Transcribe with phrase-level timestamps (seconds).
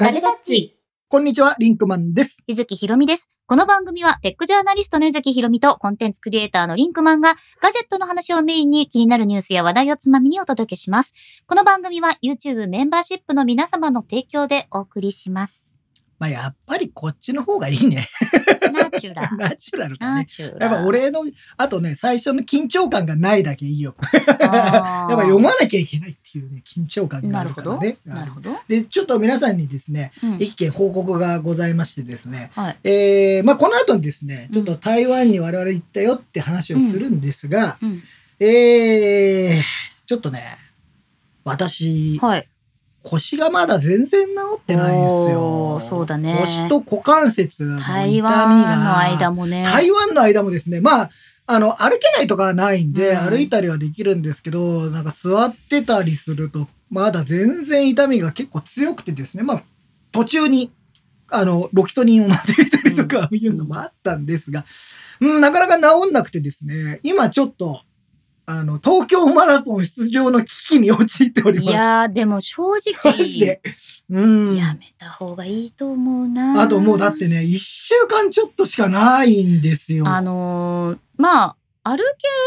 [0.00, 0.78] ガジェタッチ。
[1.08, 2.44] こんにちは、リンクマンです。
[2.46, 3.32] ゆずきひろみです。
[3.48, 11.14] この番組はテックジャーナリストのゆずきひろみとコンテンツクリエイターのリンクマンがガジェットの話をメインに気になるニュースや話題をつまみにお届けします。
[11.48, 15.67] この番組は YouTube メンバーシップの皆様の提供でお送りします。
[16.18, 18.06] まあ、やっぱりこっちの方がいいね。
[18.72, 19.30] ナチュラ。
[19.38, 20.26] ナチュラルだね。
[20.38, 21.20] やっぱ俺の、
[21.56, 23.94] あとね、最初の緊張感がないだけいいよ。
[24.14, 27.98] やっぱ読まなきゃいけないっていうね、緊張感があなるからね。
[28.04, 28.50] なるほど。
[28.66, 32.76] で、ちょっと皆さんにですね、うん一件報告がございましてですね、はい。
[32.84, 38.02] えー、まあこの後にですね、ちょっと台湾に我々行ったよって話をするんですが、うん。
[38.40, 40.54] えー、ちょっとね、
[41.44, 42.48] 私、はい。
[43.10, 45.80] 腰がまだ全然治ってないんですよ。
[45.88, 48.30] そうだね腰と股関節の痛みが。
[48.30, 49.64] 台湾の間もね。
[49.64, 51.10] 台湾の間もですね、まあ、
[51.46, 59.62] あの、歩けないとかはないんで、うん歩いたりはできるんですけど、なんか座ってたりすると、まだ全然痛みが結構強くてですね、まあ、
[60.12, 60.70] 途中に、
[61.30, 64.66] あの、ロキソニンを飲んでみたりとかいうのもあったんですが、
[65.20, 67.80] うん、なかなか治んなくてですね、今ちょっと、
[68.50, 71.70] あの、東京マラソン出場の危機に陥っております。
[71.70, 73.60] いやー、でも正直、。
[74.08, 74.56] うん。
[74.56, 76.62] やめた方がいいと思うな。
[76.62, 80.08] あともうだってね、一週間ちょっとしかないんですよ。
[80.08, 81.98] あのーまあ、歩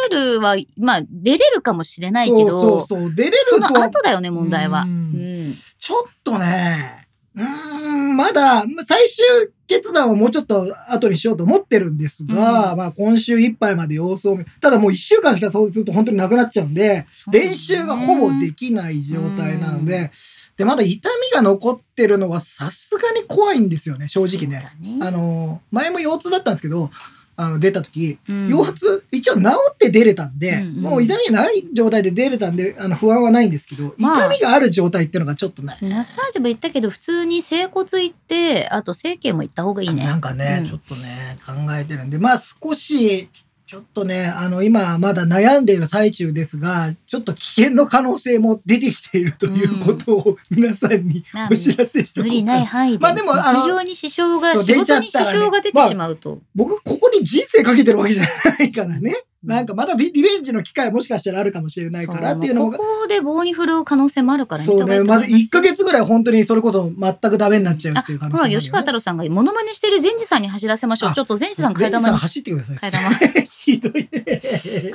[0.09, 3.13] けるは、まあ、出れるかもしれないけど、そうそうそう。
[3.13, 4.81] 出れるその後だよね、問題は。
[4.81, 5.53] ううんん。
[5.77, 7.00] ちょっとね、
[7.35, 9.25] うーん、まだ、ま最終
[9.67, 20.11] 決断はもうちょっと後にしようと思ってるんですが、うんまあ今週いっぱいまで様子を見、ただもう一週間しかそうすると本当になくなっちゃうんで、練習がほぼできない状態なので、
[20.57, 24.69] で、まだ痛みが残ってるのはさすがに怖いんですよね、正直ね。
[25.01, 26.91] ああの、前も腰痛だったんですけど、
[27.35, 30.81] あの、出た時、の腰痛、一応治って出れたんで、うんうん。
[30.81, 34.17] もう痛みがない状態で出れたんで、あの、不安はないんですけど、まあ。
[34.25, 40.03] 痛みがある状態っていうのがちょっとね、マッサージも行ったけど、普通に整骨行って、あと整形も行った方がいいね。
[40.03, 40.67] なんかね、うん。
[40.67, 43.29] ちょっとね、考えてるんで、まあ少し、
[43.71, 52.99] ちょっとね、あの、今まだ悩んでいる最中ですが、ちょっと危険の可能性も出てきているということを皆さんにまあお知らせしておこう無理ない範囲で。
[53.01, 56.39] まあでもあの日常に支障が、仕事に支障が出てしまうと。
[56.53, 58.23] 僕、ここに人生かけてるわけじゃ
[58.59, 59.15] ないからね。
[59.43, 71.09] なんかまだリリベンジの機会もしかしたらあるかもしれないからっていうのもそここで棒に振るう可能性もあるからそうね、まだ1ヶ月ぐらい本当にそれこそ全くダメになっちゃうっていう可能性ほら、吉川太郎さんがモノマネしてる善治さんに走らせましょう。
[71.09, 72.17] あちょっと善治さん替え玉に。
[72.17, 72.75] 走ってください。
[72.77, 73.45] 替え玉。
[73.45, 74.09] ひどいね。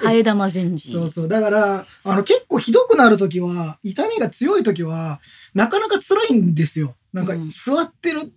[0.00, 0.92] 替え玉善治。
[0.92, 1.28] そうそう。
[1.28, 5.20] だから、あの、結構ひどくなるときは、痛みが強いときは、
[5.54, 6.94] なかなか辛いんですよ。
[7.12, 8.32] なんかうん、座ってる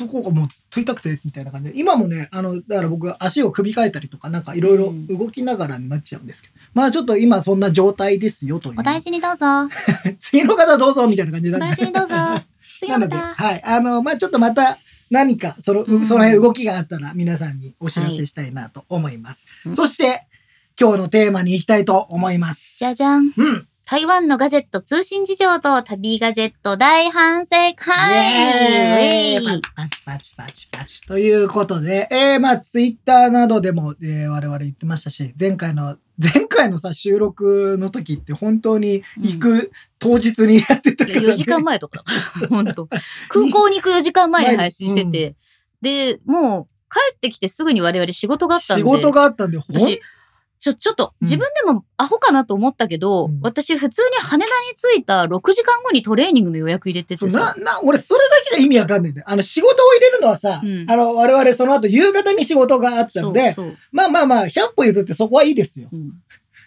[0.00, 1.78] とこがもうずっと痛くて、みたいな感じで。
[1.78, 6.54] 今もね、あの、だから僕、足を首変えたりとか、なんかいろいろ動きながらになっちゃうんですけど。
[6.72, 8.80] まあちょっと今そんな状態ですよ、という。
[8.80, 9.46] お大事にどうぞ。
[10.18, 12.14] 次の方どうぞ、みたいな感じでお大事にどうぞ。
[12.80, 13.14] 次なので。
[13.14, 13.62] はい。
[13.62, 14.78] あの、まあちょっとまた、
[15.10, 19.46] 何か、その、うんその辺動きがあったら、皆さんにお知らせしたいなと思います。
[19.66, 20.26] うんそして、
[20.80, 22.78] 今日のテーマに行きたいと思います。
[22.78, 23.34] じゃじゃん。
[23.36, 23.68] うん。
[23.90, 27.74] 台湾のガジェット通信事情と旅ガジェット大反省イ
[28.14, 29.44] エーイ。
[29.44, 31.02] パチパチパチパチパチ。
[31.08, 41.26] ということで、えー、まあ、ツイッターなどでも、えー我々言ってましたし、前回の、 前回のさ、収録の時って本当に行く当日にやってたから、ね。
[41.26, 42.04] 4時間前とか
[42.48, 42.86] 本当。
[43.28, 45.34] 空港に行く4時間前に配信してて、
[45.82, 48.82] で、もう帰ってきてすぐに我々仕事があったんで。
[48.82, 50.00] 仕事があったんで、ほん私、
[50.60, 59.26] ちょ、ちょっと、うん自分でもアホかなと思ったけど、うん私普通に羽田に着いた6時間後にトレーニングの予約入れててなさ。、な、俺それだけが意味わかんないんだよ。
[59.28, 63.76] あの、仕事を入れるのはさ、うんあの、我々その後夕方に仕事があったので、そうそう。
[63.90, 65.88] まあまあまあ、100歩譲ってそこはいいですよ。
[65.92, 66.12] うん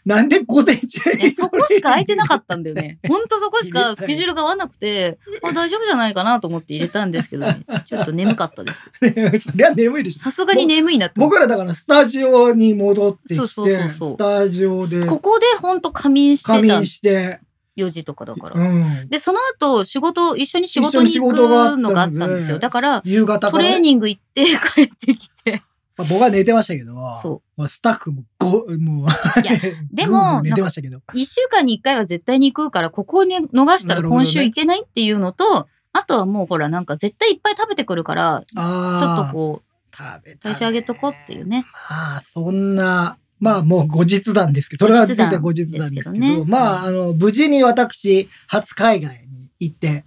[0.06, 3.00] なんで午前中にえそこしか空いてなかったんだよね。
[3.08, 8.92] ほんとそこしかスケジュールが合わなくて、あ大丈夫じゃないかなと思って入れたんですけど、ね、 ちょっと眠かったです。
[9.02, 10.20] れそりゃ眠いでしょ。
[10.20, 17.40] さすがに眠いなって僕らだからスタジオに戻ってきて、そうそうそうそうスタジオでてここでほんと仮眠してた仮眠して、
[17.78, 18.60] 4時とかだから。
[18.60, 19.10] うん。
[19.10, 22.60] で、その後、仕事、一緒に仕事に行くのがあったんですよ。
[22.60, 25.64] だから、夕方からね、トレーニング行って帰ってきて。
[25.96, 29.08] まあ僕は寝てましたけど、そまあ、スタッフもご、もう、
[29.42, 29.60] いや
[29.94, 31.02] でも寝てましたけど。
[31.14, 39.24] 一週間に一回は絶対に行くから、ここをね、逃したら今週行けないっていうのと、あとはもうほら、なんか絶対いっぱい食べてくるから、ちょ。
[39.24, 41.64] っとこう、食べ代謝上げとこっていうね。
[41.90, 50.06] まあ、そんな、まあもう後日談ですけど、それは絶対後日談ですけど、けどねまあ、あの、無事に私、初海外に行って、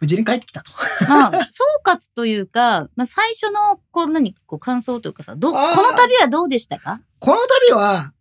[0.00, 0.70] 無事に帰ってきたと。
[1.08, 7.00] まあ、総括というか、まあ最初の、こう、何、こう感想というかさ、ど、この旅はどうでしたか？
[7.18, 7.38] この
[7.70, 8.12] 旅は、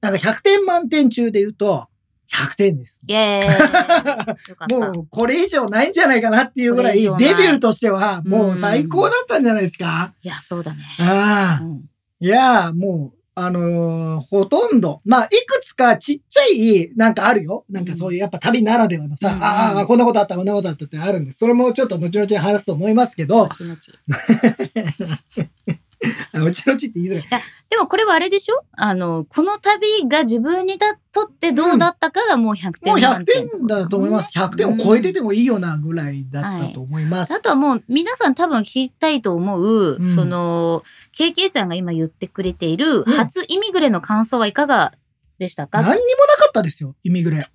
[0.00, 1.88] なんか100点満点中で言うと、
[2.32, 2.98] 100点です。
[3.06, 4.74] イェーイ。
[4.94, 10.14] もう、これ以上ないんじゃないかなっていうぐらい、デビューとしては、もう最高だったんじゃないですか？
[10.22, 10.82] いや、そうだね。
[11.00, 11.64] ああ。
[11.64, 11.84] うん
[12.18, 17.66] いや、もう、あのーほとんど、まあ、いくつかちっちゃい、なんかあるよ。
[17.68, 19.44] なんかそういう、やっぱ旅ならではのさ、うん。
[19.44, 21.38] ああ、こんなことあった、こんなことあったってあるんです。
[21.38, 23.76] それもちょっと後々に話すと思いますけど、後々
[26.32, 27.28] あ後々って言いづらい。
[27.68, 28.64] でもこれはあれでしょ？
[28.72, 34.38] あの、この旅が自分にだとってどうだったかがもう100点もう100満点点だと思います。
[34.38, 37.34] 100点を超えててもいいようなぐらいだったと思います。
[37.34, 40.14] あとはもう皆さん多分聞きたいと思う、うん。
[40.14, 40.82] その、
[41.16, 43.04] KK さんが今言ってくれているん。
[43.04, 44.92] 初イミグレの感想はいかが
[45.38, 47.50] でしたか、何にもなかったですよ、イミグレ。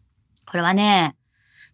[0.45, 1.15] これはね、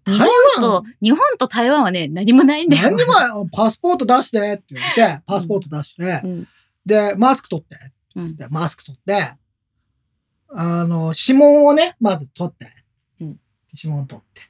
[0.06, 0.27] 日台本
[0.63, 2.83] 湾と、日本と台湾はね、何もないんだよ。
[2.83, 6.47] 何にも、パスポート出してって言って、パスポート出して、うん
[6.88, 7.78] で、マスク取って。
[8.16, 9.34] うんで、マスク取って、
[10.50, 12.66] あの、指紋をね、まず取って。
[13.22, 13.39] うん
[13.74, 14.42] 指紋取って。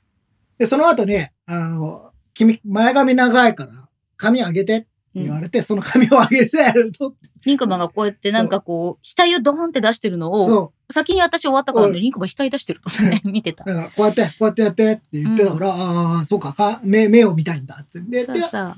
[0.60, 1.30] で、その後に、あ
[1.66, 7.16] の、君、前髪長いから、髪上げてって言われて、その髪を上げてやると。
[7.44, 18.00] リンクマンがこうやってなんかこう、額をドーンって出してるのを、そ先に私終わったからね、うんリンクマン額出してると思って見てたから、こうやって、こうやってやってって言ってたから、ああ、そうかか、目、目を見たいんだって。
[18.00, 18.75] で、でそうそう。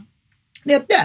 [0.66, 0.96] でやって、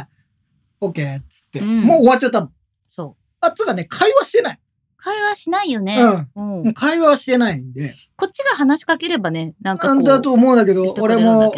[0.84, 2.50] オッケーっつって、うんもう終わっちゃったの。
[2.88, 3.22] そう。
[3.40, 4.60] あっつうかね、会話してない。
[4.96, 5.98] 会話しないよね。
[6.00, 7.94] うんうんもう会話はしてないんで。
[8.16, 9.96] こっちが話しかければね、なんかこう。
[9.96, 11.52] なんだと思うんだけど俺も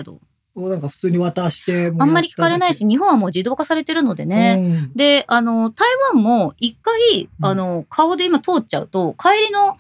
[0.69, 4.57] なんか普通に渡してあんまり聞かれないし、日本はもう自動化されてるのでね。
[4.57, 4.91] ね。
[4.95, 9.77] で、あの、台湾も一回、うんあの、顔で今通っちゃうと、帰りの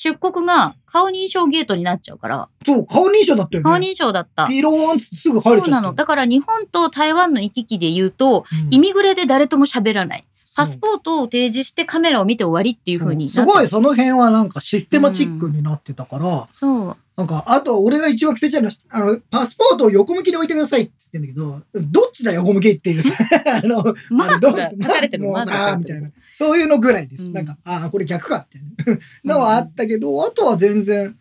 [0.00, 3.64] 出国が顔認証ゲートになっちゃうから、そう、顔認証だったよね。
[3.64, 4.46] 顔認証だった。
[4.46, 5.64] ピローンすぐ入れちゃった。
[5.64, 5.92] そうなの。
[5.92, 10.24] だから日本と台湾の行き来で言うと、うんイミグレで誰とも喋らない。
[10.54, 16.96] パスポートを提示してカメラを見て終わりっていう風になってすごい、その辺はなんかシステマチックになってたから、そう。
[17.18, 23.12] なんか、あと、俺が一番癖ちゃうのは、あの、パスポートを横向きに置いてくださいって言ってんだけど、どっちだ横向きっていうさ、
[23.60, 25.26] あの、マークが書かれてる。
[25.26, 26.12] みたいな。
[26.36, 27.24] そういうのぐらいです。
[27.24, 31.16] うんなんか、ああ、これ逆か、みたいなのはあったけど、あとは全然、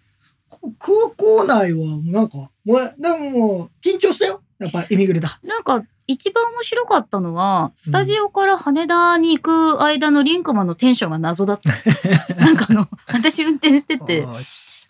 [0.49, 4.43] こ空港内は、なんか、もう、でも緊張したよ。
[4.59, 5.39] やっぱ、イミグレだ。
[5.43, 11.71] なんか、一番面白かったのは、スタジオから羽田に行く間のリンクマンのテンションが謎だった。
[12.37, 14.27] なんかあの、私運転してて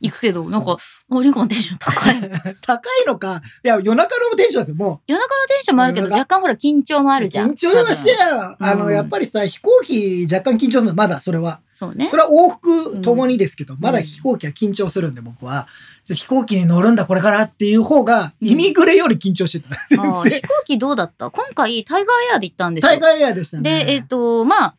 [0.01, 0.77] 行くけど、なんか、
[1.09, 2.55] あリンクマンテンション高い。
[2.61, 7.21] 高いのか、いや、夜中のテンションですよ、も夜中のテンションもあるけど、若干ほら緊張もあう。
[7.21, 7.51] るじゃん。
[7.51, 8.55] 緊張はしてやろ。
[8.59, 11.61] あの、うんやっぱりさ、飛行機若干緊張するの、まだ、それは。
[11.73, 12.17] そうねそ。
[12.17, 15.67] れは往復ともにですけど、んまだ飛行機は緊張するんで、僕は。
[16.07, 19.75] 飛行機に乗るんだ、これからっていう方が、うんイミグレより緊張してた。
[19.89, 20.23] 飛行
[20.65, 21.29] 機どうだった？
[21.29, 22.89] 今回、タイガーエアで行ったんですよ。
[22.89, 23.85] タイガーエアでしたね。
[23.85, 24.75] で、えっ、と、まあ、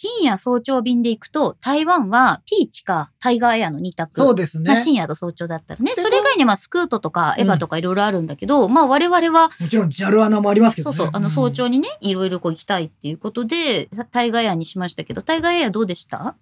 [0.00, 4.20] 深夜早朝便で行くと、台湾はピーチかタイガーエアの2択。
[4.20, 4.80] そうですねまあ、。
[4.80, 5.92] 深夜と早朝だったらね。
[5.92, 10.96] でそれ以外にまあスクートとかエヴァとかいろいろあるんだけど、まあ我々は、もちろん、ジャルアナもありますけどね。
[10.96, 16.36] そうそう、あの早朝にね、いろいろこう行きたいっていうことで、タイガーエアにしましたけど、タイガーエアどうでした？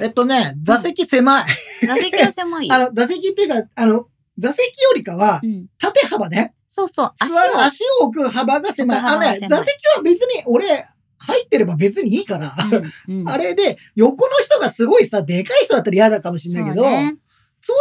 [0.00, 1.46] えっとね、座席狭い。
[1.86, 2.66] 座席が狭い？
[2.72, 6.54] あの、座席っていうか、あの、座席よりかはう、ん、縦幅ね。
[6.66, 7.60] そうそう、足を。
[7.60, 8.98] 足を置く幅が狭い。
[8.98, 10.86] あのね、座席は別に、俺、
[11.18, 12.54] 入ってれば別にいいから。
[13.08, 17.16] うんうん あれで、横の人がすごいさ、でかい人だったら嫌だかもしれないけど、そう,、ね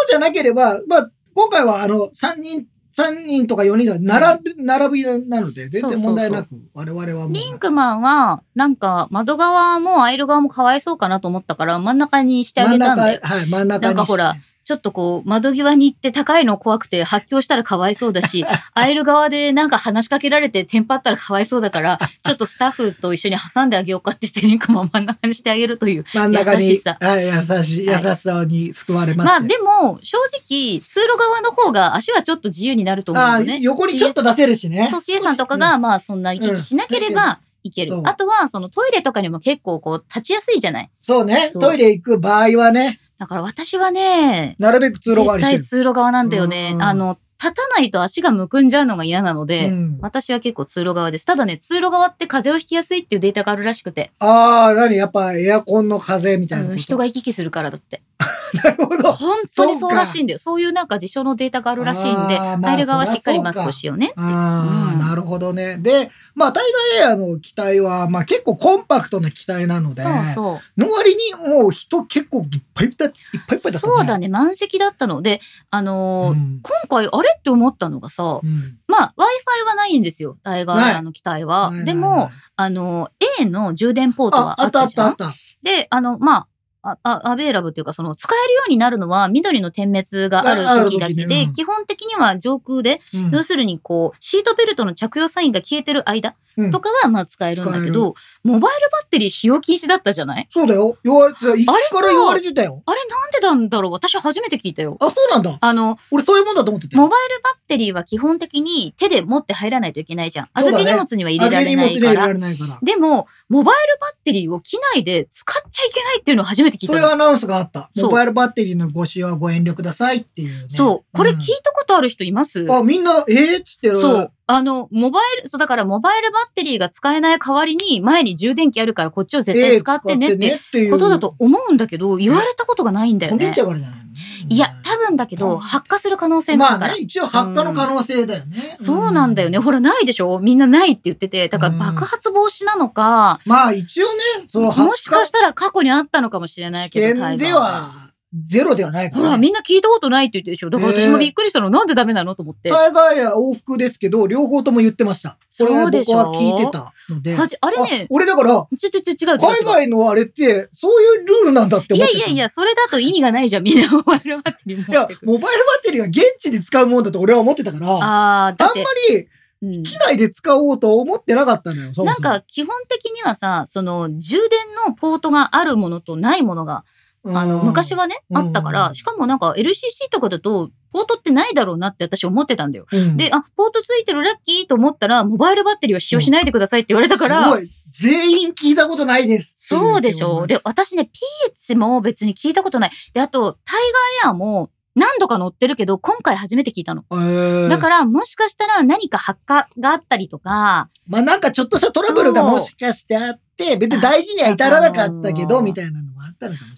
[0.09, 7.33] じゃなければ、まあ、今回はあの、3人、三人とか4人が並ぶ、並びなので、全然問題なく、我々はもう。
[7.33, 13.19] リンクマンは、なんか、窓側もアイル側もかわいそうかなと思ったから、真ん中にしてあ真ん中、げたんだよ。
[13.21, 13.85] はい、真ん中にして。
[13.87, 18.43] なんかほらちょっとこう、窓際に行って高いの怖くて発狂したらかわいそうだし、
[18.73, 26.03] アイル側でなんか話しかけられてテンパったらかわいそうだから、 ちょっとスタッフと一緒に挟んであげようかって言って、リンクマン真ん中にしてあげるという。
[26.15, 29.49] 優しさはい、優しい、優はいしさに救われままあして。
[29.49, 30.17] でも、正
[30.49, 33.59] 直、通路側の方が足はちょっと自由になると思うああのね。
[33.61, 34.87] 横にちょっと出せるしね。
[34.89, 37.99] そう、CA さんとかが、まあそんな行き来しなければいける。
[38.05, 40.89] あとは、そのトイレとかにも結構こう、立ちやすいじゃない？
[41.01, 41.49] そうね。
[41.51, 45.63] そうトイレ行く場合はね、だから私はね、なるべく通路側絶にしてる。
[45.63, 46.77] 対通路側なんだよねう。
[46.77, 51.25] んあの、立たないと足がむくんじゃうのが嫌なので、うん私は結構通路側です。
[51.25, 56.69] ただね、通路側って風邪をひきやすいっていうデータがあるらしくて、ああ、なにやっぱエアコンの風みたいな。
[56.69, 58.01] うん人が行き来するからだって。
[58.63, 59.11] なるほど。
[59.11, 60.39] 本当にそうらしいんだよ。
[60.39, 64.13] そういうなんか事象のデータがあるらしいんで、あーまあ入る側はしっかりマスクをしようね。
[64.15, 65.77] ああ、うんなるほどね。
[65.77, 66.63] で、まあ、タイ
[66.99, 70.81] ガーエアの機体は、まあ結構コンパクトな機体なので、そうそう。
[70.81, 73.13] の割にもう人結構いっぱいいっぱいいっ
[73.47, 73.77] ぱいだったね。
[73.79, 81.71] そうだね、満席だったので、あのーうん今回あれって思ったのがさ、うんまあ Wi-Fi はないんですよ、タイガーエアの機体は。
[81.85, 85.35] でも、あの、A の充電ポートあは、ああったたあっじゃんったあった。
[85.63, 86.47] で、あの、まあ、
[86.85, 93.31] あ、あアベーラブっていうか、その、使えるようになるのは、緑の点滅がある時だけで、基本的には上空で、うん。
[93.31, 100.47] 要するにこう、シートベルトの着用サインが消えてる間うんとかは、まあ使えるんだけど、モバイルバッテリー使用禁止だったじゃない？
[100.51, 100.97] そうだよ。
[101.03, 101.55] 言われてた。
[101.55, 102.83] 一さから言われてたよ。
[102.85, 103.91] あれなんでなんだろう？
[103.91, 104.97] 私初めて聞いたよ。
[104.99, 105.57] あ、そうなんだ。
[105.59, 106.95] あの、俺そういうもんだと思ってて。
[106.95, 110.49] モバイルバッテリーは基本的に手で持って入らないといけないじゃん。
[110.53, 112.33] 預け荷物には入れられない預け荷物には入れらから。
[112.33, 112.79] れないから。
[112.81, 116.99] でも、モバイルバッテリーを機内で使っちゃいけないっていうのを初めて聞いたの。
[116.99, 117.89] そういうアナウンスがあった。
[117.97, 120.65] モバイルバッテリーのご使用はご遠慮くださいっていうね。
[120.69, 121.17] そう。
[121.17, 123.97] これん聞いたことある人います、あ、みんな、えー、っつってる。
[123.97, 124.31] そう。
[124.47, 133.63] あの、モバイル、そうだからモバイルバッテリーが使えない代わりに、前に充電器あるからこっちを絶対使ってねってていうことだと思うんだけど、言われたことがないんだよね飛んでっちゃ。
[133.63, 134.05] うからじゃないの
[134.47, 136.87] いや、多分だけど、うん発火する可能性があるから。
[136.89, 138.75] まあね、一応発火の可能性だよね。
[138.77, 139.57] そうなんだよね。
[139.57, 140.39] ほら、ないでしょ？
[140.39, 141.47] みんなないって言ってて。
[141.49, 148.04] だからうん爆発防止なのか、まあ一応ね、そのもしか発したら過去にあったのかもしれない火けど、タイガーは
[148.43, 151.69] ゼロではないから、ほら、みんな聞いたことないって言ってるでしょだから私えーもびっくりしたの。
[151.69, 152.69] なんでダメなのと思って。
[152.69, 155.37] タイガーや往復ですけど、両方とも言ってました。
[155.49, 157.35] そうでしょ僕は聞いてたので。
[157.35, 159.39] はじあれね、俺だから、ちょち違う違う違う。
[159.39, 162.19] 海外のあれって、そういうルールなんだってい思ってた。
[162.19, 163.63] やいやいや、それだと意味がないじゃん。
[163.63, 165.07] みんなモバイルバッテリーいや。
[165.23, 171.93] モバイルバッテリーは現地で使うもんだと俺は思ってたから、あんああ、だまって、りうん機内で使おうと思ってなかったのよ。
[171.93, 176.83] そもそもなんか、基本的にはさ、その、充電のポートがあるものとないものが、
[177.27, 178.37] あの、昔、はね、うん。
[178.37, 182.85] あったから、しかもなんか LCC とかだと、ポートってないだろうなって私思ってたんだよ。
[182.91, 183.17] うん。
[183.17, 187.69] で、あ、ポートついてるラッキーと思ったら、モバイルバッテリーは使用しないでくださいって言われたから、すごい。
[187.99, 189.55] 全員聞いたことないです。
[189.57, 190.47] そうでしょ。
[190.47, 192.91] で、私ね、ピーチも別に聞いたことない。
[193.13, 193.91] で、あと、タイ
[194.23, 197.03] ガーエアも何度か乗ってるけど、今回初めて聞いたの。
[197.11, 197.67] えー。
[197.67, 206.04] だから、もしかしたら何か発火があったりとか、まあなんかちょっとしたトラブルがもしかしてあって、別に大事には至らなかったけど、みたいなの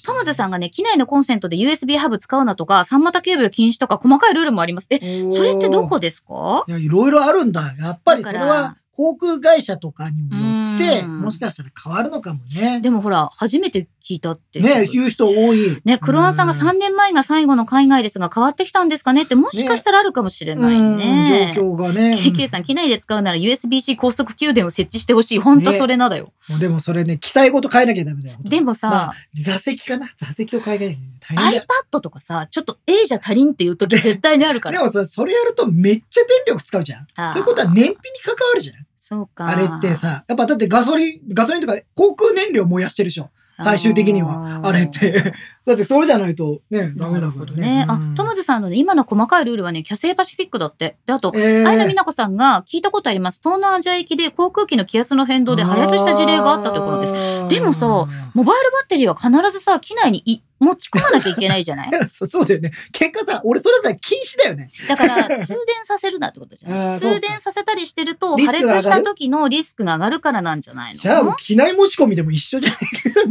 [0.06, 4.88] トムズさんがね、機内のコンセントで USB ハブ使うなとか、三股ケーブル禁止とか、細かいルールもあります。
[4.90, 5.00] え、
[5.32, 6.66] それってどこですか？
[6.68, 7.74] いや、いろいろあるんだ。
[7.80, 12.80] やっぱりそれは航空会社とかにもよって、うんもしかしたら変わるのかもね。
[12.82, 14.60] でもほら、初めて聞いたって。
[14.62, 15.78] ね、言う人多い。
[15.84, 21.48] ね、クロワンさんがう3年前が最後の海外ですが変わってきたんですかねってもしかしたらあるかもしれないね。
[21.50, 22.18] うん状況がね。
[22.18, 25.40] KK さん、機内で使うなら USB-C 高速給電を設置してほしい。
[25.40, 26.32] ほんとそれなだよ。
[26.48, 28.38] もうでもそれね、機体ごと変えなきゃダメだよ。
[28.44, 30.10] でもさ、まあ座席かな？
[30.18, 34.78] 座席を変えなきゃ iPad とかさ、ちょっと A じゃ足りんっていう時絶対にあるから。
[34.78, 37.34] でもさ、それやるとめっちゃ電力使うじゃん。
[37.34, 38.87] ということは燃費に関わるじゃん。
[39.10, 39.48] そうか。
[39.48, 43.30] あれってさ、やっぱだってガソリン、ガソリンとか航空燃料燃やしてるでしょ。
[43.64, 44.60] 最終的には。
[44.62, 44.90] あれっ。
[44.90, 45.34] て。
[45.68, 47.62] だってそれじゃないとね、ダメだからね。
[47.62, 47.86] ね。
[47.90, 50.96] あうん、トムズさんのね、今の細かいルールはね、キャセイパシフィックだって。
[51.06, 53.42] で、あと、えー愛野美奈子さんが聞いたことあります。
[53.44, 57.14] 東南アジア行きで航空機の気圧の変動で破裂した事例があったということです。
[57.44, 62.72] すでもさモバイルバッテリーは必ずさ、機内にい持ち込まなきゃいけないじゃない そうそうだよね。
[62.92, 64.72] 結果さ、俺それだったら禁止だよね。
[64.88, 71.00] だから、通電させるなってことじゃあない 通電させたりしてると、破裂した時のリスクが上がるからなんじゃないの？
[71.00, 72.78] じゃあ機内持ち込みでも一緒じゃな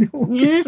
[0.05, 0.09] い？
[0.13, 0.63] うん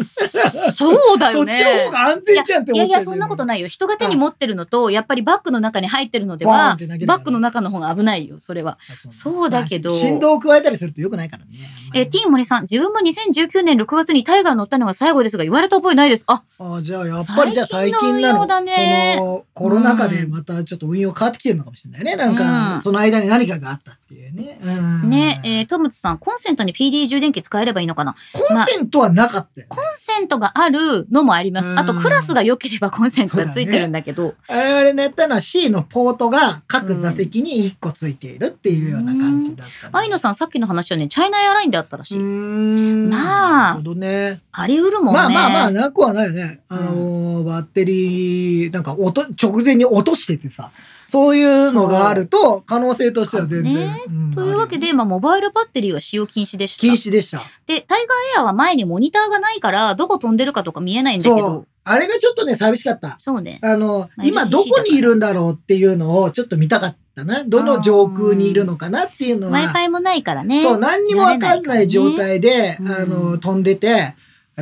[0.74, 1.59] そうだよね。
[1.64, 3.68] そっちの方が安全じゃんって思っちゃういやいや、そんなことないよ。
[3.68, 6.76] 人が手に持ってるのと、やっぱりバッグの中に入ってるのでは
[7.06, 8.78] バッグの中の方が危ないよ、それは。
[9.10, 11.50] そうだけどまあ振動を加えたりすると良くないからね。
[11.94, 16.24] え、ティーン森さん、自分も2019年6月にタイガー乗ったのが最後ですが、言われた覚えないです。
[16.26, 18.46] あ、ああじゃあやっぱりじゃあ最最近なの？
[18.46, 22.16] だねそのコロナ禍でまたちょっと運用変わってきてるのかもしれないね。
[22.16, 24.58] なんか、うんその間に何かがあったっていうね。
[24.62, 28.14] うんね、えートムツさん、コンセントに PD 充電器使えればいいのかな？
[28.32, 31.68] コンセントはなかったよね、コンセントがあるのもあります。
[31.68, 39.98] うんあと、クラスが良ければコンセントがついてるんだけど、あれねやったのは C のポートが各座席に1個ついているっていうような感じだったんで。
[39.98, 42.18] 愛野さん、さっきの話はね、チャイナエアラインであったらしい。
[42.18, 43.10] ん。
[43.10, 44.40] まあね。
[44.52, 45.20] あり得るもんね。
[45.20, 46.60] まあまあまあ、なくはないよね。
[46.68, 50.70] あのーバッテリー、なんか落と、直前に落としててさ、
[51.08, 53.74] そういうのがあると、可能性としては全然。
[53.74, 56.80] ねんというわけで、まあ、モバイルバッテリーは使用禁止でした。
[56.82, 57.42] 禁止でした。
[57.66, 61.66] で、タイガーエアは前にモニターがないから、どこ飛んでるかとか見えないんだけど。。
[61.82, 63.16] あれがちょっとね、寂しかった。
[63.18, 63.58] そうね。
[63.62, 67.44] あの、まあ今どこにいるんだろうっていうのをちょっと見たかったな。
[67.44, 69.58] どの上空にいるのかなっていうのは。
[69.58, 70.62] Wi-Fi もないからね。
[70.62, 74.14] そう、何にもわかんない状態で、ねあの、飛んでて、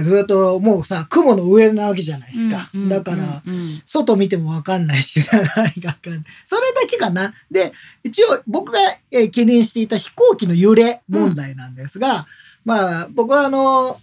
[0.02, 2.70] ずっともうさ、雲の上なわけじゃないですか。
[2.74, 5.42] うんだから、うんうん外見てもわかんないし、何
[5.80, 6.22] がわかんない。
[6.46, 7.32] それだけかな。
[7.50, 7.72] で、
[8.04, 8.78] 一応僕が
[9.10, 12.26] えー懸念していた飛行機の揺れ問題なんですが、
[12.64, 13.98] まあ僕はあの、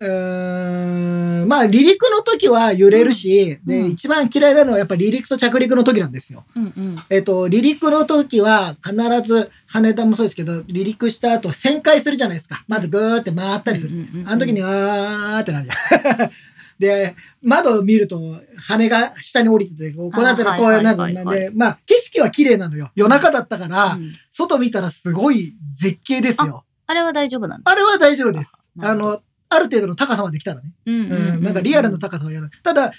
[0.00, 6.44] うーんまあ離陸の時は揺れるし、で、うんうん一番嫌いなのはやっぱ離陸と着陸の時なんですよ。
[6.54, 12.64] うんうんえっと、離陸の時は必ず羽田もそうですけど、離陸した後旋回するじゃないですか。
[12.68, 14.18] まずぐーって回ったりするんです。
[14.26, 16.30] あの時にあーってなるじゃん。
[16.78, 22.92] で、窓を見ると羽が下に降りてて、こうなったらこうなるんで、まあ、景色は綺麗なのよ。
[22.94, 26.64] 夜中だったから、うん外見たらすごい絶景ですよ。
[26.86, 27.70] あれは大丈夫なんだ。
[27.70, 28.52] あれは大丈夫です。
[28.80, 30.74] あの、ある程度の高さまで来たらね。
[30.86, 32.58] うんうん、なんかリアルな高さはやらない。
[32.62, 32.92] ただ、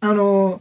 [0.00, 0.60] あのー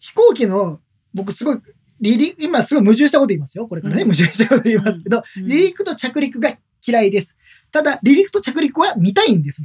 [0.00, 0.80] 飛行機の、
[1.14, 1.56] 僕すごい、
[2.04, 3.66] 離陸、今すごい矛盾したこと言いますよ。
[3.66, 6.50] これからね、うん矛盾したこと言いますけど、うん離陸と着陸が
[6.86, 7.34] 嫌いです。
[7.72, 9.62] ただ、離陸と着陸は見たいんです。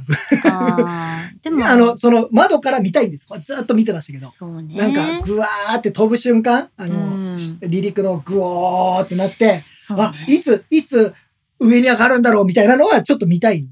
[1.42, 3.26] でも、あの、その窓から見たいんです。
[3.26, 4.30] これずっと見てましたけど。
[4.30, 4.74] そうね。
[4.74, 6.98] なんか、ぐわーって飛ぶ瞬間、あの、う
[7.34, 11.12] ん離陸のぐおーってなって、ねあ、いつ、いつ
[11.58, 13.68] 上に上がるんだろうみたいなのはちょっと見たい。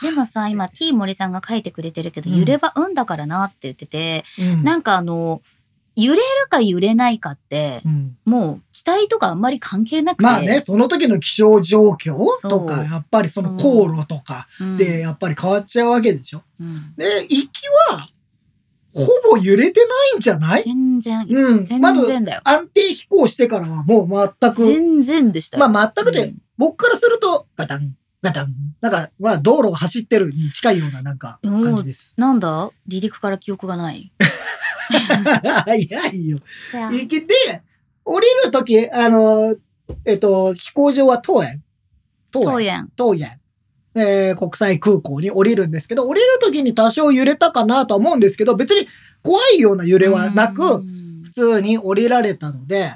[0.02, 2.38] でもさ、今 T 森さんが書いてくれてるけど、うん。
[2.38, 4.64] 揺れは運だからなって言ってて、うん。
[4.64, 5.42] なんかあの、
[5.96, 8.16] 揺れるか揺れないかって、うん。
[8.24, 10.22] もう期待とかあんまり関係なくて。
[10.22, 16.42] まあね、その時の気象状況とか、やっぱりその航路とかうん、で、やっぱり変わっちゃうわけでしょ？
[16.60, 16.94] うん。
[16.96, 18.08] で、行きは、
[18.94, 20.62] ほぼ揺れてないんじゃない？
[20.62, 21.66] 全然、うん。
[21.66, 22.40] 全然だよ。
[22.44, 25.68] 安定飛行してからはもう全く、全然でしたよ。
[25.68, 26.36] まあ全くで、うん。
[26.56, 28.54] 僕からすると、ガタン、ガタン。
[28.80, 32.14] なんか、まあ道路を走ってるに近いようななんかうん感じです。
[32.16, 32.48] なんだ？
[32.88, 34.12] 離陸から記憶がない。
[35.64, 35.76] 早
[36.12, 36.38] いよ。
[36.90, 37.62] 行きで、
[38.04, 39.56] 降りるとき、あの、
[40.04, 41.62] えっと、飛行場は東園。
[42.32, 42.90] 東園。
[42.96, 43.40] 東園。
[43.94, 48.86] えー国際空港に降りるんですけど、降りるときに多少揺れたかなとは思うんですけど、別に
[49.22, 52.92] 怖いような揺れはなうく、ん普通に降りられたので、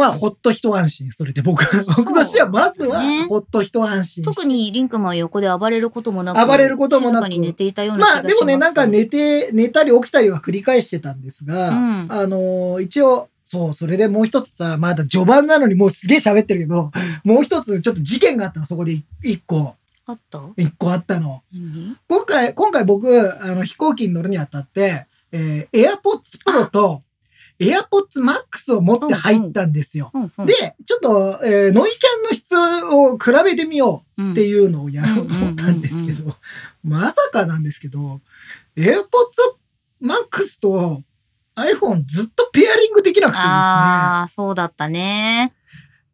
[0.00, 1.12] まあ、ほっと一安心。
[1.12, 1.64] それで僕、
[1.96, 4.24] 僕としては、まずはね、ほっと一安心。
[4.24, 8.24] 特にリンクマンは横で暴れることもなく、暴れることもなくに寝ていたような気がします。
[8.24, 16.90] まあ、でもね、なんか寝て、寝たり起きたりは繰り返してたんですが、うんあのー一応、そう、それでもう一つさ、まだ序盤なのにもうすげえ喋ってるけど、
[17.24, 19.74] もう一つちょっと事件があったの、そこで一個、
[20.06, 20.40] あった？
[20.56, 21.42] 一個あったの。
[21.52, 21.96] 何？
[22.08, 23.08] 今回、今回僕、
[23.44, 27.02] あの、飛行機に乗るにあたって、えー、AirPods Pro と
[27.60, 30.10] AirPods Max を持って入ったんですよ。
[30.14, 30.46] うんうん。
[30.46, 30.54] で、
[30.86, 36.34] ちょっと、えーノイキャンの質を比べてみようっていうのをやろうと思ったんですけど、
[36.82, 38.20] まさかなんですけど、
[38.76, 39.04] AirPods
[40.02, 41.02] Max と
[41.54, 43.52] iPhone ずっとペアリングできなくてですね。
[43.52, 45.52] ああ、そうだったね。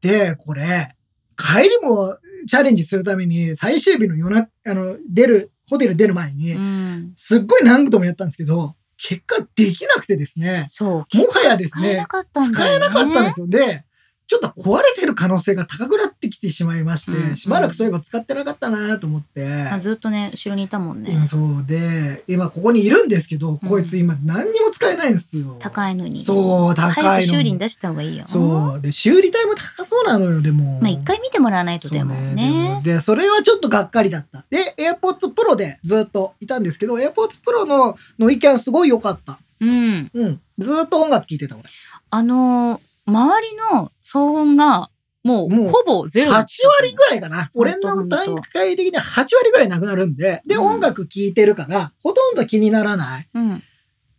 [0.00, 0.94] で、これ、
[1.36, 2.16] 帰りも
[2.48, 7.12] チャレンジするために、最終日の夜な、あの、出る、ホテル出る前にう、ん。
[7.16, 11.16] すっごい何度もやったんですけど、結果できなくてですね、そう。
[11.16, 12.76] もはやですね使えな、かったんだよ、ね。
[12.76, 13.46] 使えなかったんですよ。
[13.46, 13.85] で、
[14.28, 21.12] ちょっと壊れてる可能性が高くなってきてしまいまして、うんしばらくそういえば使ってなかったなと思って、あずっとね、後ろにいたもんね。
[21.12, 25.56] うんそうで、今ここにいるんですけど、こいつ今何にも使えないんですよ。
[25.60, 26.24] 高いのに。
[26.24, 27.38] そう、高いのに。
[27.38, 28.24] 修理に出した方がいいよ。
[28.26, 28.80] そう。
[28.80, 30.80] で、修理代も高そうなのよ、でも。
[30.80, 32.82] まあ一回見てもらわないとでもねも。
[32.82, 34.44] で、それはちょっとがっかりだった。
[34.50, 37.12] で、AirPods Pro でずっといたんですけど、AirPods
[37.46, 39.38] Pro のノイキャンすごい良かった。
[39.60, 40.10] うん。
[40.12, 40.40] うん。
[40.58, 41.64] ずっと音楽聴いてた、俺。
[42.10, 44.90] あのー周りの騒音が
[45.26, 47.48] もうほぼゼロ8だった割ぐらいかな。
[47.56, 53.28] 俺の段階的には8割ぐらいなくなるんで、で、うん音楽聴いてるから、ほとんど気にならない。
[53.34, 53.62] うん。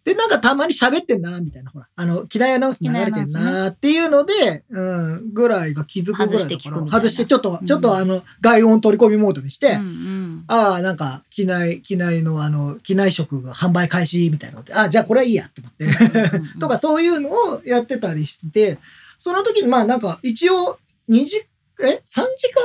[0.04, 6.92] で、なんかたまに喋ってんな、みたいな、ほら、あの、機内アナウンス流れてんな、っていうので、うん、ぐらいが気づくぐらいだから。
[6.92, 10.44] 外してちょっとう、んちょっとあの、外音取り込みモードにして、うんうん。
[10.48, 15.88] ああ、なんか、機内、機内のあの、機内食が販売開始みたいなので、ああ、じゃあこれはいいやって思って。
[16.60, 18.78] とかそういうのをやってたりして、
[19.18, 21.38] その時にまあなんか一応2時、
[21.82, 22.64] え ?3 時間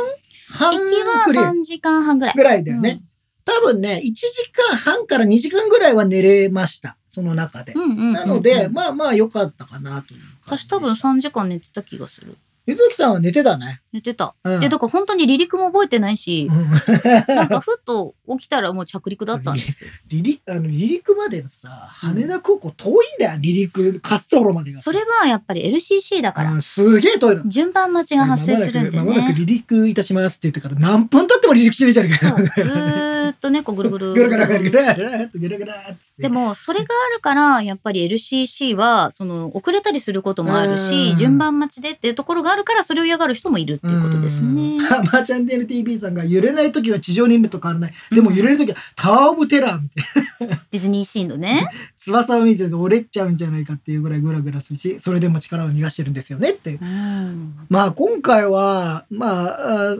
[0.48, 2.34] 半行きはくらい3時間半ぐらい。
[2.36, 3.00] ぐらいだよね。
[3.44, 6.96] 多分ね、1時間半から2時間ぐらいは寝れました。
[7.10, 7.72] その中で。
[7.72, 12.36] うんうんうんうんなので、まあまあ良かったかなと私多分3時間寝てた気がする。
[12.66, 13.81] ゆずきさんは寝てたね。
[13.92, 14.35] 寝てた。
[14.44, 16.70] うん、で、だから本当に離陸も覚えてないし、うん、
[17.35, 24.81] なんかふっと起きたらもう着陸だったんです離陸、あの離陸までさ、羽田空港遠いんだよ、離陸、滑走路までが。
[24.81, 26.62] それはやっぱり LCC だから。
[26.62, 27.48] すげえ遠いの。
[27.48, 32.62] 順番待ちが発生するんで、ね、まもなく離陸いたしますって言ってから何分経っても離陸してるじゃねえか。
[32.62, 34.12] ずっとね、こうぐるぐる。
[34.14, 35.72] ぐるぐるぐるぐるぐるぐる
[36.18, 44.48] でも、それがあるから、やっぱり LCC は、その、遅れたりすることもあるし、順番待ちでっていうところがあるから、それを嫌がる人もいるっていうことですね。
[44.48, 44.78] うん。
[44.78, 47.92] マーチャンネル TV さんが揺れない時は地上にいると変わらない。
[48.10, 50.56] でも揺れる時はタワーオブテラーみたいな。
[50.70, 51.66] ディズニーシーのね。
[51.96, 56.78] 翼を見てると折れちゃうんじゃないかっていうぐらいグラグラするし、それでも力を逃がしてるんですよねっていう。
[56.82, 57.66] うん。
[57.68, 59.96] まあ今回は、まあ、あ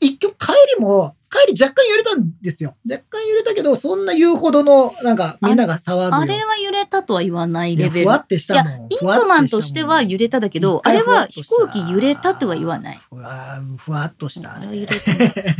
[0.00, 2.76] 一曲帰りも、帰り若干揺れたんですよ。
[2.88, 6.14] 若干揺れたけど、そんな言うほどの、なんかみんなが騒ぐよ。
[6.14, 8.06] あれは揺れたとは言わないいやレベル。
[8.06, 13.00] ふわってしいやたもん。、リンクマンとしては揺れただけど、あれは飛行機揺れたとは言わない。
[13.08, 14.56] ふわふわっとした。
[14.56, 14.94] あれは揺れた。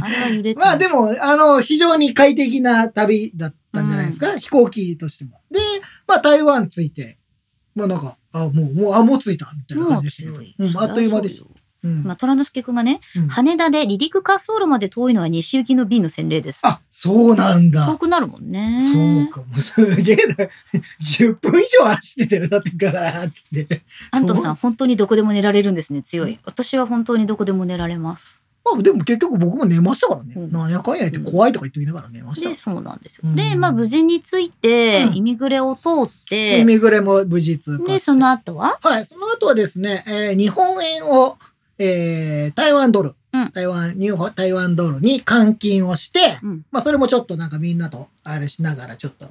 [0.04, 0.60] あれは揺れた。
[0.62, 4.32] まあでも、あの、非常に快適な旅だったんじゃないですか？
[4.34, 5.40] か、飛行機としても。
[5.50, 5.58] で、
[6.06, 7.18] まあ台湾着いて、
[7.74, 11.46] まあなんか、あ、もう、もう、あ、もう着いた、みたいな感じでしたけどうん、あっという間でした。
[11.84, 16.60] うんまあ、虎之助くんがね、うん羽田で離陸滑走路まで遠いのは西行きの便の洗礼です。
[16.64, 17.86] あ、そうなんだ。
[17.86, 19.28] 遠くなるもんね。
[19.30, 20.48] そうか、もうすげえな。
[21.02, 23.82] 10分以上走っててるだってから、つって。
[24.10, 26.38] 安藤さん、本当にどこでも寝られるんですね、強い。
[26.44, 28.40] 私は本当にどこでも寝られます。
[28.64, 30.34] まあでも結局僕も寝ましたからね。
[30.36, 32.54] うんなんやかんや言って怖いとか言ってみながら寝ましたで、。
[32.54, 33.22] そうなんですよ。
[33.24, 38.78] うんで、まあ、無事に着いて、うんイミグレを通っイて、ミグレも無事通過で、その後は？
[38.80, 41.36] はい、その後はですね、えー日本円を、
[41.84, 49.26] えー台湾ドル、うん台湾、日本、台湾ドルに換金をして、うんまあそれもちょっとなんかみんなとあれしながらちょっと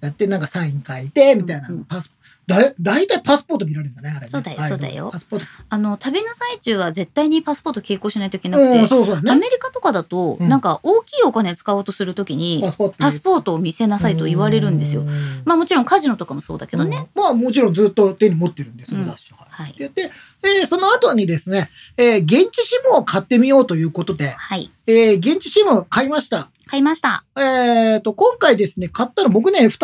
[0.00, 4.30] やって、なんかサイン書いて、みたいな、うんうんパス、だ、だいたいパスポート見られるんだね、あれね。
[4.30, 5.46] そうだよそうだよパスポート。
[5.68, 9.30] あの、旅の最中は絶対にパスポート携行しないといけなくうん、て、そうそうだね。
[9.32, 12.62] アメリカとかだと、うんなんか大きいお金使おうとするときに、
[12.98, 13.54] パスポート。
[13.54, 15.02] を見せなさいと言われるんですよ。
[15.02, 15.08] うん
[15.44, 17.08] まあもちろんカジノとかもそうだけどね。
[17.14, 19.32] うんまあもちろんずっと手に持ってるんで、それだし。
[19.32, 19.72] はいはい。
[19.72, 20.10] で、で
[20.42, 24.70] えーその後にですね、えー現地シムを買ってみようということで、はい。
[24.86, 26.50] えー現地シム買いました。
[26.66, 27.24] 買いました。
[27.36, 29.80] えっ、と、今回ですね、買ったの僕ね、2つ、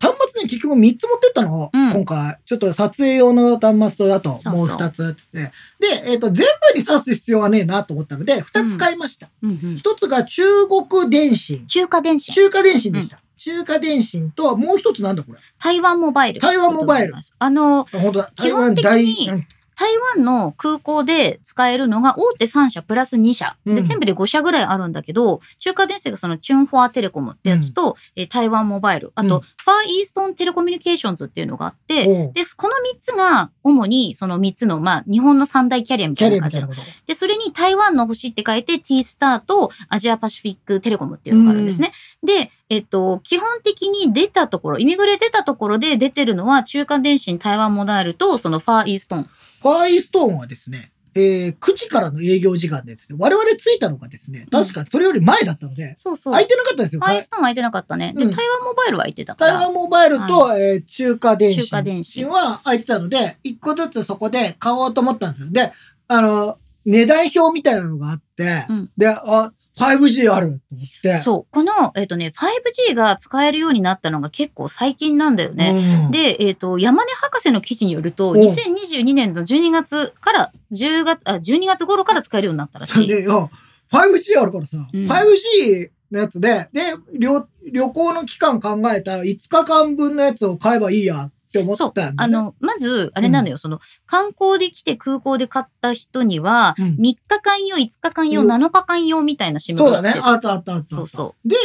[0.00, 2.38] 端末に結局3つ持ってったの、うん今回。
[2.44, 5.52] ちょっと撮影用の端末とだと、もう2つって。
[5.78, 9.28] で、えっ、と、全部に挿す必要はねえなと思ったので、2つ買いました。
[9.42, 9.56] うんうん。
[9.76, 10.42] 1つが中
[10.88, 11.66] 国電信。
[11.66, 12.34] 中華電信。
[12.34, 13.20] 中華電信でした。
[13.36, 15.38] 中華電信と、もう一つなんだこれ。
[15.58, 16.40] 台湾モバイル。
[16.40, 17.14] 台湾モバイル。
[17.38, 18.32] あの、あ本当だ。
[18.36, 19.46] 基本的に台湾大うん
[19.80, 23.56] 台湾の空港で使えるのが大手3社プラス2社。
[23.64, 36.60] で、うん全部で5社ぐらいあるんだけど、中華電信がそのチュンフォアテレコムってやつと、えー台湾モバイル、あと、うんファーイーストンテレコミュニケーションズっていうのがあって、おうで、この3つが主にその3つの、まあ、日本の三大キャリアみたいな感じ。
[37.06, 41.92] で、それに台湾の星って書いて T スターとアジアパシフィックテレコムっていうのがあるんですね。
[42.22, 49.30] で、えっと、基本的に出たところ、イミグレ出たところで出てるのは中華電信台湾モバイルとそのファーイーストン。
[49.62, 56.32] ファーイーストーンはですね、えー9時からの営業時間でですね、我々着いたのがですね、確かそれより前だったので、そうそう。
[56.32, 57.00] 空いてなかったですよ。
[57.00, 58.12] ファーイーストンは空いてなかったね。
[58.16, 59.52] で、うん台湾モバイルは空いてたから。
[59.54, 65.50] 台湾モバイルと、えー中華電信中華電信は空いてたので、一個ずつそこで買おうと思ったんですよ。
[65.50, 65.72] で、
[66.08, 71.18] あの、値段表みたいなのがあって、うんで、あ、5G あると思って。
[71.18, 71.52] そう。
[71.52, 76.02] この、えっ、とね、5G が使えるようになったのが結構最近なんだよね。
[76.04, 83.08] うん、で、えっ、と、山根博士の記事によると、お2022年の12月から、10月、あ、12月頃から使えるようになったらしい。
[83.08, 83.48] で、いや、
[83.90, 96.84] 5G あるからさ、うん 5G のやつで、で、旅、旅行の期間考えたら5日間分のやつを買えばいいやって思ったんだよね、あの、まず、あれなのよ、その、観光で来て空港で買った人には、うん。
[96.84, 98.50] 3日間用、5日間用、うん。
[98.50, 100.14] 7日間用みたいなシムそうだね。
[100.22, 100.96] あったあったあった。
[100.96, 101.56] そうそで、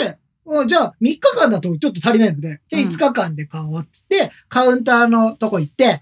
[0.45, 6.01] うんじゃあ3日間だとちょっと足りないので、じゃあうん5日間で買おうって言って、カウンターのとこ行って、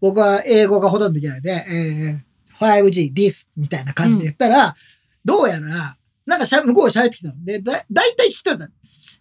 [0.00, 4.76] 僕は英語がほとんどできないので、えー、5G, this みたいな感じで言ったら、
[5.24, 7.44] どうやら、なんかしゃ向こうが喋ってきたの。
[7.44, 8.70] で、だ、だいたい聞き取れた。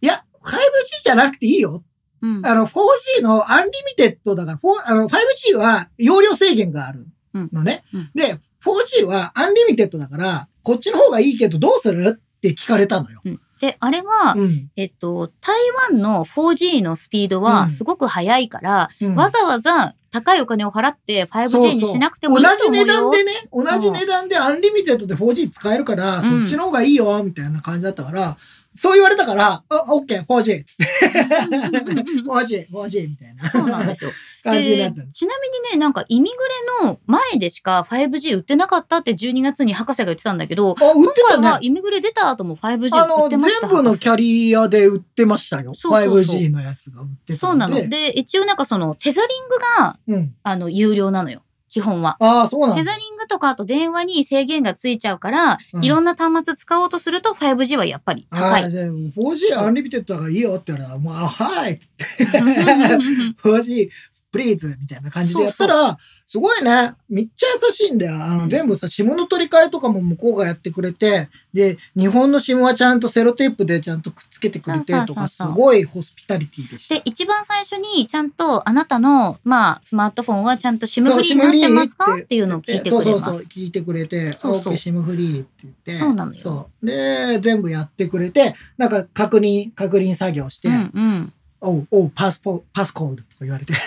[0.02, 0.58] いや、5G
[1.04, 1.84] じゃなくていいよ。
[2.22, 2.28] う。
[2.28, 2.46] うん。
[2.46, 7.84] あの、4G の unlimited だから、あの 5G は容量制限があるのね。
[7.94, 13.22] うんうんで、4G は unlimited だから、こっちの方がいいけどどうするって聞かれたのよ。
[13.26, 14.70] うんで、あれは、うん。
[14.78, 15.56] えっと、台
[15.92, 22.86] 湾の 4G のスピードうんはすごく速いから、うんわざわざ高いお金を払って 5G にしなくてもいいと思うよ。
[22.86, 28.38] 同じ値段でね、同じ値段でアンリミテッドで 4G 使えるから、うんそっちの方がいいよ、みたいな感じだったから、
[28.76, 30.64] そう言われたから、あ、オッケー、4G!
[30.64, 30.86] つって。
[32.24, 33.10] 4G、4G!
[33.10, 34.12] みたいなそうなんですよ。
[34.44, 36.36] 感じになったでちなみにね、なんかイミグ
[36.84, 41.40] レの前でしか 5G 売ってなかったって12月に博士が言ってたんだけど、あ、売ってたね。
[41.40, 43.68] 今回はイミグレ出た後も 5G あの、売ってました。
[43.68, 45.74] 全部のキャリアで売ってましたよ。
[45.76, 47.76] そうそうそう 5G のやつが売ってたそうなの。
[47.76, 47.88] で。
[47.88, 50.36] で、一応なんかそのテザリングが、うん。
[50.44, 51.42] あの、有料なのよ。
[51.70, 52.18] 基本は。
[52.20, 52.76] ああ、そうなんだ。
[52.78, 58.64] テザリングとかあと電話に制限がついちゃうから、うんいろんな端末使おうとすると 5G はやっぱり高い。
[58.64, 62.40] ああ、じゃあ 4G アンリミテッドだからいいよって言われたら、もう、あ、はいっつって、
[63.42, 63.90] 4G、
[64.32, 65.98] プリーズみたいな感じでやったら、
[66.32, 66.94] すごいね。
[67.10, 68.24] めっちゃ優しいんだよ。
[68.24, 76.94] あの、うん全部さ、 SIM の取り替えとかも向こうがやってくれて、で、日本の SIM はちゃんとセロテープでちゃんとくっつけてくれてとか、すごいホスピタリティでした。
[76.94, 82.16] で、一番最初にちゃんとあなたの、まあ、スマートフォンはちゃんと SIM フリーになってますか？
[82.16, 83.48] っていうのを聞いてくれまそうそうそう、す。
[83.50, 85.94] 聞いてくれて、そうそう OK、SIM フリーって言って。
[85.96, 86.86] そうなのよそう。
[86.86, 91.34] で、全部やってくれて、なんか確認、確認作業して、うんうん。
[91.62, 93.74] おう、おう、パスポ、パスコードとか言われて。
[93.74, 93.80] て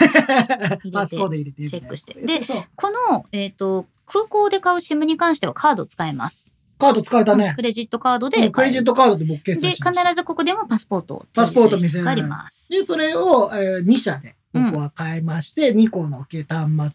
[0.93, 1.69] パスコード入れて。
[1.69, 2.41] チェックしてで
[2.77, 6.51] この、えっ、と、空港で買う SIM に関してはカード使えます。
[6.79, 7.63] カード使えたねク。
[7.63, 10.03] レジットカードでうんクレジットカードで僕決で、済しました。
[10.03, 12.69] 必ずここでもパスポートをパスポート見せがあないります。
[12.71, 16.47] で、それを、え2社で僕は買いまして、2個の端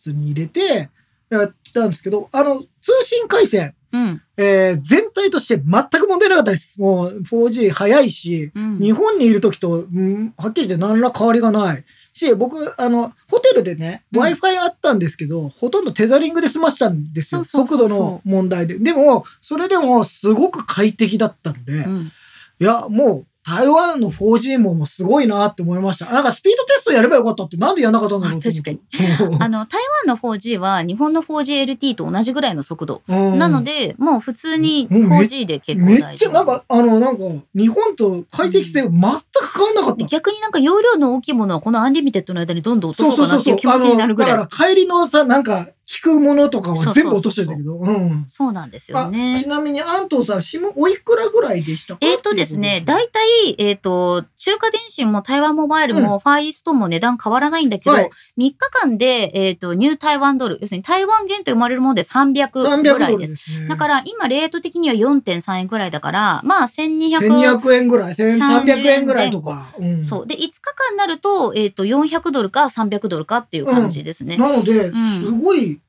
[0.03, 0.89] 末に入れて、
[1.29, 4.21] やったんですけど、あの、通信回線、うん。
[4.37, 6.79] えー全体として全く問題なかったです。
[6.79, 8.79] もう 4G 早いし、うん。
[8.79, 11.83] 日本にいる時と、うん、はっきり言って何ら変わりがない。
[12.13, 17.43] し、僕、あの、ホテルでね、うん Wi-Fi あったんですけど、ほとんどテザリングで済ましたんですよ。
[17.43, 18.79] 速度の問題で。
[18.79, 22.11] でも、それでもすごく快適だったので、うん
[22.59, 26.11] いや、もう、台湾の 4G もすごいなって思いました。
[26.11, 29.39] なんかスピードテストやればよかったってなんでやんなかったんだろうって思って。
[29.39, 33.01] あの、台湾の 4G は日本の 4GLT と同じぐらいの速度。
[33.07, 36.29] うんなので、もう普通にうんめ 4G で結構めっ大丈夫。
[36.29, 37.23] ちゃなんか、あの、なんか、
[37.55, 40.05] 日本と快適性全く変わんなかった。
[40.05, 44.31] 逆になんか容量の大きいものはこの unlimited の間にどんどん落とそうそうかなっていう気持ちになるぐらい。
[44.31, 47.77] あのだから帰りのさ、なんか、聞くものとかは全部落としてるんだけど。
[47.77, 48.27] うん。
[48.29, 49.47] そうなんですよあねち。
[49.47, 51.99] なみに、安藤さん、 SIM おいくらぐらいでしたか？
[52.01, 63.17] えっ、とですね、大体、えっ、と、中華電信も台湾モバイルもファーイーストンも値段変わらないんだけど、はい3日間で、えっ、と、ニュー台湾ドル、要するに台湾元と生まれるもので300 300ぐらいで。
[63.17, 63.67] ドルですすね。
[63.67, 67.17] だから今レート的には4.3円ぐらいだから、まあ1200。
[67.17, 69.65] 1200円ぐらい、1300円ぐらいとか。
[69.79, 70.27] うんそう。
[70.27, 74.37] で、5日間になると、えっ、と、400ドルか300ドルかっていう感じですね。
[74.37, 75.81] なので、んすごい、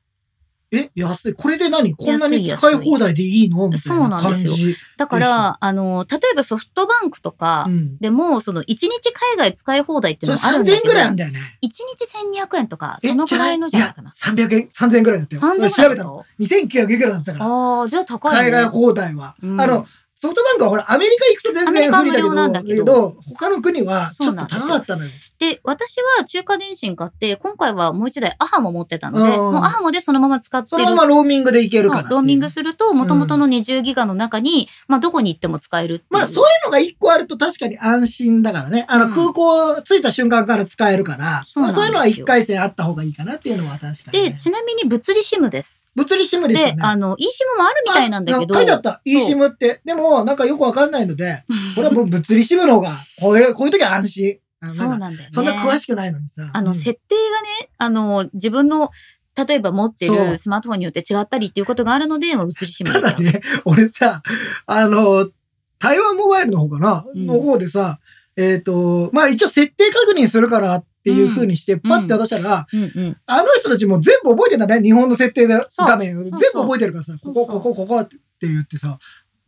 [0.71, 1.33] え、安い。
[1.33, 1.95] これで何？
[1.95, 3.69] こんなに使い放題でいいの？
[3.69, 4.75] みたいそうななんですよ感じ。
[4.97, 7.97] だから、あの、例えばソフトバンクとかうん。
[7.97, 11.39] でも、その1日海外使い放題っていそうれ3000のがあるんだけど、円ぐらいあるんだよね。
[11.63, 14.09] 1日1200円とか、えそのぐらいのじゃないかな。
[14.09, 15.41] や300円、3000円ぐらいだったよ。
[15.41, 16.25] 3000円調べたの。
[16.39, 17.45] 2900円ぐらいだったから。
[17.45, 18.39] ああ、じゃあ高いね。
[18.41, 19.35] 海外放題は。
[19.41, 19.87] うんあの、
[20.21, 25.09] ソフトバンクはほら、アメリカ行くと全然不利だけど、けど他の国はちょっと高かったのよ。
[25.39, 30.83] で、私は中華電信買って、今回はもう一台アハモ持ってたので、うんもうアハモでそのまま使ってる。
[30.83, 32.09] そのままローミングで行けるから。
[32.09, 36.03] ローミングすると、元々の20ギガの中に、まあ、どこに行っても使える。
[36.09, 38.85] まあそういうのが一個あると確かに安心だからね。
[38.89, 44.35] あのうん空港着いた瞬間から使えるから、そうなんまあそういうのは一回戦あった方がいいかなっていうのは確かに、で、ね。
[44.37, 45.85] ちなみに物理シムです。
[45.95, 46.81] 物理シムですよで、ね。
[46.81, 48.55] あの、eSIM もあるみたいなんだけど。
[48.55, 49.01] あ書いてあった。
[49.05, 49.79] eSIM って。
[49.85, 51.43] でも、なんかよくわかんないので、
[51.75, 54.37] これはもう物理シムの方が、こういう、こういう時は安心。
[54.67, 55.27] そうなんだよね。
[55.31, 56.49] そんな詳しくないのにさ。
[56.51, 58.91] あの、うん設定がね、あの、自分の、
[59.35, 64.21] 例えば持ってるスマートフォンによって違ったりっていうことがあるので、もう物理シムたでだね、俺さ、
[64.65, 65.29] あの、
[65.77, 67.99] 台湾モバイルの方かな、うんの方でさ、
[68.35, 73.17] えっ、と、まあ一応設定確認するからっていう風にして、パッて渡したら、うんうん。
[73.25, 74.81] あの人たちも全部覚えてんだね。
[74.81, 76.21] 日本の設定で画面。
[76.23, 78.99] 全部覚えてるからさ、ここ、ここ、ここって言ってさ、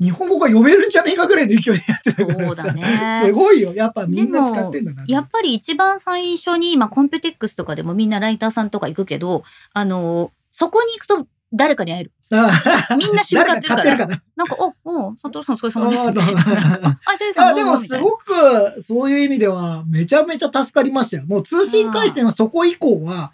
[0.01, 2.45] 日本語が読めるんじゃねえかぐらいの勢いでやってたからさ。
[2.45, 3.73] そうだね すごいよ。
[3.75, 5.03] やっぱみでんなも使ってんだな。
[5.07, 12.11] やっぱり一番最初に、まあ、コンピュテックスとかでもみんなライターさんとか行くけど、あの、そこに行くと誰かに会える。
[12.33, 14.23] あみんな SIM 買ってるから誰か買ってるかな。
[14.37, 16.01] なんか、お、お、佐藤さんお疲れ様です。
[16.01, 21.23] ああ、ジョイさんあ、でもすごく、そういう意味では、めちゃめちゃ助かりましたよ。
[21.27, 23.33] もう通信回線はそこ以降は、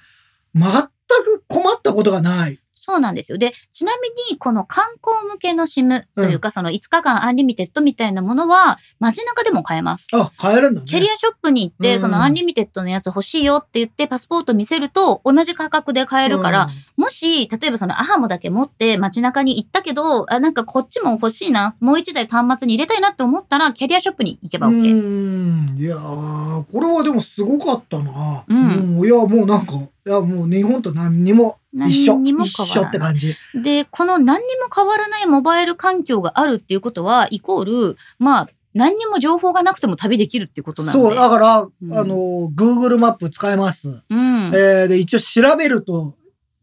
[0.55, 2.59] 全く困ったことがない。
[2.87, 3.37] そうなんですよ。
[3.37, 10.07] で、ちなみに、この観光向けの SIM というか、その5日間アンリミテッドみたいなものは、街中でも買えます。
[10.13, 10.87] あ、買えるんだね。
[10.87, 24.93] キャリアショップに行って、うんそのアンリミテッドのやつ欲しいよって言って、パスポート見せると、同じ価格で買えるから、もし、例えばそのアハモだけ持って街中に行ったけど、あ、なんかこっちも欲しいな、もう一台端末に入れたいなって思ったら、キャリアショップに行けばう OK。
[24.93, 25.77] ん。
[25.77, 28.45] いやー、これはでもすごかったな。
[28.47, 29.73] うんういや、もうなんか、
[30.07, 32.13] いや、もう日本と何にも一緒。
[32.13, 33.61] 何にも一緒変わらないって感じ。
[33.61, 41.01] で、この何にも変わらないモバイル環境があるっていうことは、イコール、まあ、何にも情報がなくても旅できるっていうことなんで。
[41.01, 41.69] そう、だから、んあ
[42.05, 42.15] の、
[42.55, 44.01] Google マップ使えます。
[44.09, 44.51] うん。
[44.53, 46.15] えーで、一応調べると、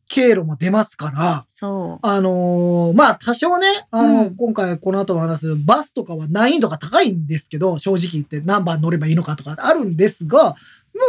[0.09, 2.07] 経路も出ますから、そう。
[2.07, 10.57] あのーまあ、多少ね、あの、うん今回この後も話すバスとかは難易度が高いんですけど、正直言って何番乗ればいいのかとかあるんですが、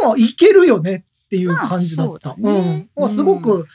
[0.02, 2.36] もういけるよねっていう感じだった。
[2.38, 3.08] まあそうだねうん。
[3.08, 3.66] すごく、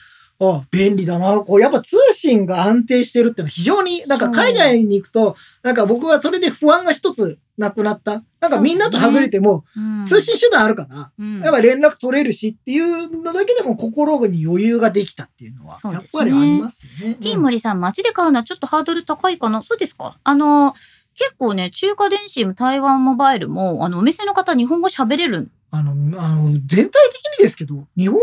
[0.44, 1.38] あ便利だな。
[1.42, 8.24] こう、やっぱ通信が安定してるっていうのは非常に、なんか海外に行くと、なんか僕はそれで不安が一つなくなった。
[8.40, 17.16] なんかみんなとはぐれても、うん通信手段あるから、うんやっぱ連絡取れるしっていうのだけでも心に余裕ができたっていうのは、やっぱりありますよね。
[17.22, 19.62] ティーモリさん、街で買うのはちょっとハードル高いかな？
[19.62, 20.18] そうですか？
[20.24, 20.74] あの、
[21.14, 25.52] 結構ね、中華電信、台湾モバイルも、あの、お店の方、日本語喋れる。
[25.72, 28.20] あの、あの、全体的にですけど、日本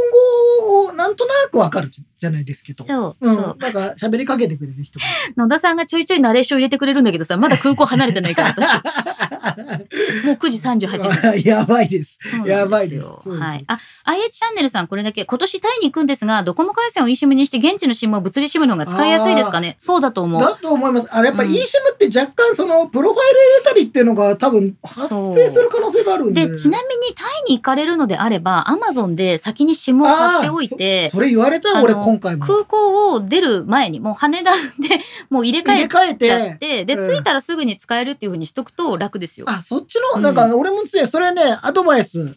[0.60, 2.84] 語をなんとなくわかるじゃないですけど。
[2.84, 3.56] そう、うん、そう。
[3.58, 5.04] なんか喋りかけてくれる人が。
[5.36, 8.68] 野田さんがちょいちょいナレーション入れてくれるんだけどさ、 まだ空港離れてないから、私。
[10.24, 11.42] もう9時38分。
[11.44, 12.18] やばいです。
[12.44, 13.64] やばいですはい。
[13.66, 19.76] あ、IH チャンネルさんこれだけ、今年タイに行くんですが、ドコモ回線を eSIM にして現地の SIM を物理 SIM の方が使いやすいですかね？
[19.78, 20.40] そうだと思う。
[20.40, 21.08] だと思います。
[21.10, 21.56] あれやっぱうん eSIM
[21.94, 26.48] って若干そのプロファイル入れたりっていうのが多分発生する可能性があるんで。
[26.48, 32.46] で、ちなみにタイに行かれるのであれば、アマゾンで先に SIM を買っておいてそ、それ言われた俺あの今回も。
[32.46, 39.46] 空港を出る前に、もう羽田で もう入れ替えちゃってて、で、うん着いたらすぐに使えるっていうふうにしとくと楽ですよ。
[39.48, 42.34] あ、そっちの、うんなんか俺もね、それね、アドバイス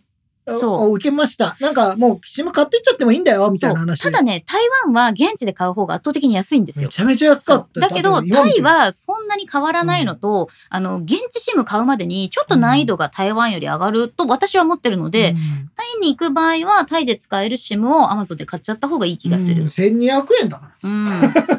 [0.55, 1.55] そうを受けました。
[1.59, 3.73] なんかもう SIM 買ってっちゃってもいいんだよ、みたそ。
[3.73, 4.01] いうな話。
[4.01, 6.87] ただね、台湾は現地で買う方が圧倒的に安いんですよ。
[6.87, 7.79] めちゃめちゃ安かった。
[7.79, 19.67] だけど、タイはそんなに変わらないのと、あの、現地シム買うまでにちょっと難易度が台湾より上がると私は思ってるので、うんタイに行く場合はタイで使えるシムを Amazon で買っちゃった方がいい気がするうん。
[19.67, 20.89] 1200円だから。
[20.89, 21.09] うん。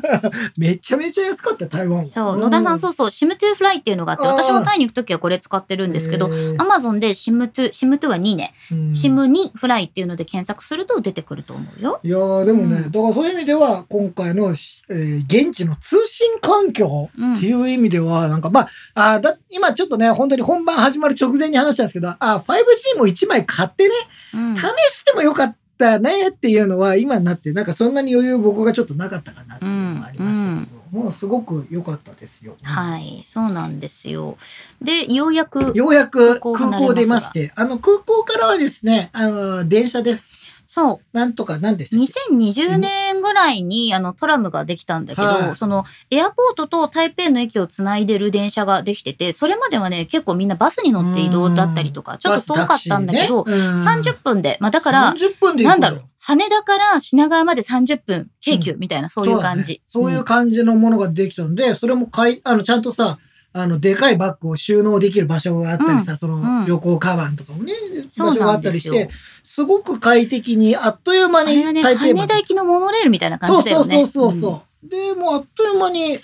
[0.57, 2.03] めちゃめちゃ安かったよ、台湾は。
[2.05, 12.01] そう、野田さんそうそう、シムトゥフライっていうのがあって、私もタイに行くときはこれ使ってるんですけど、へー Amazon でシムトゥ、シムトゥは2ね、うんシム2フライっていうので検索すると出てくると思うよ。
[12.03, 12.91] いやーでもね、うん。
[12.91, 18.61] だからそういう意味では今回の、しえー現地の通信環境うんっていう意味では、なんかま
[18.95, 23.95] あ、あーだ今ちょっとね、本当に本番始まる直前に話したんですけど、あー 5G も1枚買ってね、
[24.35, 24.57] うん。
[24.57, 32.55] 試してもよかったねっていうのは今になって、なんかそんなに余裕僕がちょっとなかったかなっていうのがありましたけど、もうすごく良かったですよ。
[32.63, 34.37] はい、そうなんですよ。
[34.83, 40.32] で、ようやく、ようやく空港出まして、あの空港からはですね、あの、電車です。
[40.75, 45.55] そう、なんとか、なんです2020年ぐらいにあのトラムができたんだけど、はい。
[45.55, 55.65] そのエアポートと台北の駅をつないでる電車ができてて、それまではね、結構みんなバスに乗って移動だったりとか、ちょっと遠かったんだけど、30分で、まあだから、30分で行くの？
[55.65, 59.83] よなんだろう、羽田から品川まで30分、京急みたいな、そういう感じ。
[59.87, 60.15] そうだね。
[60.15, 63.19] そういう感じのものができたので、それもかい、あの、ちゃんとさ、
[63.55, 66.67] あの、でかいバッグを収納できる場所があったりさ、その、うん。
[66.67, 67.75] 旅行カバンとかもね、
[68.09, 69.11] そう場所があったりして、
[69.45, 73.95] すごく快適に、あっという間にね、羽田行きのモノレールみたいな感そうじだよね。
[73.95, 76.19] そうそうそううんそう、で、もうあっという間に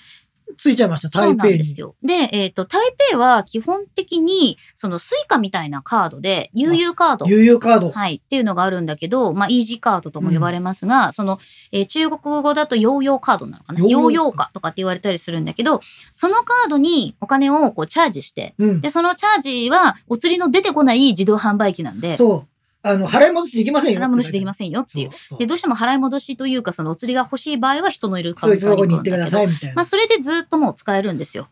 [0.57, 1.59] 着いちゃいました、そうなん台北に。
[1.59, 1.95] ですよ。
[2.03, 2.81] で、えっ、と、台
[3.11, 7.27] 北は基本的に、そのスイカみたいなカードで、悠々カード。
[7.27, 7.91] 悠々カード。
[7.91, 8.17] はい。
[8.17, 11.39] っていうのがあるんだけど、まあ、イージーカードとも呼ばれますが、その、
[11.73, 13.81] えー中国語だとヨーヨーカードなのかな？
[13.81, 15.81] ヨーヨーヨーヨーカとかって言われたりするんだけど、
[16.13, 18.81] そのカードにお金をこうチャージして、うん。
[18.81, 22.49] で、そのチャージは、お釣りの出てこない自動販売機なんで、そう。
[22.89, 24.01] あの、払い戻しできませんよ。
[24.01, 25.11] 払い戻しできませんよっていう。
[25.39, 29.85] で、どうしても払い戻しというか、そのお釣りが欲しい場合は人のいるカそういところに行ってくださいみたいなまあ、。
[29.85, 31.49] それでずっともう使えるんですよ。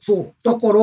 [0.00, 0.34] そう。
[0.44, 0.80] だから、あの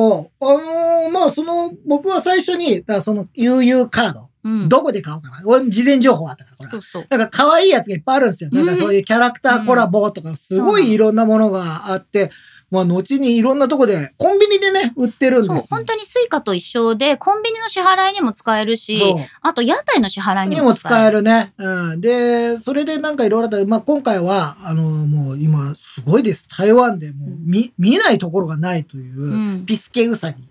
[1.08, 4.68] ーまあ、その、僕は最初に、だその、悠々カード、うん。
[4.68, 5.36] どこで買おうかな。
[5.46, 7.06] 俺、事前情報あったから、これそうそう。
[7.08, 8.50] なんか可愛いやつがいっぱいあるんですよ。
[8.52, 12.32] なんかうんそういうキャラクターコラボとか、すごいいろんなものがあって、
[12.72, 18.98] まあ、後にいろんなとこで、コンビニでね、売ってるんですよ。、そう本当にスイカと一緒で、コンビニの支払いにも使えるし、
[19.42, 21.22] あと屋台の支払いににも使も使える。
[21.22, 21.52] ね。
[21.58, 22.00] うん。
[22.00, 26.48] で、それでなんかいろいろあったまあ今回は、あの、もう今、すごいです。
[26.48, 29.66] 台湾でもう見、見ないところがないという、うん。
[29.66, 30.42] ピスケうさぎ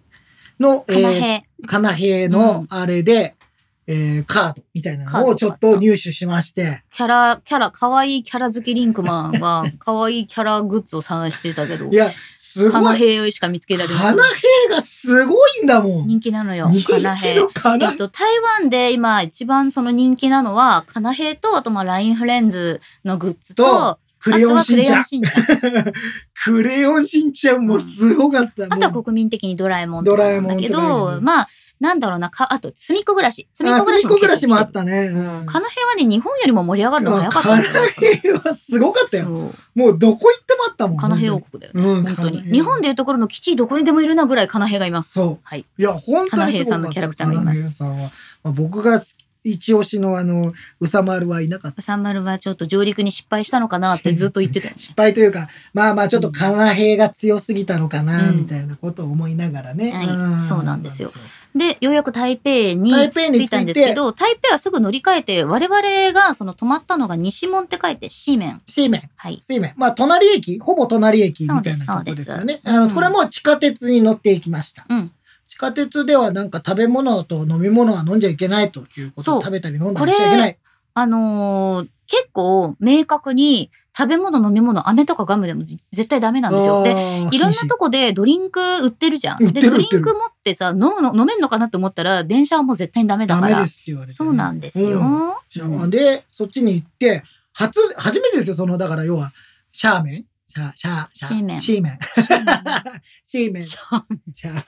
[0.60, 1.44] の、えーへ。
[1.66, 3.36] カナヘイうんのあれで、
[3.92, 6.84] えーカードみたいなのをちょっと入手しまして。
[6.94, 12.98] キャラ、キャラ、可愛いキャラ好きリンクマンは、 可愛いキャラグッズを探してたけどい、や、すカナごい。
[13.00, 13.98] ヘイしか見つけられない。
[13.98, 14.32] カナヘ
[14.68, 16.08] イがすごいんだもん。
[16.08, 17.38] 人気なのよカナヘイ。
[17.38, 25.04] えっと、台湾で今一番その人気なのは、カナヘイと、あとまあ LINE フレンズのグッズと、とクレヨンしんちゃん
[26.46, 27.08] クレヨン。
[27.08, 27.66] しんちゃん。
[27.66, 28.66] もすごかった。
[28.66, 31.48] あとは国民的にドラえもんだけドラえもんとかど、まあ、
[31.82, 33.48] なんだろうな、かあと、すみっこ暮らし。
[33.54, 35.08] すみっあ、こ暮らしもすみっこ暮らしもあっ結たね。
[35.08, 35.46] うん構来てる。
[35.48, 39.26] カナヘイはね、日本よりも盛り上がるのが早かったんだよカナヘイはすごかったよ。
[39.74, 40.98] もうどこ行ってもあったもん。
[40.98, 41.82] カナヘイ王国だよね。
[41.82, 45.14] うん本当に日本でいうところのキティどこにでもいるなぐらいカナヘイがいます。
[45.14, 45.40] そう。
[45.42, 45.66] はい。
[45.78, 46.38] いや、本当にかった。
[46.38, 48.12] カナヘイさんのキャラクターがいますさんは。
[48.44, 49.02] まあ、僕が
[49.44, 51.82] 一押しのあの、うさまるはいなかった。
[51.82, 54.74] サンマルはちょっと上陸に失敗したのかなってずっと言ってたよ。
[54.78, 59.92] 失敗というか、まあまあちょっとカナヘイが強すぎたのかな、うんみたいなことを思いながらね。
[59.92, 61.12] はいそうなんですよ。
[61.56, 65.82] で、ようやく台北に着いたんですけど、台北はすぐ乗り換えて、我々
[66.14, 68.62] がその泊まったのが西門って書いて、シーメン。
[68.68, 69.10] シーメン。
[69.16, 69.42] はい。
[69.42, 69.74] シーメン。
[69.76, 72.62] まあ、隣駅、ほぼ隣駅みたいなとこそうですよね。
[72.64, 74.86] あの、これも地下鉄に乗っていきました。
[74.90, 75.12] うん。
[75.50, 80.58] 地下鉄ではなんか食べ物と飲み物は飲んじゃいけないということ食べたり飲んだりしちゃいけない。
[80.94, 83.72] あのー結構明確に
[84.02, 86.82] 食べ物飲み物、飴とかガムでもじ絶対ダメなんですよ。
[86.82, 89.54] で、でいろんなとこでドリンク売ってるじゃん。
[89.54, 93.50] で、ドリンク持ってさ、飲むの、飲めんのかなって思ったら、電車はもう絶対にダメだから。
[93.50, 95.00] ダメですって言われてね、そうなんですよ。
[95.56, 97.24] うんで、そっちに行って、
[97.54, 99.34] 初、初めてですよ、その、だから要は、
[99.72, 100.26] シャーメン？
[100.48, 102.00] シャー、シャー、シャーシーメンシーメン。
[103.24, 103.64] シーメン。
[103.64, 104.64] シャーメン。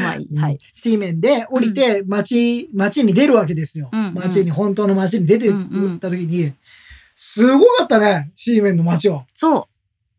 [0.00, 0.38] まあいい。
[0.38, 0.58] はい。
[0.72, 3.90] シーメンで降りて、街、街に出るわけですよ。
[3.92, 6.52] うんうん街に、本当の街に出てうんうんった時に、
[7.40, 9.26] すごかったね、シーメンの街は。
[9.34, 9.64] そう。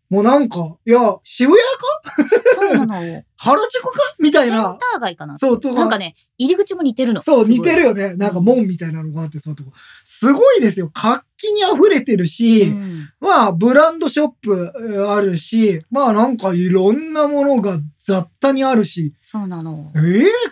[0.09, 2.24] もうなんか、いや、渋谷か？
[2.55, 2.95] そうなの。
[3.36, 3.99] 原宿か？
[4.20, 4.63] みたいなセン
[4.93, 4.97] タ。
[4.97, 5.38] ー街かな。
[5.38, 7.22] そう、となんかね、入り口も似てるの。
[7.22, 8.15] そう、似てるよね。
[8.15, 9.72] なんか門みたいなのがあって、そうとこ。
[10.05, 10.89] すごいですよ。
[10.93, 19.99] 活気に溢れてるし、うんまあ、ブランドショップえーあるし、まあなんかいろんなものが雑多にあるし、そうなのえ。
[19.99, 20.01] ー、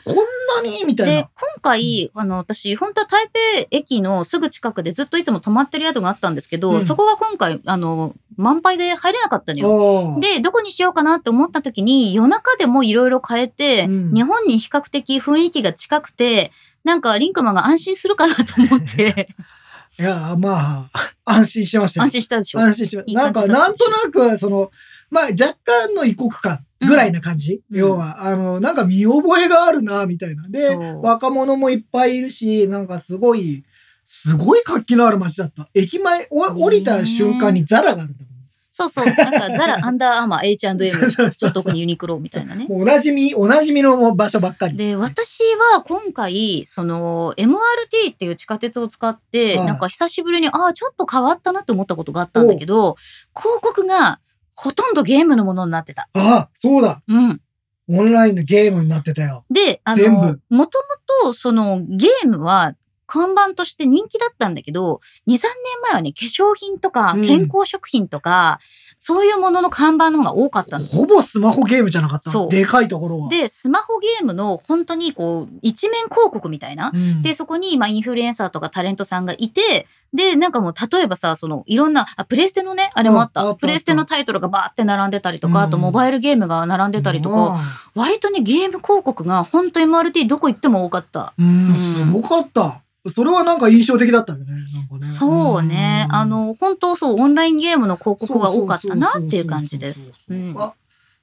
[0.03, 0.21] こんな
[0.61, 1.29] にみたいで、な。
[1.35, 6.85] 今回、あの、私、本当は台北駅のすぐ近くでずっといつも泊まってる宿があったんですけど、うん。
[6.85, 10.19] そこが今回、あの、満杯で入れなかったのよ。
[10.19, 14.13] で、どこにしようかなって思った時に、夜中でもいろいろ変えて、うん。
[14.13, 16.51] 日本に比較的雰囲気が近くて、
[16.83, 19.29] なんかリンクマンが安心するかなと思って、
[19.97, 22.03] いや、まあ、安心してましたよ。
[22.03, 22.59] 安心したでしょ。
[22.59, 24.69] 安心してまいいなんか、なんとなく、その、
[25.09, 27.77] まあ、若干の異国感ぐらいな感じ、うん。
[27.77, 30.47] 要は、あの、なんか見覚えがあるな、みたいな。
[30.49, 33.63] で若者もいっぱいいるし、なんかすごい、
[34.05, 35.69] すごい活気のある街だった。
[35.73, 38.35] 駅前、お降りた瞬間にザラがあるんだもん。
[38.77, 39.05] そうそう。
[39.05, 42.67] なんかザラ、アンダーアーマー、H&M、ちょっと特にユニクロみたいなね。
[42.69, 44.75] おなじみ、おなじみの場所ばっかり。
[44.75, 45.43] で、私
[45.73, 48.35] は今回、その、MRT っていう。
[48.35, 52.97] 地下鉄を使って、はいなんか久しぶりに、ああ、ちょっと変わったなって思ったことがあったんだけど、
[53.33, 54.19] 広告が
[54.55, 56.09] ほとんどゲームのものになってた。
[56.13, 57.01] あ、そうだ。
[57.07, 57.41] うん。
[57.87, 59.45] オンラインのゲームになってたよ。
[59.51, 62.75] で、あ全部の、もともと、その、ゲームは、
[63.07, 65.41] 看板として人気だったんだけど、2、3年
[65.83, 68.59] 前はね、化粧品とかうん健康食品とか、
[69.07, 70.85] そういうものの看板の方が多かったの。
[70.87, 72.31] ほぼスマホゲームじゃなかった？
[72.31, 73.29] そうでかいところは。
[73.29, 76.89] で、スマホゲームの本当にこう、一面広告みたいな？
[76.91, 83.53] うん、で、そこに、まあ、インフルエンサーとかタレントさんがいて、で、なんかもう、例えばさ、その、いろんな、あ、プレステのね、あれもあった。
[83.53, 87.59] プレステのタイトルがバーって並んでたりとか、うんあと、モバイルゲームが並んでたりとか、か。
[87.93, 91.33] 割とね、ゲーム広告が、本当 MRT どこ行っても多かった。
[91.37, 92.81] うん、すごかった。
[93.09, 94.45] それはなんか印象的だったよね。
[94.53, 94.59] ね。
[95.01, 96.07] そうね。
[96.09, 100.13] んあ、の、本当そう、オンラインゲームの広告が多かったなっていう感じです。
[100.29, 100.73] うんあ、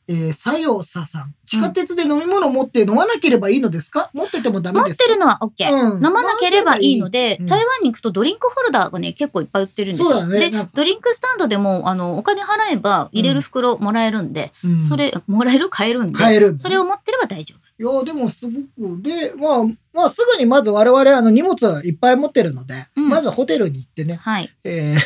[0.09, 1.35] えー、さよささん。
[1.47, 4.11] 地下鉄で飲み物持って飲まなければいいのですか？
[4.15, 5.05] 持っててもダメ持っですか？
[5.05, 5.71] てるのは OK。
[5.73, 10.27] うん飲まなければいいので、うん台湾に行くとドリンクホルダーがね、結構いっぱい売ってるんですよ。
[10.27, 15.69] ねでドリンクスタンドでも、あの、お金払えば入れる袋もらえるんで、うんそれ、もらえる？
[15.69, 16.19] 買えるんで、
[16.59, 17.63] それを持ってれば大丈夫。
[17.79, 24.51] いや、でもすごく、で、まあ、まあ、すぐにまず我々、あの、荷物いっぱい持ってるので、うんまずホテルに行ってね、はい。
[24.65, 24.99] えー、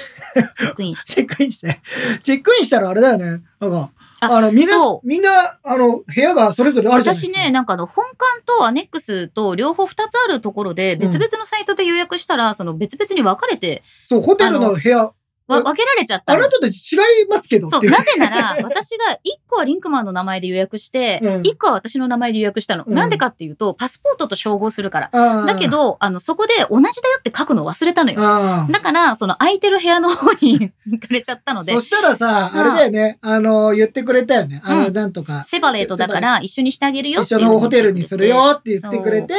[0.59, 1.15] チェックインして。
[1.15, 1.81] チェックインして、
[2.23, 7.39] チェックインしたらあれだよね、なんか、ああの、みんなそ、みんな、あの、部屋がそれぞれあるじゃないですか。
[7.39, 15.13] 私ね、なんかあの、本館とアネックスと両方2つあるところで、別々のサイトで予約したら、その別々に分かれて、そう、ホテルの部屋、
[15.49, 16.41] わえ分けられちゃったの。
[16.41, 16.51] あな。
[16.51, 21.43] たたち違いますけどそう、なぜなら、私が1個はリンクマンの名前で予約して、うん。
[21.43, 22.85] 1個は私の名前で予約したの。
[22.87, 22.95] うん。
[22.95, 25.11] なんでかっていうと、パスポートと照合するから。
[25.13, 25.47] あー。
[25.47, 28.21] だけ、ど、あの、そこで同じだよって書くの忘れたのよ。
[28.21, 28.73] あー。
[28.73, 31.73] だから、その空いてる部屋の方に行かれちゃったので。
[31.73, 32.61] そ、したらさ、そう。
[32.63, 34.61] あれだよね、あの、言ってくれたよね。
[34.65, 34.93] あの、うん。
[34.93, 39.35] なんとか、セバレートだから一緒にしてあげるよって一緒のホテルにするよって言ってくれて、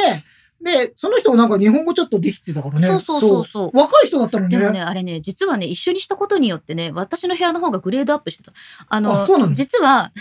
[0.60, 2.88] で、その人もなんか日本語ちょっとできてたからね。
[2.88, 4.60] そうそうそうそう若い人だったのにね。
[4.60, 8.52] でもね、あれね、実はね、一緒にしたことによってね、私の部屋の方がグレードアップしてた。
[8.88, 10.12] あの、あそうなんだ実は、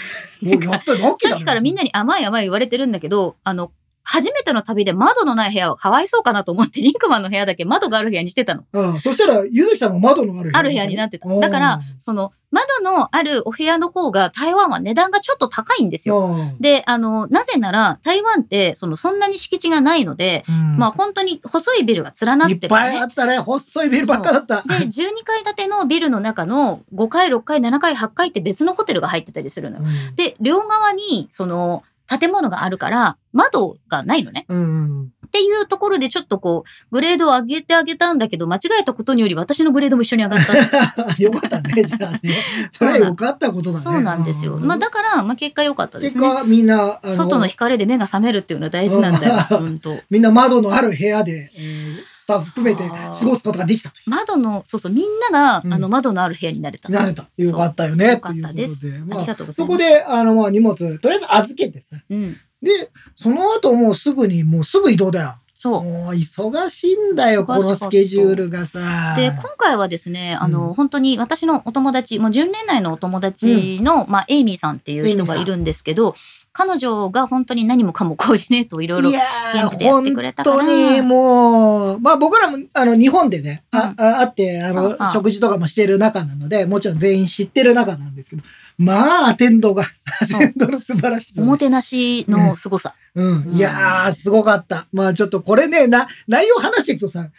[1.21, 3.71] さっきからみんなに甘い甘い言われてるんだけど、あの、
[4.09, 8.63] 初めての旅で窓のない部屋はかわいそうかなと思って、リンクマンの部屋だけ窓がある部屋にしてたの。
[8.71, 9.01] うん。
[9.01, 11.27] そしたら、ゆずきさんも窓のあるある部屋になってた。
[11.27, 16.37] だから、その、窓のあるお部屋の方が台湾は値段がちょっと高いんですよ。
[16.37, 16.37] よ。
[16.61, 23.11] で、あの、なぜなら、台湾って、その、そんなに敷地がないので、うんまあ、本当に細いビルが連なってるのいっぱいあね。
[23.11, 23.39] ったね。
[23.39, 24.61] 細いビルばっかだった。
[24.61, 29.83] で、12階建てのビルの中の5階、6階、7階、8階って別のホテルが入ってたりするのよ。
[29.83, 34.45] うんで、両側に、その、建物があるから、窓がないのね。
[34.47, 35.11] うん。
[35.27, 40.53] っていうところでちょっとこう、グレードを上げてあげたんだけど、間違えたことにより私のグレードも一緒に上がった。
[41.21, 42.19] よかったね、じゃあね。
[42.71, 43.83] それはよかったことだね。
[43.83, 44.55] そうなんですよ。
[44.55, 46.23] うまあだから、まあ結果良かったですね。
[46.23, 49.35] 結果、みんな、あ外の光で目が覚めるっていうのは大事なんだよ。
[49.51, 56.89] うん本当みんな窓のある部屋で、えースタッフ含めて過ごすことができたと窓の、そうそう、みんなが、うんあの窓のある部屋になれた。
[56.89, 57.27] なれた。
[57.37, 58.11] よかったよね。
[58.11, 59.19] よかったですということで。
[59.19, 61.95] ありがとうございますそこで、あの、まあ、荷物、とりあえず預けてさ。
[62.09, 62.33] うん。
[62.61, 65.35] で、その後もうすぐに、もうすぐ移動だよ。
[65.55, 65.83] そう。
[65.83, 69.15] もう忙しいんだよ、このスケジュールがさ。
[69.15, 76.15] で、今回はですね、あの、うん本当に私のお友達、もう10年来のお友達の、まあ、エイミーさんっていう人がいるんですけど、
[76.57, 88.41] 彼女が本当に何もかもコーディネートをいろいろいやー、現地でやってくれたから本当にもう、まあ僕らも、あの、日本でね、あ、うんああって、あの食事とかもしてる中なので、もちろん全員知ってる中なんですけど、
[88.79, 91.45] まあ、アテンドが、アテンドの素晴らしさお。
[91.45, 92.95] もてなしの凄さ。
[93.13, 93.43] うん。
[93.43, 94.87] うんいやー、すごかった。
[94.91, 97.29] まあちょっとこれね、な、内容話していくとさ、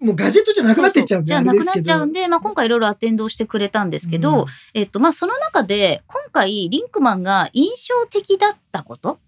[0.00, 9.18] もうガジェットじゃなくなってっちゃうんで、じゃあなくなっちゃうんで、まあ今回いろいろアテンドをしてくれたんですけど、うんえっと、まあその中で、今回リンクマンが印象的だったこと？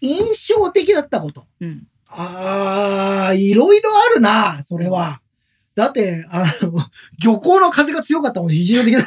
[0.00, 0.18] 印
[0.52, 1.46] 象的だったこと。
[1.60, 1.86] うん。
[2.08, 5.20] あー、いろいろあるな、それは。
[5.74, 6.78] だって、あの、
[7.22, 9.00] 漁港の風が強かったもん、非常的だ。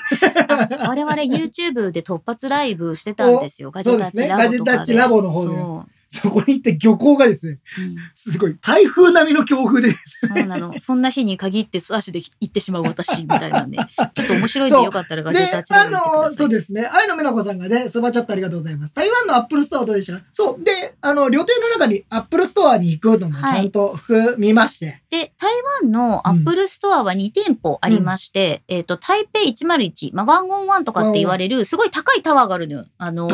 [0.83, 3.71] あ我々 YouTube で突発ライブしてたんですよ。
[3.71, 7.81] ガジェタッチラボとかガジェタッチラボの方でそそこに行って漁港がですね、う。
[7.81, 9.97] うんすごい、台風並みの強風で、そ
[10.29, 10.73] うなの。
[10.81, 16.29] そんな日に限って素足で行ってしまう私みたいなんで、ちょっと面白いんでよかったらガジェッ。
[16.33, 16.85] そうですね。
[16.85, 18.93] 愛の美奈子さんがね、スーパーチャットありがとうございます。
[18.93, 20.63] 台湾のアップルストアどうでしたかそう。
[20.63, 25.01] で、あの、旅程の中にアップルストアに行くのもちゃんと含みまして。
[25.09, 25.51] で、台
[25.81, 32.85] 湾のアップルストアは2店舗ありまして、えっ、と、台北101、まあ、 One O One とかって言われる、すごい高いタワーがあるのよ。
[32.97, 33.29] あの。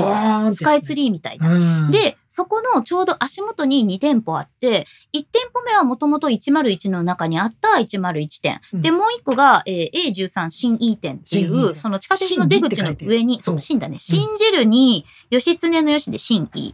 [0.53, 1.53] スカイツリーみたいな。
[1.53, 1.91] うん。
[1.91, 8.59] で、そこのちょうど足元に2店舗あって、1店舗目はもともと101の中にあった101店。
[8.73, 13.99] うんで、もう1個が、えー A13 信義店ってい信義う、店その地下鉄の出口の上に、信義そう、新だね。
[13.99, 16.73] 信じるに、義経の義で信義。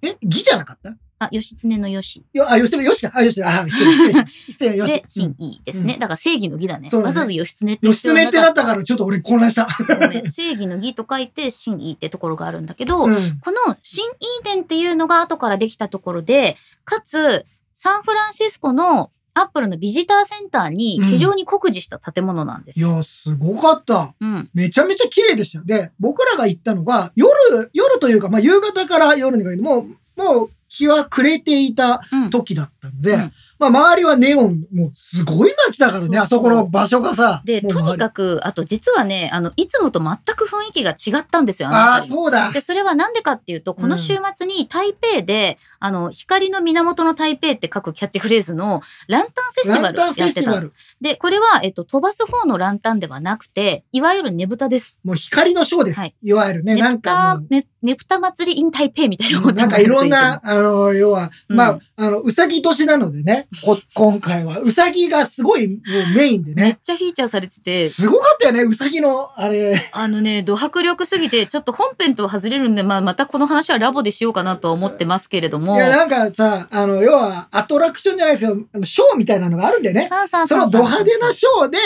[0.00, 0.88] え、義じゃなかった？
[0.88, 0.94] い
[1.24, 2.24] あ、義経の義。
[2.32, 3.12] や、あ、吉野、吉だ。
[3.14, 3.60] あ、吉だ。
[3.60, 5.96] あ、失礼失礼しました失礼、 吉で、新 E ですね。
[5.98, 6.90] だから正義の義だね。
[6.90, 9.68] そうだねわざわざ義経って吉常ってなったかから、ちょっと俺混乱した。
[10.00, 13.38] ごめん正義の義と書いて、新 E ってところがあるんだけど、うん。
[13.40, 17.44] この新 E 店っていうのが後からできたところで、かつ、
[17.74, 22.78] サンフランシスコのアップルのビジターセンターに非常に酷似した建物なんです。
[22.78, 24.14] いや、すごかった。
[24.20, 24.48] うん。
[24.54, 25.64] めちゃめちゃ綺麗でした。
[25.64, 27.32] で、僕らが行ったのが、夜、
[27.72, 32.30] 夜というか、まあ、夕方から夜にかけて、もう、もう、日は暮れていたうん。
[32.30, 37.40] 時だったので、うんまあ、周りはネオン、もう、すごい街だからね、そうそうあそこの場所がさ。
[37.44, 42.60] で、とにかく、あと実はね、あの、いつもと全く雰囲気が違ったんですよ、あのあそうだで、。
[42.60, 50.62] それはなんでかっていうと、この週末に台北で、あの、光の源の台北って書くキャッチフレーズのランタンフェスティバルやってた。
[51.02, 55.02] で、これは、えっと、飛ばす方のランタンではなくて、いわゆるねぶたです。
[55.04, 56.00] もう光のショーです。
[56.00, 66.78] はいい、わゆるね、ねなんぶたかね、ねぶた祭り in 台北みたいなことなんかいろんな、あの、要は、うんまあ、あの、うさぎ年なのでね、こ今回は、うさぎがすごいもうメインでめっね。
[66.82, 69.78] ちゃフィーチャーされてて、すごかったよね、うさぎの、あれ。
[69.92, 75.73] あのね、ド迫力すぎて、ちょっと本編とは外れるんで、まあ、またこの話はラボでしようかなとは思ってますけれども。
[75.74, 80.06] いや、なんかさ、あの、要は、アトラクションじゃないですけど、あのショーみたいなのがあるんだよね。
[80.08, 81.78] さあさあそさあのド派手なショーで、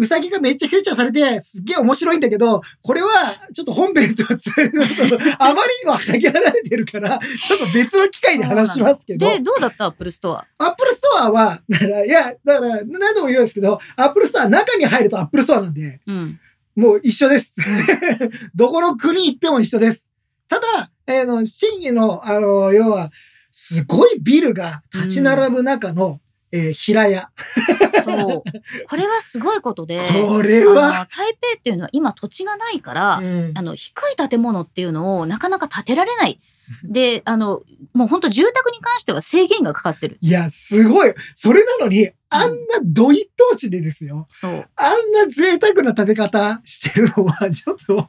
[0.00, 3.08] うさぎがめっちゃフューチャーされて、すっげえ面白いんだけど、これは、
[3.52, 4.48] ちょっと本編とはつ、
[5.40, 9.86] あまりにも限られてるから、ちょっと別の機会で話しますけど、で、どうだった？
[9.86, 10.46] アップルストア。
[10.58, 16.38] アップルストアは、だから、いや、だから、何度も言うんですけど、アップルストア、中に入るとアップルストアなんで、うん。
[16.76, 17.56] もう一緒です。
[18.54, 20.06] どこの国行っても一緒です。
[20.48, 23.10] ただ、えーの、信義の、あの、要は、
[23.50, 26.20] すごいビルが立ち並ぶ中の、
[26.52, 27.30] えー平屋。
[28.04, 28.42] そう。
[28.88, 36.40] これはすごいことで、 これは、台北っていうのは今土地がないから、うんあの、低い建物っていうのをなかなか建てられない。
[36.84, 37.60] で、あの、
[37.94, 40.18] もう本当住宅に関しては制限がかかってる。
[40.20, 41.14] いや、すごい。
[41.34, 44.28] それなのに、あんなど一等地でですよ。
[44.34, 44.68] そう。
[44.76, 48.08] あんな贅沢な建て方してるのは、ちょっと、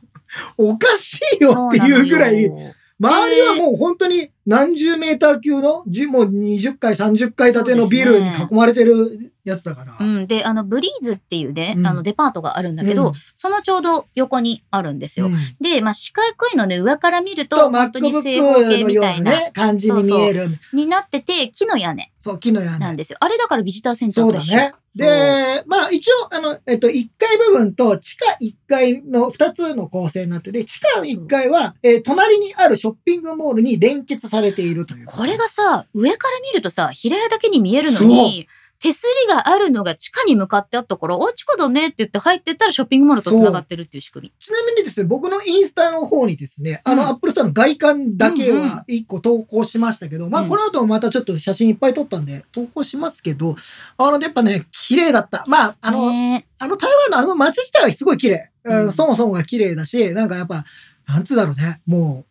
[0.58, 2.52] おかしいよっていうぐらい、
[3.00, 9.98] 周りはもう本当に何十メーター級の、じもう20階、30階建てのビルに囲まれてるやつだから。
[10.00, 10.28] うん。
[10.28, 15.28] で、あの、ブリーズっていうね、うんあの、デパートがあるんだけど、うんそのちょうど横にあるんですよ。
[15.28, 20.48] うんで、まあ、四角いので上から見ると、と、本当に正方形みたいな、ね、感じに見える。
[20.74, 22.80] になってて、木の屋根そう、木の屋根。
[22.80, 23.18] なんですよ。
[23.22, 24.72] あれだからビジターセンターだね。
[24.96, 35.06] で、まあ一応、あの、えっと、1階部分と地下1階の2つの構成になってて、地下1階は、えー隣にあるショッピングモールに連結されているという。
[35.06, 38.48] これがさ、上から見るとさ、平屋だけに見えるのに、
[38.80, 44.34] 手すりがあるのが地下に向かってあったから、お、地下だねって言って入ってったらショッピングモールと繋がってるっていう仕組み。
[44.40, 53.58] ちなみにですね、僕のインスタの方にですね、あの、うんアップルストアの外観だけうんうんは1個投稿しましたけど、まあ、うんこの後もまたちょっと写真いっぱい撮ったんで、投稿しますけど、
[53.98, 55.44] あの、やっぱね、綺麗だった。
[55.48, 58.50] まあ、あの、ねあの台湾のあの街自体はすごい綺麗。
[58.64, 60.64] うんうんそもそもが綺麗だし、なんかやっぱ、
[61.08, 62.24] なんつうだろうね、も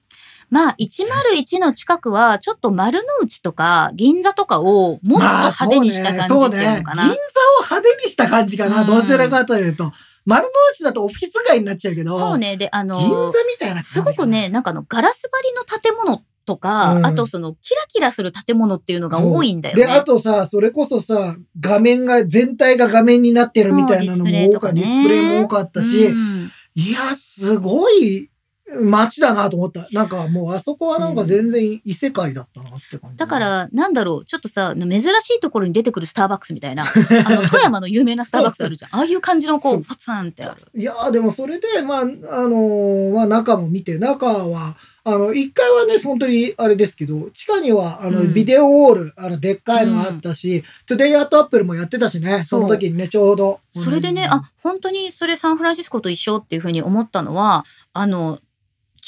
[0.51, 7.03] まあ、101の近くは、ちょっと丸の内とか、銀座とかをもっとまあ派手にした感じっていうのかな。
[7.03, 7.15] そうね。
[7.15, 8.81] 銀座を派手にした感じかな。
[8.83, 9.93] うんどちらかというと。
[10.25, 12.59] 丸の内だとオフィス街になっちゃうけど、そうね。
[12.59, 19.87] で、あの銀座みたいなすごくね、なんかあの、ガラス張りの建物とか、うんあとその、キラキラする建物っていうのが多いんだよね。
[19.87, 28.31] で、あとさ、それこそさ、画面が、全体が画面になってるみたいなのも多かった、ディスプレイも多かったし、うんいや、すごい
[28.77, 29.87] 街だなと思った。
[29.93, 33.17] なんかもうあそこはなんか全然異世界だったなって感じ。
[33.17, 35.05] だか、ら、なんだろう、ちょっとさ、珍し
[35.37, 38.91] いところに出てくるスターバックスみたいな、あの、富山の有名なスターバックスあるじゃん。
[38.97, 40.63] ああいう感じのこ、そううポツンってある。
[40.75, 53.61] いやーでもそれで、まあ、あのーまあ中も見て、中は、あの、1階はね、本当にあれですけど、地下には、あの、うんビデオウォール、あの、でっかいのあったし、 Today at Apple もやってたしね、その時にね、ちょうど。
[53.83, 57.65] それでね、あ、本当にそれサンフランシスコと一緒っていうふうに思ったのは、
[57.95, 58.39] あの、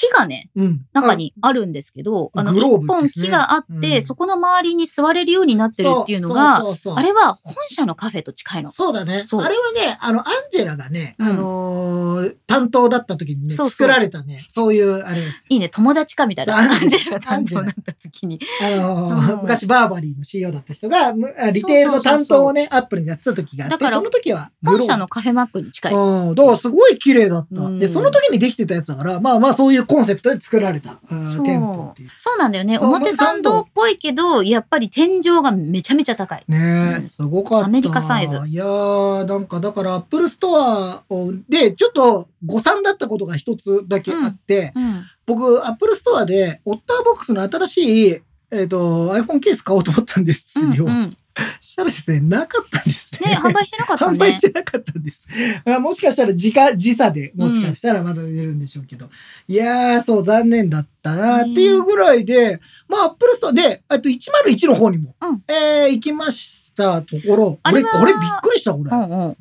[0.01, 0.87] 木がね、うん。
[0.93, 8.73] 中にあるんですけど、あの、一本木があって、うんそこの周りに座れるようになってるっていうのが、あれは本社のカフェと近いの。
[8.73, 9.27] そうだね。
[9.31, 15.45] あれはね、あの、アンジェラがね、うんあのー担当だった時にね、そうそう作られたね、そういう、あれです。
[15.49, 16.57] いいね、友達かみたいな。
[16.57, 18.41] アンジェラが担当になった時に。
[18.63, 21.13] あのー昔バーバリーの CEO だった人が、
[21.53, 25.95] リテールの担当をね、アップルにやってた時があって、だからその時は本社のカフェマックに近い。
[25.95, 27.61] うん、だからすごい綺麗だった。
[27.61, 32.11] うんで、その時にできてたやつだから、まあまあそういうコンセプトで作られた、店舗っていう。
[32.17, 32.79] そうなんだよね。
[32.79, 36.45] 表参道っぽいけど、やっぱり天井がめちゃめちゃ高い。
[36.47, 36.59] ね
[36.95, 37.67] え、うんすごかった。
[37.67, 45.05] アメリカサイズいやー、なんかだから、アップルストアを、で、ちょっと誤算だったことが一つだけあって、うん。
[45.27, 48.21] 僕、アップルストアで、オッターボックスの新しい、
[48.53, 50.85] えっ、と、iPhone ケース買おうと思ったんですよ。
[50.87, 51.17] うんうん。
[51.61, 53.31] したらですね、なかったんですね。
[53.31, 54.19] ね、販売してなかった販ね。
[54.19, 55.27] 売してなかったんです。
[55.67, 59.09] あもしかしたら時価、時差で、もしかしたらまだ出るんでしょうけど。
[59.49, 68.91] いやー、そう、残念だったなっていうぐらいで、まあ、アップルストアで、あと101の方にも、うんえー行きましたところ、俺、これびっくりした、これ。
[68.91, 69.37] うんうん。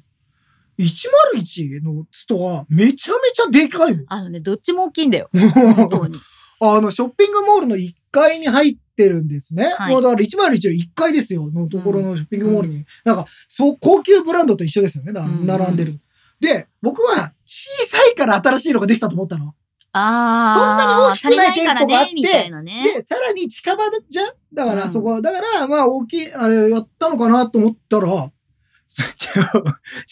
[0.79, 4.03] 101のストア、めちゃめちゃでかいの。
[4.07, 5.29] あのね、どっちも大きいんだよ。
[5.75, 6.19] 本当に。
[6.61, 9.73] あの、ショッピングモールの1階に入ってるんですね。
[9.77, 12.85] はいもうだから101の1階ですよ、のところのショッピングモールに。
[13.05, 15.99] なんか、そう、高級ブランドと一緒ですよね、なうん並んでる。
[16.41, 19.53] で、僕は小さいから新しいのができたと思ったの。
[19.93, 20.55] ああ。
[20.55, 22.21] そんなに大きくない店舗があってね、
[22.61, 22.83] ね。
[22.95, 24.27] で、さらに近場じゃん？
[24.53, 28.31] だから、うんそこ、だから、まあ、大きい、あれ、やったのかなと思ったら、 違う、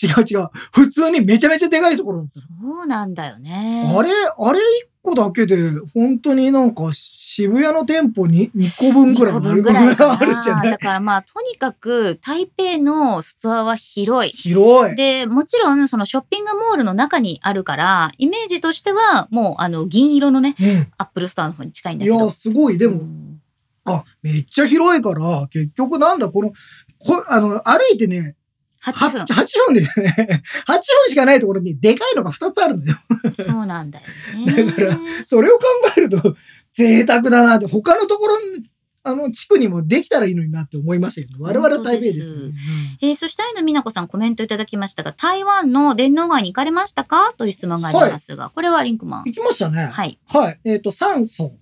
[0.01, 0.49] 違う違う。
[0.71, 2.39] 普通にめちゃめちゃでかいところだった。
[2.39, 2.45] そ
[2.83, 3.91] うなんだよね。
[3.95, 4.63] あれ、あれ一
[5.07, 5.55] 個だけで、
[5.93, 10.63] 本当になんか渋谷の店舗に2個分ぐらい2個分ぐらいかあるんじゃな。
[10.63, 14.31] ないだからまあ、とにかく台北のストアは広い。
[14.31, 14.95] 広い。
[14.95, 20.87] で、もちろんそのショッピングモールの中にあるから、イメージとしてはもうあの銀色のね、うん。
[20.97, 22.25] アップルストアの方に近いんだいけど。
[22.25, 22.77] や、すごい。
[22.77, 23.27] でも、うん
[23.89, 26.51] あ、めっちゃ広いから、結局なんだ、この、
[26.99, 28.35] こあの、歩いてね、
[28.91, 29.87] 8分 8, 分でね、
[30.67, 32.95] 8分しかないところにでかいのが2つあるのよ。
[33.45, 34.05] そうなんだよ
[34.45, 34.63] ね。
[34.65, 35.63] だからそれを考
[35.97, 36.35] えると、
[36.73, 38.63] 贅沢だなって、他のところに、
[39.03, 42.53] あの、地区にもできたらいいのになって思いましたけど、我々は台北ですよね。
[43.01, 47.33] えーそして、愛の美奈子さんコメントいただきましたが、台湾の電脳街に行かれましたか？
[47.37, 49.23] という質問がありますが、これはリンクマン。
[49.25, 49.85] 行きましたね。
[49.85, 50.19] はい。
[50.27, 50.59] はい。
[50.65, 51.53] えっ、と、酸素。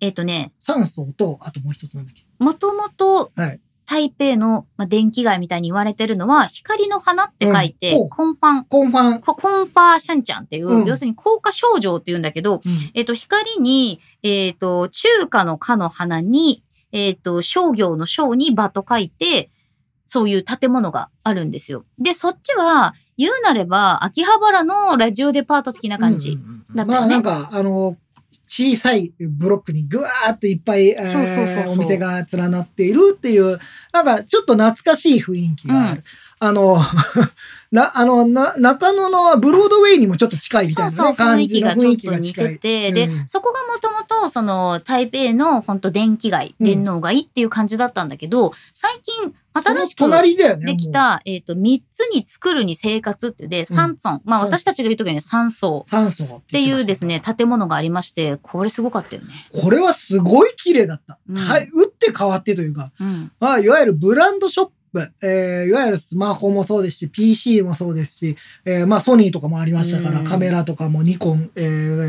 [0.00, 2.24] えっ、とね、酸素と、あともう一つなんだっけ。
[2.38, 3.60] もともとはい。
[3.92, 9.20] 台北の、まあ、電気街みたいに言われてるのは、光の花って書いて、うんコンファン、コンファン。
[9.20, 16.62] ココンファーシャンチャンっていう、うん要するに効果症状って言うんだけど、うんえっ、と、光に、えっ、と、中華の花の花に、
[16.92, 19.50] えっ、と、商業の商に場と書いて、
[20.06, 21.84] そういう建物があるんですよ。
[21.98, 26.30] で、そっちは、言うなれば、秋葉原のラジオデパート的な感じ。
[26.30, 27.98] うんうんうんだったよねまあなんか、あの、
[28.54, 31.72] 小さいブロックにぐわーっていっぱい、えーそうそうそうそう。
[31.72, 33.58] お店が連なっているっていう、
[33.94, 36.04] なんかちょっと懐かしい雰囲気がある。
[36.38, 36.76] あの、
[37.72, 42.48] な、あの、な、中野のブロードウェイにもちょっと近いみたそそう、いうなね、感雰囲気じの雰囲気がちょっとが近い。
[42.48, 43.28] 似てて、で、うん。
[43.28, 46.66] そこがもともと、その、台北の本当電気街、うん。
[46.66, 50.10] 電脳街っていう感じだったんだけど、最近、新しく。
[50.58, 54.20] できた、えっ、と、三つに作るに生活ってで、三村。
[54.24, 55.90] まあそう私たちが言うときには三層もう。
[55.90, 59.28] 酸素っていうですね、建物がありまして、これすごかったよね。
[59.52, 61.18] これはすごい綺麗だった。
[61.28, 63.32] うんはい、打って変わってというか、うん。
[63.40, 71.62] まあ、いわゆるブランドショップ、えー、いわゆるスマホもそうですし、PC もそうですし、えー、まあ、ソニーとかもありましたから、うんカメラとかもニコン、え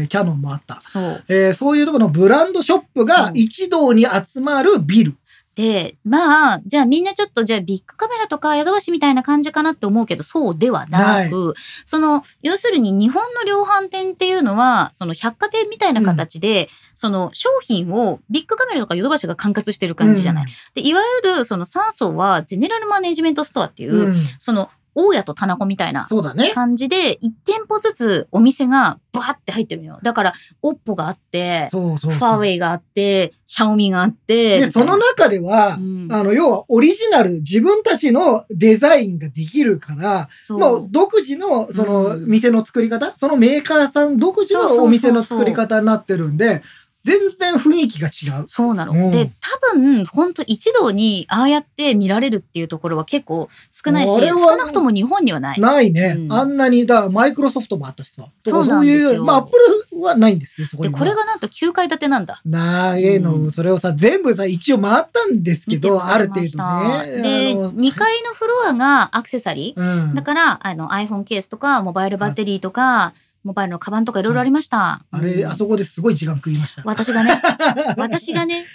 [0.03, 0.81] ー、キャノンもあった。
[0.83, 1.23] そう。
[1.29, 5.15] えー、そういうところのブランドショップが一堂に集まるビル。
[5.55, 11.53] で、まあ、じゃあみんなちょっと、じゃあビッグカメラとかヤドバシみたいな感じかなって思うけど、そうではなく、
[11.85, 20.45] その、要するに日本の量販店っていうのは、その百貨店みたいな形で、その商品をビッグカメラとかヨドバシが管轄してる感じじゃない。
[20.73, 24.15] で、いわゆるその三層はゼネラルマネジメントストアっていう、うん。
[24.39, 26.07] その大家と棚子みたいな。
[26.53, 29.99] 感じで、1店舗ずつお店がバーって入ってるのよ。
[30.03, 32.13] だから、オッポがあって、そうそうそう。
[32.13, 46.63] ファーウェイがあって、シャオミがあって、で、その中では、うんあの、要はオリジナル、自分たちのデザインができるから、そうもう独自の、その、うん店の作り方、そのメーカーさん独自そうそうそうそうのお店の作り方になってるんで、
[47.03, 48.45] 全然雰囲気が違う。
[48.47, 48.93] そうなの。
[48.93, 55.59] うんで、多分、本当一堂にああやって見られるっていうところは結構少ないし、少なくとも日本にはない。
[55.59, 56.15] ないね。
[56.17, 58.23] うんあんなに、だからマイクロソフトもあったしさ。
[58.45, 59.57] そうなんですよいう、まあ、アップ
[59.93, 60.99] ルはないんですけど、そこで、には。
[60.99, 62.41] これがなんと9階建てなんだ。
[62.45, 66.47] ないの、うんそれをさ、全部さ、一応回ったんですけど、ある程度ね。
[67.21, 70.07] で、あの2階のフロアがアクセサリー。
[70.07, 70.15] うん。
[70.15, 73.13] だから、あの、iPhone ケースとか、モバイルバッテリーとか、
[73.43, 75.03] モバイルのカバンとかいろいろありました。
[75.11, 76.81] あれ、うんあそこですごい時間食いました。
[76.85, 77.41] 私がね、
[77.97, 78.65] 私がね、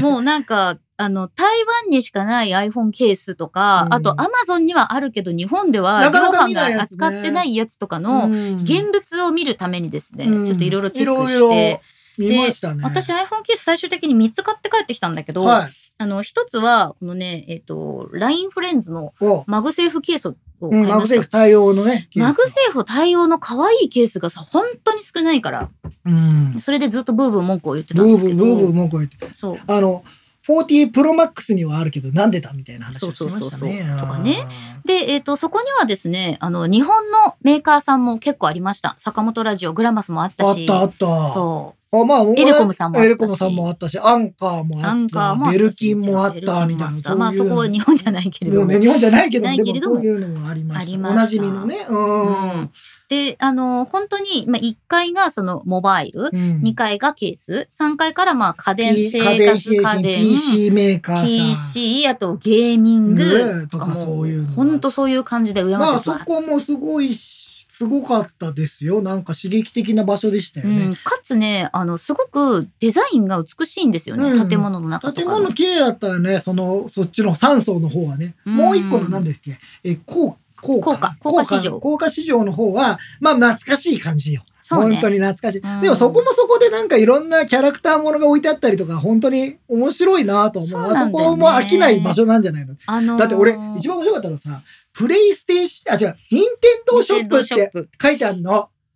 [0.00, 11.80] もうなんか、あの、台湾にしかない iPhone ケースとか、うんあと Amazon にはあるけど、日本では量販が扱ってないやつとかのうん現物を見るためにですね、うんちょっといろいろチェックいろいして
[12.18, 12.82] ろ、見ましたね。
[12.82, 15.72] 私 iPhone ケース最終的に3つ買って帰ってきたんだけど、はい。
[16.00, 21.28] あの、一つは、このね、えっ、と、LINE フレンズのおマグセーフケースを買うん、いましたマグセーフ。
[21.28, 22.08] 対応のね。
[22.16, 25.70] マグセーフ対応の可愛いケースがさ、本当に少ないから、
[26.04, 26.60] うん。
[26.60, 28.44] それでずっとブーブー文句を言ってブーブー、たんですけど。
[28.44, 29.28] ブーブー文句を言って。
[29.34, 29.60] そう。
[29.66, 30.04] あの、
[30.48, 33.84] 14 Pro Max にはあるけど、なんでだみたいな話をしましたね。
[34.00, 34.38] とかね
[34.86, 38.96] で、えっ、と、そこにはですね、あの、日本のメーカーさんも結構ありました。
[38.98, 40.62] 坂本ラジオ、グラマスもあったし。
[40.62, 40.92] あったあっ
[41.28, 41.32] た。
[41.34, 44.90] そあまあ、エレコムさんもあったしエレコムさんもあったし、アンカーもあった。
[44.90, 47.02] アンカーもあったしベルキンもあった、みたいな。
[47.02, 48.66] たまあ、そこは日本じゃないけれども。
[48.66, 50.82] ね、日本じゃないけども、でないけれどももそういうのもありました。
[50.82, 51.86] ありましたおなじみのね。
[51.88, 52.60] うん。
[52.60, 52.70] うん
[53.08, 61.26] で、あの、本当に、まあ、1階がそのモバイル、うん2階がケース、3階からまあ家電、生家電活家電、PC メーカーさん。
[61.26, 67.38] PC、あとゲーミングとかねとかそういう本当そういう感じで上まあそこもすごいし、
[67.78, 69.02] すごかったですよ。
[69.02, 70.96] なんか刺激的な場所でしたようん、ね。
[71.04, 74.24] かつね、あの、すごくデザインが美しいんですよね。
[74.32, 75.26] うん建物の中と建。
[75.26, 76.40] 物綺麗だったよね。
[76.40, 78.34] その、そっちの3層の方はね。
[78.44, 84.42] うんもう一個の何ですっけえ、高高高架高架市場高架市場の方は、まあ懐かしい感じよ。
[84.60, 85.58] そうね本当に懐かしい。
[85.58, 90.70] うんでもそこもそこでなんかいろんなキャラクターものが置いてあったりとか、本当に面白いなと思う。
[90.70, 96.50] そうあそこも飽きない場所なんじゃないのあのーだって俺、一番面白かったのはさ、プレイステーション、あ、違う、ニンテン
[96.86, 97.88] ドーショップってプ。
[98.02, 98.52] 書いてあるの。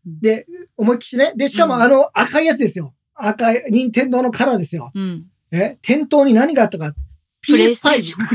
[0.06, 0.46] うんで、
[0.76, 1.32] 思いっきしね。
[1.36, 2.92] で、しかもうんあの赤いやつですよ。
[3.14, 4.90] 赤い、ニンテンドーのカラーですよ。
[4.92, 5.26] うん。
[5.52, 6.92] え店頭に何があったか。
[7.46, 8.14] プレイステー PS5 シ。
[8.14, 8.26] ョン。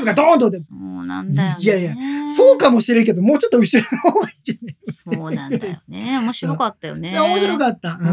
[0.00, 1.56] PS5 がドーンと出てそうなんだよね。
[1.60, 1.94] いやいや
[2.36, 6.18] そうかもしれんけど、もうちょっと後ろの方がいいんじゃないそうなんだよね。
[6.18, 7.18] 面白かったよね。
[7.20, 7.92] 面白かった。
[7.92, 8.06] うん。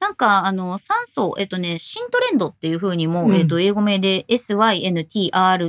[0.00, 5.64] なんか、あの、酸素、えっとね、シントレンドっていう風にも、うんえっと、英語名で SYNTREND、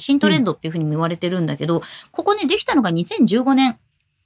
[0.00, 3.78] シントレンドっていう風にも言われてるんだけど、ここね、できたのが2015年。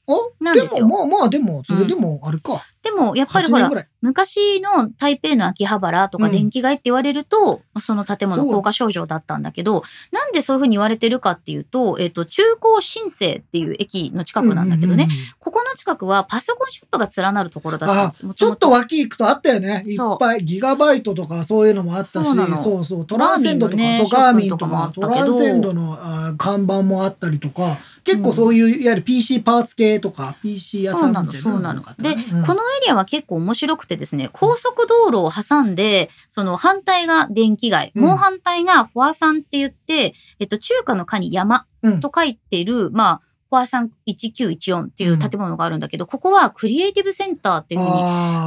[0.07, 0.33] お？
[0.43, 2.63] なんですよも、まあまあ、でも、それでも、あれか。
[2.83, 3.87] でも、やっぱり8ほら。
[4.03, 9.83] 昔の台北の秋葉原とかうん電気街って言われると、その建物高架商場だったんだけど、
[10.13, 18.27] なんでそういうふうに言われてるかっていうと、えっ、と、中高新生っていう駅の近くなんだけどね、うんうんうんここの近くはパソコンショップが連なるところだったんあです。
[18.27, 19.85] もちょっとも脇行くとあったよね。
[19.87, 20.45] いっぱい。
[20.45, 22.27] ギガバイトとかそういうのもあったし、
[22.63, 23.07] そうそう。
[23.07, 31.33] トランセンドとか、ガーミンとかもあったけどランセンドのあ看板もあったりとか、結構そういう、いわゆる PC パーツ系とか、PC 屋さんみたいな。
[31.41, 32.45] そうなのがあったねで、うん。
[32.47, 38.03] このエリアは結構面白くてですね、高速道路を挟んで、その反対が電気街、うん。
[38.05, 42.01] もう反対がフォアサンって言って、えっと、中華の課に山うん。
[42.01, 43.21] と書いている、まあ、
[43.55, 47.93] フォアサン1914っていう建物があるんだけど、ここはクリエイティブセンターっていうふうに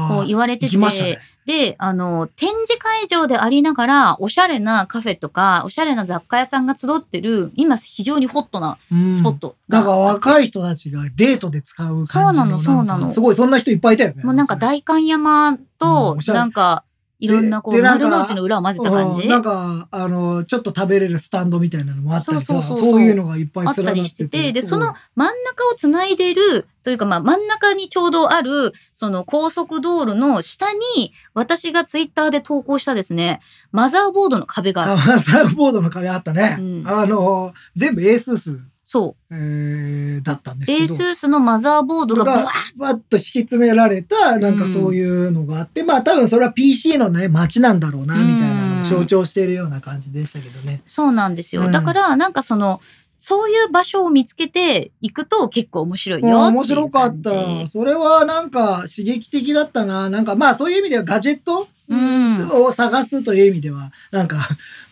[0.09, 9.15] こう言われててね、で、あの、展示会場でありながら、おしゃれなカフェとか、おしゃれな雑貨屋さんが集ってる、今非常にホットなうん。
[9.15, 12.21] スポットがなんか若い人たちがデートで使う感じの。
[12.21, 13.13] そうなのそうなの。
[13.13, 14.23] すごい、そんな人いっぱいいたよね。
[14.23, 16.83] もうなんか代官山うんとなんか、
[17.19, 19.23] いろんなこう、丸の内の裏を混ぜた感じ？
[19.23, 23.81] うんなんか、あの、ちょっと食べれるスタンドみたいなのもあったりさ、そうそうそうそういうのがいっぱいあった。
[23.91, 33.41] りしてて、で、その真ん中をつないでる、というかまあ真ん中にちょうどある、その高速道路の下に、私がツイッターで投稿したですね、
[33.71, 34.91] マザーボードの壁がある。
[34.93, 36.57] あサーフボードの壁あったね。
[36.59, 38.59] うんあの、全部 ASUS、
[38.89, 39.35] そう。
[39.35, 40.79] えー、だったんですけど。
[40.81, 42.51] エースースのマザーボードがブワーが
[42.85, 50.83] わっと敷き詰められた、なんかそういうのがあって、まあ多分それは PC のね、街なんだろうな、みたいなのを象徴しているような感じでしたけどね。
[50.87, 51.63] そうなんですよ。
[51.63, 52.79] うんだから、なんかその、
[53.19, 56.47] そういう場所を見つけて行くと結構面白いよ。
[56.47, 57.31] 面白かった。
[57.67, 60.09] それはなんか刺激的だったな。
[60.09, 64.37] なんかまあそういう意味ではガジェットうんを探すという意味では、なんか、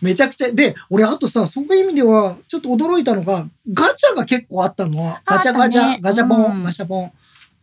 [0.00, 7.12] めちゃくちゃ、で、俺あとさ、そういう意味では、ちょっと驚いたのが、ガチャが結構あったのは、ガチャガチャ、ガチャポン、うんガチャポン。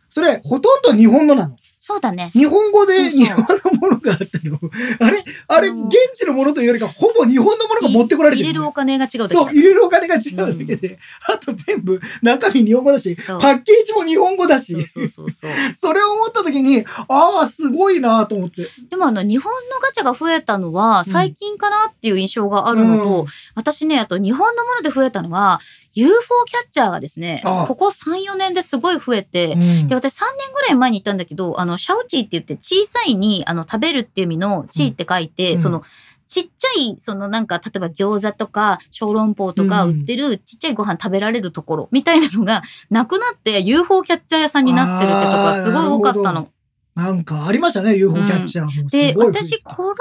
[0.08, 1.56] それ、ほとんど日本のなの。
[1.86, 2.30] そうだね。
[2.32, 4.58] 日本語で日本のものがあったの？
[5.00, 5.22] あれ？
[5.48, 5.78] あれ、現
[6.14, 8.48] 地のものというよりか、ほぼ日本のものが持ってこられてる。
[8.48, 15.50] 入れるお金が違うだけそう、だ入れるお金が違うだけで、あと全部中身日本語だし、パッケージも日本語だし、そうそうそうそう。
[15.76, 18.66] それを思った時に、ああ、すごいなと思って。
[18.88, 23.26] でもあの、日本のガチャが増えたのは最近かなっていう印象があるのと、うん
[23.56, 25.60] 私ね、あと日本のもので増えたのは、
[25.94, 29.88] UFO キャッチャーがですね、ここ3、4年ですごい増えて、うん。
[29.88, 35.58] で、私3年ぐらい前に行ったんだけど、あの、シャオチーって言って小さいに、あの、食べるっていう意味のチーって書いて、うん。
[35.58, 35.82] その、
[36.26, 40.00] ちっちゃい、そのなんか、例えば餃子とか小籠包とかうん。
[40.00, 46.48] 売ってるちっちゃいご飯食べられるところみたいなのがなくなって UFO キャッチャー屋さんになってるってとこがすごい多かったの。
[46.94, 49.42] なんかありましたね、UFO キャッチャーもすごい増えで、た。
[49.42, 49.94] 私コロナ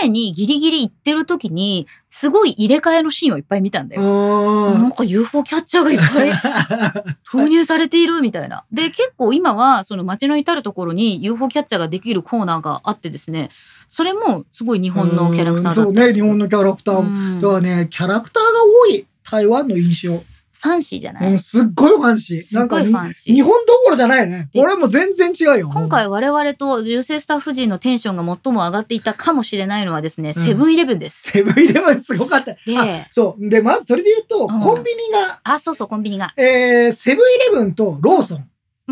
[0.00, 4.02] 前にギリギリ行ってる時に、すごい入れ替えのシーンをいっぱい見たんだよ。
[4.02, 8.64] あなんか UFO キャッチャーがいっぱいー 投入されているみたいな。
[8.72, 13.50] で、結構今はその街の至るところに UFO キャッチャーができるコーナーがあってですね、
[13.88, 18.48] それもすごい日本のキャラクターだったうんそうね、日本のキャラクターだからね、キャラクターが
[18.86, 20.22] 多い台湾の印象。
[20.62, 22.42] ファンシーじゃない、うん、すっごいファンシー。
[22.42, 23.32] すっごいフなんかに、ァンシー。
[23.34, 24.50] 日本どころじゃないね。
[24.52, 25.70] で俺も全然違うよ。
[25.72, 31.30] 今回我々と女性スタッフ陣のテンションが最も上がっていたかもしれないのはですね、セブンイレブンです。
[31.30, 32.52] セブンイレブンすごかった。
[32.52, 33.48] であそう。
[33.48, 36.34] で、まずそれで言うと、うんコンビニが、あ、そうそう、コンビニが。
[36.36, 38.46] えー、セブンイレブンとローソン、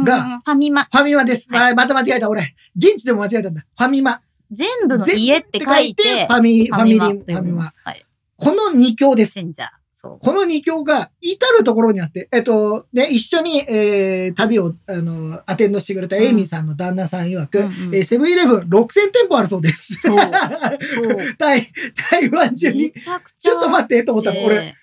[0.04, 0.84] がうんうんファミマ。
[0.84, 1.48] ファミマです。
[1.50, 2.54] はいあまた間違えた、俺。
[2.76, 3.66] 現地でも間違えたんだ。
[3.76, 4.20] ファミマ。
[4.50, 7.70] 全部の家って書いて、ファミ、ファミリー、ファミマ。
[8.36, 9.38] この2強です。
[10.02, 20.02] この2強が至るところにあって、えっと、ね、一緒に、えー、旅を、あの、アテンドしてくれたエイミーさんの旦那さん曰く、うんうんえーセブンイレブン6000店舗あるそうです。
[21.38, 21.66] 台、
[22.10, 22.92] 台湾中めに。
[22.92, 23.50] ちゃくちゃ。
[23.50, 24.36] ちょっと待って、と思ったの。
[24.36, 24.74] えー俺、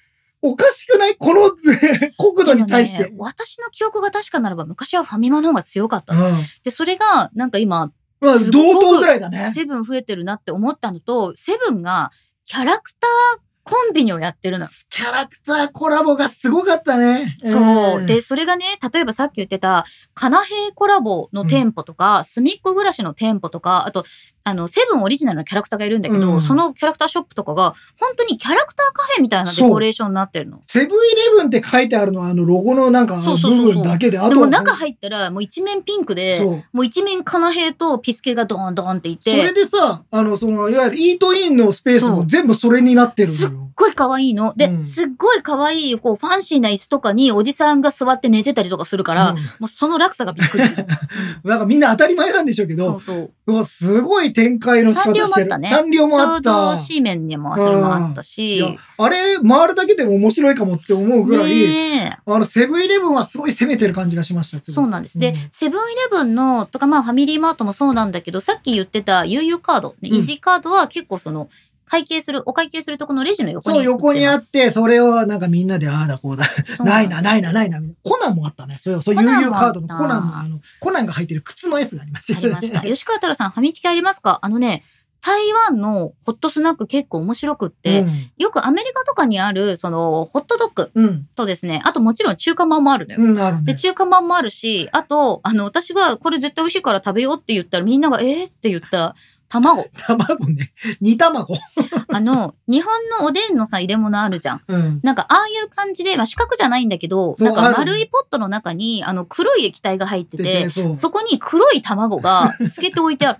[0.41, 1.15] おかしくない？
[1.15, 1.51] この
[2.19, 3.05] 国土に対して。
[3.05, 6.29] ね私の記憶が確かならば昔はファミマの方が強かったの。
[6.29, 6.35] うん。
[6.63, 7.91] で、それがなんか今、
[8.21, 9.51] まあ、同等ぐらいだね。
[9.53, 12.11] セブン増えてるなって思ったのと、セブンが
[12.43, 14.67] キャラクターコンビニをやってるの。
[14.91, 17.35] キャラクターコラボがすごかったね。
[17.43, 18.01] そう。
[18.01, 24.05] んで、それがね、例えばさっき言ってた、カナヘイコラボの店舗とか、すみっこ暮らしの店舗とか、あと、
[24.47, 30.61] あの、セブンオリジナルのキャラクターがいるんだけど、うんそのキャラクターショップとかが、本当にキャラクターカフェみたいなデコレーションになってるの。
[30.67, 36.63] セブンイレブンって書いてあるのは、あの、ロゴのなんか、そうそうそうそう部分だけで、あでとはも中入ったら、もう一面ピンクで、そう。
[36.73, 43.71] もう一面カナヘイとピスケがドーンドーンっていそれて、でさ、あの、その、いわゆるイートインのスペースそうも全部それになってるのすっよ。
[43.75, 44.53] ごい可愛いの。
[44.55, 50.85] で、うんすっごい可愛い、こう、ファンシーな椅子とかにおじさんが座って寝てたりとかするから、うんもうその落差がびっくりする。
[51.43, 53.31] なんかみんな当たり前なんでしょうけどそう、そう。
[53.47, 55.49] うわすごい展開の仕方してる。
[55.63, 56.77] サンリオもあったねちょうどた。
[56.77, 58.67] C 面にもそれもあったいしや、
[58.97, 64.71] あれ、回るだけでも面白いかもって思うぐらい、あの、セブンイレブンはすごい攻めてる感じがしました。
[64.71, 65.17] そうなんです。
[65.17, 71.49] で、うんセブンイレブンの、とかまあファミリーマートもそうなんだけど、さっき言ってた悠々カード、ねうんイージーカードは結構その、
[71.85, 73.77] 会計する、お会計するとこのレジの横に。
[73.77, 74.41] そう、横にあっ。
[74.45, 76.45] て、それをなんかみんなで、ああだこうだ。
[76.79, 77.79] ないな、ないな、ないな。
[78.03, 78.79] コナンもあったね。
[78.83, 82.81] そう、そう、コ悠々カードのコナンの、あの、コナンが入ってる靴のやつがありましたありました。
[82.81, 84.39] 吉川太郎さん、ファミチキありますか？
[84.41, 84.83] あのね、
[85.21, 88.31] 台湾のホットスナック結構面白くって、うん。
[88.37, 91.27] よくアメリカとかにある、その、ホットドッグうん。
[91.35, 93.21] とですね、あともちろん中華まんもあるのよ。
[93.21, 93.79] うん、あるで、ね。
[93.79, 99.15] 中華まんもあるし、あと、あの、私がこれ絶対美味しいから食べようって言ったらみんなが、えーって言った
[99.49, 99.85] 卵。
[100.07, 100.71] 卵ね。
[101.01, 101.57] 煮卵。
[102.13, 104.61] あの、日本のおでんのさ、入れ物あるじゃん。
[104.67, 104.99] うん。
[105.03, 110.69] なんか、ああいう感じで、まあ、四角じゃないんだけど、なんか丸いポットの中に、あの、黒い液体が入ってて。
[110.95, 113.39] そこに黒い卵がつけておいてある。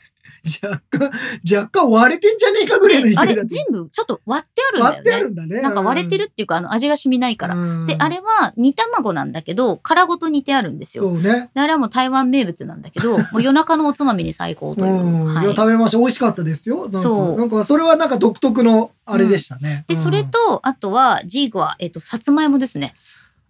[0.63, 1.11] 若干、
[1.51, 4.95] 若干割れてんじゃねえかぐらいの勢いだった全部ちょっと割ってあるんだよね。
[4.95, 5.61] 割ってあるんだね。
[5.61, 7.55] なんか割れてるっていうか、あの、味が染みないから。
[7.87, 11.03] で、あれは煮卵なんだけど、殻ごと煮てあるんですよ。
[11.03, 11.49] そうね。
[11.53, 14.93] であれはもう台湾名物なんだけど、 もう夜中のおつまみに最高という。
[14.93, 15.25] うん。
[15.25, 15.97] はいいや、食べました。
[15.97, 16.89] 美味しかったですよ。
[16.93, 19.85] そうなんか、それはなんか独特のあれでしたね。
[19.87, 22.95] で、うんそれ、と、あとは、ジーグは、えっ、と、さつまいもですね。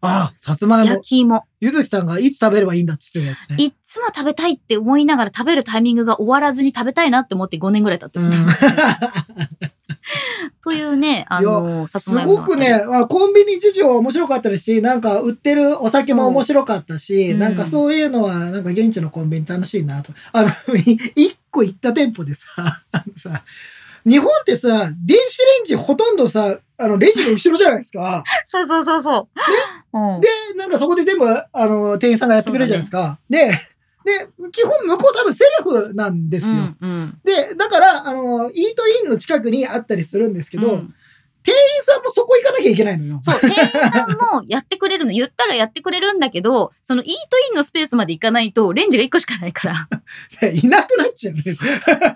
[0.01, 1.01] あ、さつまいも焼。
[1.01, 1.43] き芋。
[1.61, 3.55] ゆずきさんがいつ食べればいいんだっつってるやつね。
[3.59, 8.25] いっつも食べたいって思いながら食べるタイミングが終わらずに食べたいなって思って5年ぐらい経ってる。
[8.25, 8.31] うん
[10.63, 20.13] というね、あの、さつすごくね、あコンビニ事情は面白かったですし、なんか売ってるお酒も面白かったし、そうなんかそういうのは、なんか現地のコンビニ楽しいなと。
[20.31, 22.45] あの、い 一個行った店舗でさ、
[23.17, 23.43] さ、
[24.05, 28.23] 日本ってさ、電子レンジほとんどさ、あの、レジの後ろじゃないですか。
[28.47, 29.29] そうそうそうそ
[29.93, 29.99] う。
[29.99, 30.27] うんで、
[30.57, 33.17] なんかそこで全部、あの、店員さんがやってくれるじゃないですか。
[33.29, 33.51] で、
[34.05, 36.53] で、基本向こう多分セルフなんですよ。
[36.53, 40.93] うんうんで、だから、あの、イートインの近くにあったりするんですけど、うん
[41.45, 43.19] 店員さんもそこ行かなきゃいけないのよ。
[43.21, 49.87] そう、店員さんもやってくれるの、 言ったらやってくれるんだけど、そのイートインのスペースまで行かないと、レンジが1個しかないから。
[50.49, 51.43] いなくなっちゃうね。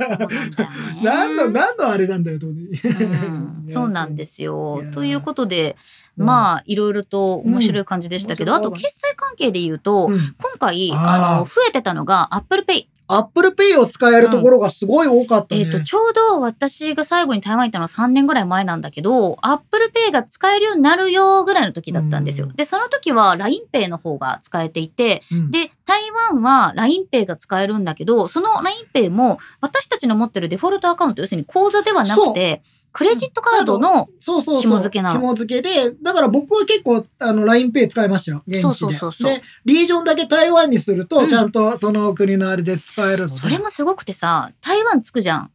[1.03, 2.47] 何の、何のあれなんだよ、と。
[2.47, 4.83] うんそうなんですよ。
[4.93, 8.59] ということで、うんまあ、いろいろと面白い感じでしたけど、うん。
[8.59, 10.17] あと、決済関係で言うと、うん。
[10.37, 12.87] 今回、あの、増えてたのが、Apple Pay。
[13.11, 15.61] アップルペイを使えるところがすごい多かったね。
[15.61, 22.45] えっ、と、ちょうど私が最後に台湾行ったのは3年ぐらい前なんだけど、Apple Pay が使えるようになるよぐらいの時だったんですよ。
[22.45, 22.55] うん。
[22.55, 25.51] で、その時は LINEPay の方が使えていて、うん。
[25.51, 26.01] で、台
[26.31, 28.49] 湾は LINEPay が使えるんだけど、その
[28.93, 32.61] LINEPay も私たちの持ってるデフォルトアカウント、要するに口座ではなくて、
[32.91, 34.61] クレジットカードの、そうそうそう。
[34.61, 38.43] 紐付けなの紐付けで、だから僕は結構、あの、LINEPay 使いましたよ。
[38.47, 38.61] 現地で。
[38.61, 43.41] そうそうそうそうで、リージョンだけ台湾にすると、うんちゃんとその国のあれで使えるので。
[43.41, 45.51] それもすごくてさ、台湾着くじゃん。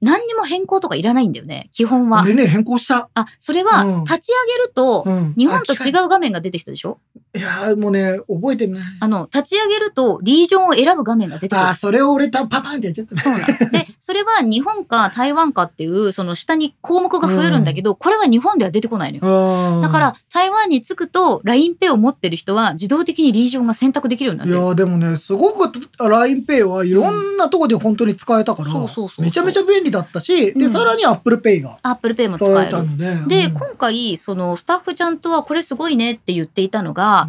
[0.00, 2.22] 何にも変更とかいらないんだよね、基本は。
[2.22, 3.08] 俺ね、変更した。
[3.14, 6.06] あ、それはうん立ち上げると、うん日本と違う。
[6.06, 7.00] う画面が出てきたでしょ？
[7.34, 8.82] いやーもうね、覚えてない。
[9.00, 11.74] あの、立ち上げるとリージョンを選ぶ画面が出てくるあー、。
[11.74, 13.16] それを俺たパパンってやっちゃった。
[13.20, 13.70] そうなの。
[13.70, 19.80] で、それは日本か台湾かっていう、その下に項目が増えるんだけど、これは日本では出てこないのよ。
[19.82, 24.58] だだから、台湾に着くと、LINEPay を持ってる人は自動的にリージョンが選択できるようになってる。
[24.58, 32.70] いやーでもね、すごく LINEPay はいろんなとこで本当に使えたから、そうそうそうめちゃめちゃ便利だったし、で、うんさらに ApplePay が ApplePay も使使ええる。
[32.70, 33.14] たので。
[33.26, 37.26] で、うん今回、そのスタッフちゃんとはこれすごいねって言っていたのが、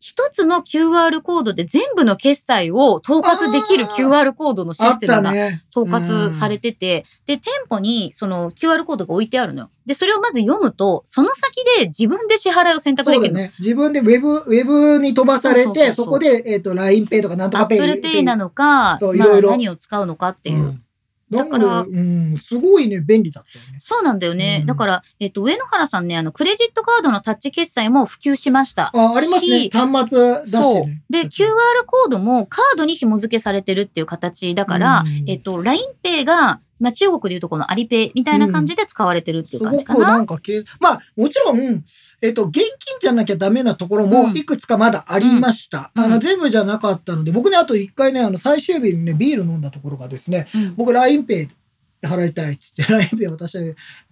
[0.00, 5.30] 一つの QR コードで全部の決済を統括できる QR コードのシステムが。
[5.76, 9.70] 統括されてて、で、店舗にその QR コードが置いてあるのよ。
[9.84, 13.40] で、それをまず読むと、その先で自分で支払いを選択できるの。
[13.40, 13.52] ね。
[13.58, 20.58] 自分でウェブ、ウェブに飛ばされて、そこで、えっ、と、LINEPay とかなんとかアップルペイなのか、まあそういろいろ何を使うのかっていう。
[20.58, 20.82] うん
[21.30, 23.76] だからうん、すごいね、便利だったよね。
[23.78, 24.58] そうなんだよね。
[24.60, 28.90] うんだから、えっと、上野原さんね、あの、クレジットカードのタッチ決済も普及しました。
[28.94, 29.70] あ、ありますねし。
[29.70, 31.02] 端末出してね。。
[31.10, 31.48] で、QR
[31.86, 40.08] コードもカードに紐付けされてるっていう形だから、うんえっと、LINEPay が、まあ、中国でいうとこのアリペイみたいな感じで使われてるっていう感じかな。
[40.08, 41.84] なんかけ、まあ、もちろん、
[42.22, 44.10] えっ、と、現金じゃなきゃダメなところうん。
[44.10, 45.92] もいくつかまだありました。
[45.94, 46.04] うん。
[46.04, 50.74] あの、全部じゃなかったので、僕ね、あと一回ね、あの、最終日にね、ビール飲んだところがですね、うん。
[50.76, 51.48] 僕 LINEPay で
[52.08, 53.64] 払いたいっつって LINEPay 渡したら、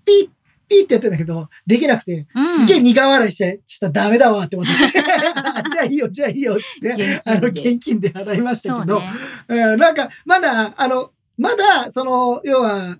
[0.04, 0.30] ピッ、
[0.68, 2.44] ピッってやってんだけど、できなくて、うん。
[2.44, 4.72] すげえ苦笑いして、ちょっとダメだわって思って、
[5.72, 9.06] じゃあいいよ、じゃあいいよって、あの、現金で払いましたけど、ね。
[9.48, 12.98] うん、なんか、まだ、あの、まだ、その、要は、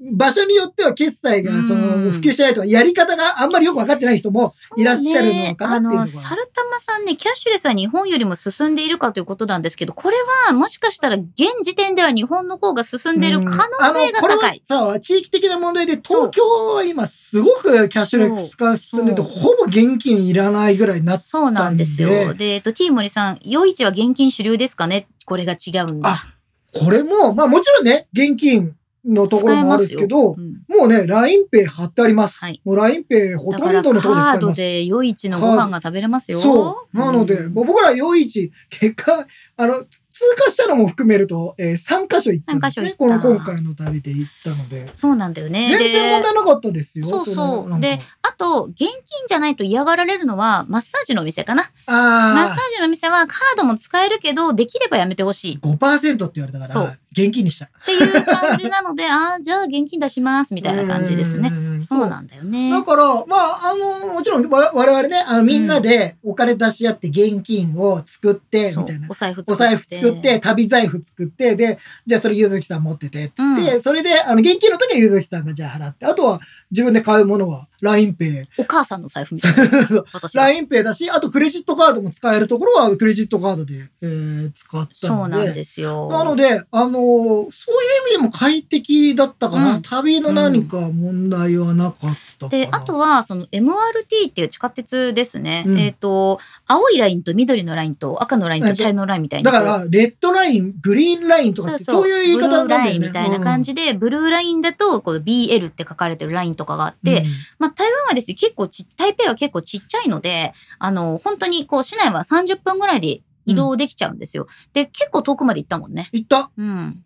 [0.00, 6.06] 場所によっては決済が、その、うん普及してないとか、やり方があんまりよくわかってない人もいらっしゃるのかなっていうのが。
[6.06, 10.16] そうねあの、サルタマさんね、キャッシュレスは日本よりも進んでいるかということなんですけど、これ
[10.46, 11.26] はもしかしたら現
[11.62, 14.46] 時点では日本の方が進んでいる可能性が高。
[14.46, 16.42] はいさ、地域的な問題で、東京
[16.74, 22.34] は今すごくキャッシュレス化進んでて、ほぼ現金いらないぐらいになっそうなんですよ。
[22.34, 25.06] で、えっと、T 森さん、夜市は現金主流ですかね？
[25.24, 26.33] これが違うんだ。
[26.74, 32.38] あこれも、まあもちろんね、現金のところもあるんですけど、うんもうね、LINEPay 貼ってあります。
[32.40, 34.58] はいもう LINEPay ほとんどのところでカード使います。
[34.58, 36.40] で夜市のご飯が食べれますよ。
[36.40, 36.98] そう。
[36.98, 39.84] なので、うん僕ら夜市、結果、あの、
[40.14, 42.80] 通過したのも含めると、えー、3箇所行ったんです。
[42.80, 44.88] ねこたの今回の旅で行ったので。
[44.94, 45.66] そうなんだよね。
[45.76, 47.04] 全然問で題なかったですよ。
[47.04, 48.92] そうそうであと、現金
[49.26, 51.64] じゃないと嫌がられるのは、マッサージのお店かな。
[51.86, 51.92] あ
[52.32, 55.56] マッサージのお店はカードも使えるけど、できればやめてほしい。
[55.56, 57.66] っあ、5%って言われたからそう、現金にした。
[57.86, 61.50] ていう感じなので、 ああ、じゃあ現金出します、みたいな感じですね。
[61.50, 62.70] ねそうなんだよね。
[62.70, 69.06] だから、まあ、あの、もちろん、わ我々ね、あの、みんなでお金出し合って現金を作って、そうみたいな。
[69.08, 69.52] お財布作って。
[69.52, 73.32] お財布作って、旅財布作って、で、じゃあそれゆずきさん持ってて、っ
[73.76, 76.40] うそれで、あの、現金の時はゆずきさんがじゃあ払って、あとは
[76.70, 78.46] 自分で買うものは LINEPay。
[78.58, 79.64] お母さんの財布みたいな。
[79.64, 85.46] LINEPay だし、あとクレジットカードも使えるところはクレジットカードで、えー使ったそうので。
[85.46, 86.08] なんですよ。
[86.08, 89.76] なので、あのーそういう意味でも快適だったかな。
[89.76, 92.08] うん旅の何か問題はなかったか
[92.42, 92.48] な。
[92.48, 95.64] で、あとは、その MRT っていう地下鉄ですね。
[95.66, 99.50] うんえっ、と、青いラインと緑のラインと赤のラインと茶色のラインみたいな。
[99.50, 102.88] だから、レッドライン、グリーンラインとかって、そういう言い方なんだよね。
[102.88, 107.26] ラインみたいな感じで、ブルーラインだと、こう BL って書かれてるラインとかがあって、うん
[107.58, 114.46] まあ、台湾はですね、結構ち、台北は結構ちっちゃいので、あの、本当にこう、市内は30分ぐらいで移動できちゃうんですよ。
[114.72, 116.08] で、結構遠くまで行ったもんね。
[116.12, 116.50] 行った？
[116.56, 117.04] うん。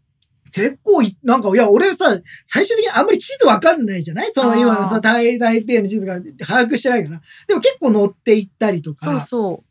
[0.53, 4.33] 結構い、なんか、いや、俺さ、最終的にあんまり地図わかんないじゃない？
[4.33, 6.15] その今のさ、台、台北の地図が
[6.47, 7.21] 把握してないから。
[7.47, 9.27] でも結構乗って行ったりとそうか。
[9.29, 9.65] そ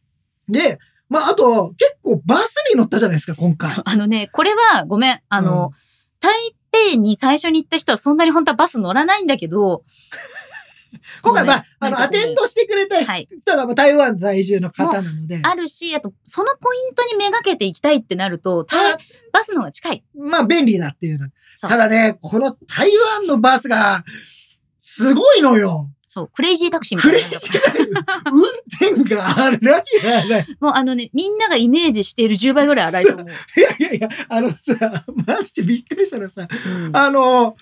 [0.48, 0.78] で、
[1.10, 3.72] まあ、あと、結構バスに乗ったじゃないですか、今回。
[3.84, 5.20] あのね、これはごめん。
[5.30, 5.72] あの、
[6.20, 6.34] 台
[6.92, 9.84] 北に最初に行った人はそんなに本当はバス乗らないんだけど、
[11.22, 18.66] 今回、まあ、ごあの、アテンドしてくれたはい人がまあ台湾在住の方なので、あるし、あと、そのポイントにめがけて行きたいってなると、
[19.34, 20.04] バスの方が近い。
[20.16, 21.28] まあ、便利だっていうの。
[21.62, 24.04] ただね、この台湾のバスが、
[24.78, 25.90] すごいのよ。
[26.08, 27.28] そう、クレイジータクシーみクレイた
[27.84, 28.42] いな運
[29.04, 29.84] 転が荒いや
[30.24, 30.46] 荒い。
[30.60, 33.28] もうあのね、みんながイメージしている10倍ぐらい荒いと思う。
[33.60, 34.58] いやいやいや、あのさ、
[35.28, 36.48] マジでびっくりしたのさ、
[36.86, 37.56] うんあの、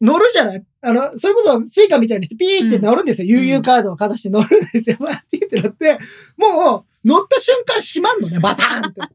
[0.00, 0.64] 乗るじゃない？
[0.84, 3.28] あの、それこそスイカみたいにしてピーって乗るんですよ。
[3.28, 4.96] ん UU カードをかざして乗るんですよ。
[5.00, 5.98] バーってってなって、
[6.36, 8.40] もう乗った瞬間閉まんのね。
[8.40, 9.00] バターンって。
[9.00, 9.08] バ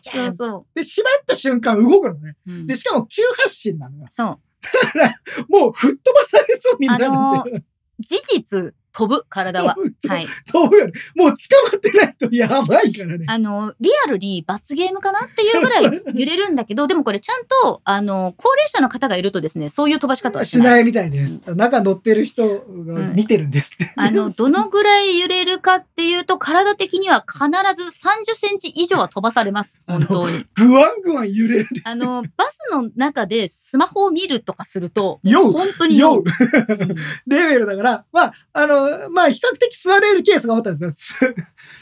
[0.00, 2.36] シャーンそうそで、閉まった瞬間動くのね。
[2.46, 2.52] う。
[2.52, 4.06] うんで、しかも急発進なのよ。
[4.08, 4.38] そう。
[5.48, 7.18] もう吹っ飛ばされそうになるんだ
[7.50, 7.62] よ。
[7.98, 9.76] 事実、飛ぶ、体は。
[10.08, 10.26] はい。
[10.52, 11.36] どうやるもう捕
[11.72, 13.24] まってないとやばいからね。
[13.28, 20.66] あの、リアルに罰ゲームかなっていうぐらい揺れるんだけど、でもこれちゃんと、あの、高齢者の方がいるとですね、そういう飛ばし方はしない。
[20.66, 21.40] しないみたいです。
[21.54, 23.92] 中乗ってる人が見てるんですって。
[23.96, 27.44] あの、 どのぐらい揺れるかっていうと、体的には必
[27.82, 29.78] ず30センチ以上は飛ばされます。
[29.86, 30.44] 本当に。
[30.54, 31.66] ぐわんぐわん揺れる。
[31.84, 36.24] あの、バスの中でスマホを見るとかすると、よう本当によううん
[37.26, 38.79] レベルだから、まあ、あの、
[39.10, 41.32] まあ、比較的座れるケースが多かったんですよ。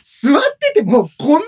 [0.02, 0.42] す 座っ
[0.74, 1.42] てても、こんな揺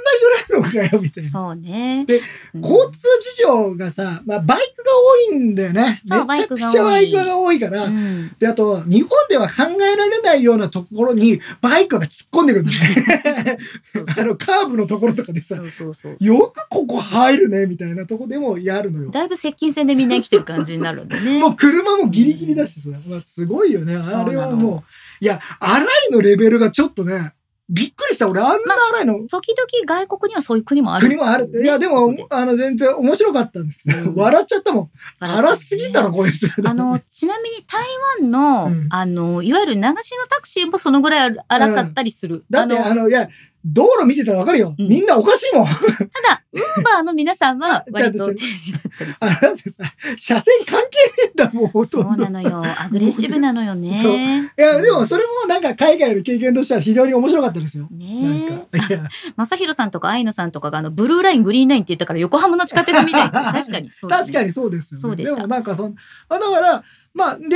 [0.48, 1.30] れるのかよ、みたいな。
[1.30, 2.04] そうね。
[2.06, 2.18] で
[2.54, 3.00] うん交通
[3.36, 4.90] 事情がさ、まあ、バイクが
[5.30, 6.00] 多いんだよね。
[6.04, 7.84] めちゃくちゃバイクが多いから。
[7.84, 12.68] うんで、あと、日本では考えられないようなところに、バイクが突っ込んでくるん
[14.18, 15.56] あの、カーブのところとかでさ。
[15.56, 19.10] よくここ入るね、みたいなとこでもやるのよ。
[19.10, 21.38] だいぶ接近戦でみんな生きてる感じになるんでね。
[21.40, 23.96] もう車もギリギリだしさ、まあ、すごいよね。
[23.96, 24.82] あれはもう、
[25.20, 27.34] いや、荒いのレベルがちょっとね、
[27.70, 28.28] びっくりした。
[28.28, 31.06] 俺、あんな荒いの、時々外国にはそういう国もある。
[31.06, 31.48] 国もある。
[31.62, 34.90] いや、でも、あの、全然面白かったんです笑っちゃったもん。
[35.20, 36.50] 荒すぎたろ、こいつ。
[36.64, 37.84] あの、ちなみに台
[38.20, 39.92] 湾の、うんあの、いわゆる流しの
[40.28, 42.44] タクシーもそのぐらい荒かったりする。
[42.50, 43.28] だって、あの、いや、
[43.64, 44.74] 道路見てたらわかるよ。
[44.78, 45.68] うんみんなおかしいもん。
[45.68, 49.48] あ、ただ、ウーバーの皆さんは 割と丁寧だったりする。
[49.48, 49.76] だってさ、
[50.16, 52.26] 車線関係ねえんだもん、ほとそんど。
[52.26, 52.64] うなのよ。
[52.64, 54.52] アグレッシブなのよね。
[54.58, 57.88] いや、でもそれもなんか海外の経験としては非常に面白かったですよ。
[57.90, 59.56] なんねか、いや、まさ
[59.86, 63.52] んとか愛野さんとかがあの、ブルーライン、グリーンラインって言ったから横浜の地下鉄みたいな。
[63.52, 63.88] 確かに。
[63.88, 65.02] ね確かにそうですよ、ね。
[65.02, 65.94] そうでしたもなんかそん、
[66.28, 67.54] あだから、まあ、で、聞い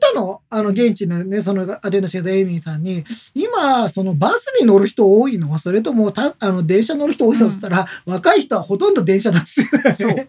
[0.00, 5.58] たの、あの、現地のね、その、アテンドしてたエイミーさんに、今、そのバスに乗る人多いの？
[5.58, 7.48] それとも、た、あの、電車乗る人多いの？
[7.48, 9.94] って言ったら、若い人はほとんど電車なんですよ、そう。
[9.96, 10.26] そう。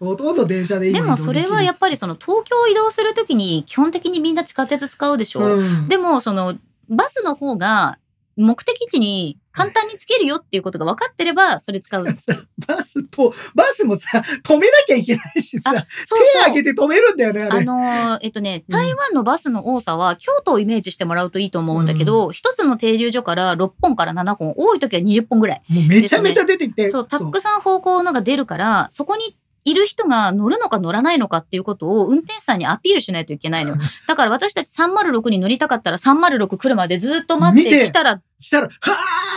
[0.00, 5.40] ほとんど電車で今でもそれはやっぱりその東京を移動するときに基本的にみんな地下鉄使うでしょ。
[5.40, 6.54] うん、でもその
[6.88, 7.98] バスの方が
[8.36, 12.36] 目的地に簡単につけるよっていうことが分かってればそれ使うんですよ。
[12.66, 16.38] バスと、バスもさ、止めなきゃいけないしあさ、そう手。
[16.40, 17.60] 挙げて止めるんだよね、あれ。
[17.60, 25.62] あのーえっとね、うん台湾のバスの多さは京都をイメージしてもらうといいと思うんだけど、一、つの停留所から6本から7本、多い時は20本ぐらい。
[25.68, 26.90] もうめちゃめちゃ出てきて。
[26.90, 29.36] そう、たくさん方向のが出るから、そこに
[29.66, 33.76] いる人が乗るのか乗らないのかっていうことを運転手さんにアピールしないといけないのよ。
[34.06, 38.70] だから私たち306に乗りたかったら306来るまでずっと待ってきたら、したら、は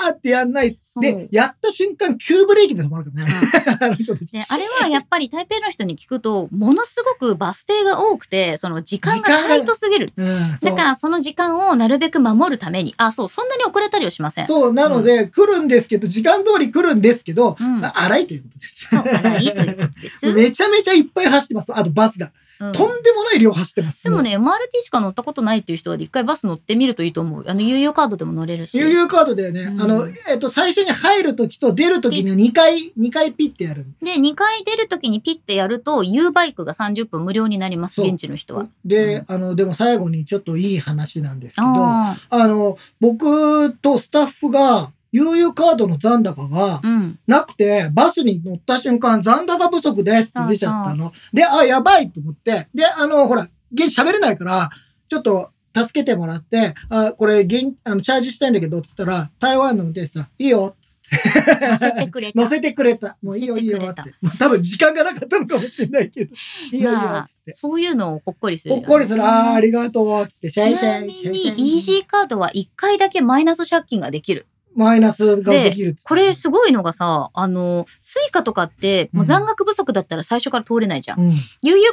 [0.10, 0.78] ーってやんない。
[1.02, 4.46] で、やった瞬間、急ブレーキ で止まるからね。
[4.50, 10.10] あれはやっぱり台北の人に聞くと、ものすごくバス停が多くて、その時間がタイトすぎる。
[10.16, 14.48] うん、だからその時間をなるべく守るために、あ、そう、そんなに遅れたりはしません。
[14.48, 18.88] そう、なので、来るんですけど、時間通り来るんですけど、うんまあ荒いということです。
[18.88, 20.34] そう、荒いということです。
[20.34, 21.72] めちゃめちゃいっぱい走ってます。
[21.74, 22.32] あとバスが。
[22.60, 24.04] うんとんでもない量走ってます。
[24.04, 27.46] でもね、MRT しか乗ったことないっていう人は一回バス乗ってみるといいと思う。
[27.48, 28.78] あの、有用カードでも乗れるし。
[28.78, 29.62] 悠々カードだよね。
[29.62, 33.86] うんあの、えっと、最初に入るときと出るときに2回、2回ピッてやる。
[34.02, 38.68] で、2回出るときにピッてやると、U バイクが30分無料になります、現地の人は。
[38.84, 47.20] で、あの、でも最後にちょっといい話なんですけど、ああの、僕とスタッフが、悠々カードの残高があ、うん。
[47.28, 51.12] なくて、バスに乗った瞬間、残高不足ですって出ちゃったの。
[51.34, 54.70] で、あ、やばいと思って、で、あの、ほら、現地喋れないから、
[55.08, 60.76] ちょっと、助けてもらって、あ、これ、現、あの、チャージしたいんだけど、つったら、台湾の運転手さん、いいよ、
[61.12, 62.40] 乗せてくれた。
[62.42, 63.18] 乗せてくれた。
[63.22, 64.02] もういいよ、いいよ、って。
[64.22, 66.34] もう多分時間がなかったのかもしれないけど、
[66.72, 67.54] いいよ、いいよ、まあつって。
[67.54, 71.14] そういうのをほっこりするよね、ほっこりする、あーありがとう、つって、シャイシャイ。
[71.22, 74.48] ちなみにイシャイ EG カードは1回だけマイナス借金ができる。
[74.76, 81.20] マイナスができるこれすごいのがさ、あの、スイカとかって、もう残額不足だったら最初から通れないじゃん。
[81.20, 81.34] うん。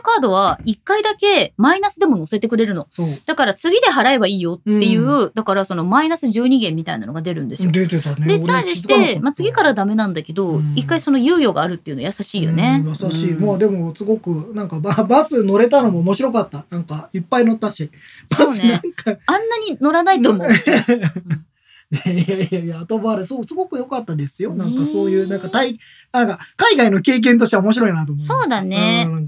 [0.07, 2.87] カードは1回だけマイナスでも載せてくれるの。
[2.91, 3.09] そう。
[3.27, 7.73] だから次で払えばいいよっていう、だからそのマイナス12元みたいなのが出るんですよ。
[7.73, 8.27] 出てたね。
[8.27, 12.83] で、チャージして、まあ、次からダメなんだけど、うん一回その猶予があるっていうの優しいよね。
[12.85, 13.33] うん優しい。
[13.33, 16.65] うんもうでも、すごく、なんかバ、バス乗れたのも面白かった。
[16.71, 17.91] なんか、いっぱい乗ったし。
[18.31, 18.81] バスそうね
[19.27, 20.47] あんなに乗らないと思う。
[21.93, 24.55] いやいやいや、後回り、そう、すごく良かったですよ。
[24.55, 25.79] なんかそういう、なんか、対、
[26.13, 28.19] なんか、海外の経験としては面白いなと思う。
[28.19, 29.07] そうだね。
[29.09, 29.27] うん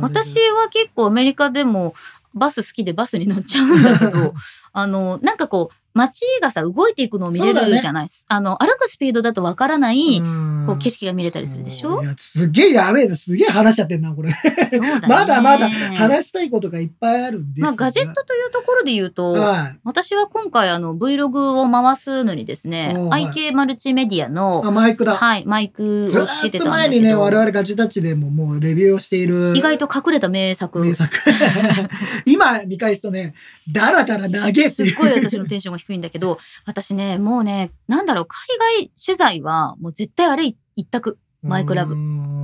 [0.00, 1.94] 私は結構アメリカでも
[2.34, 4.34] バス好きでバスに乗っちゃうんだけど、
[4.72, 12.02] あの、なんかこう、街がさ、動いていくのを見れるじゃない、あの、歩くスピードだとわからない、うんこう、景色が見れたりするでしょ？
[12.02, 14.30] いや、すげえやべえな、すげえ話しちゃってんな、これ。
[15.08, 19.78] まだまだ話したいことがいっぱいあるんですまあ、ガジェットというところで言うと、はい。
[19.84, 25.16] 私は今回あの Vlog を回すのにですね、はい IK マルチメディアの、あ、マイクだ。
[25.16, 29.54] はい、マイクずをつけてたとんだけど、前にね、我々ガジェタッチでももうレビューをしている。
[29.56, 30.80] 意外と隠れた名作。
[30.80, 31.10] 名作。
[32.24, 33.34] 今見返すとね、
[33.70, 34.70] だらだら長えっていう。
[34.70, 38.38] すっごい私のテンションが低いいんだけど、私ね、もうね、なんだろう、海
[38.78, 41.18] 外取材はもう絶対あれ一択。
[41.42, 41.96] マイクラブ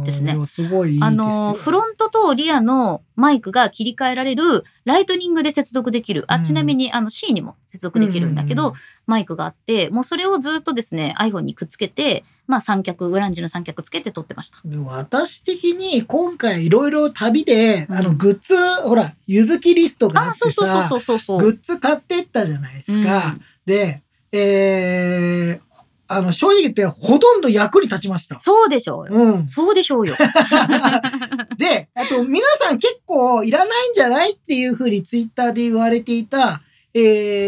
[0.07, 6.25] ですねすごいあの、フロントとリアのマイクが切り替えられる、ライトニングで接続できる。
[6.29, 8.75] あ、うんちなみにあの C にも接続できるんだけど、うん
[9.07, 14.59] マイクがあって、もうそれをずっとですね、iPhone にくっつけて、まあ三脚、グランジの三脚つけて撮ってました。
[14.65, 21.41] で私的に今回いろいろ旅で、うんあのグッズ、ほら、ゆずきリストがああ、ってそうそうさ、そうそうそう。
[21.41, 23.27] グッズ買ってったじゃないですか。
[23.27, 24.03] うんで、
[24.33, 25.66] えー、
[26.09, 28.39] あの、正直言ってほとんど役に立ちました。
[28.41, 29.13] そうでしょうよ。
[29.15, 29.49] うん。
[29.49, 30.15] そうでしょうよ。
[31.59, 36.63] で、あと皆さん結構いらないんじゃないっていうふうにツイッターで言われていた、
[36.95, 37.01] え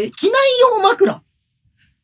[0.06, 0.34] ー、機内
[0.76, 1.22] 用枕。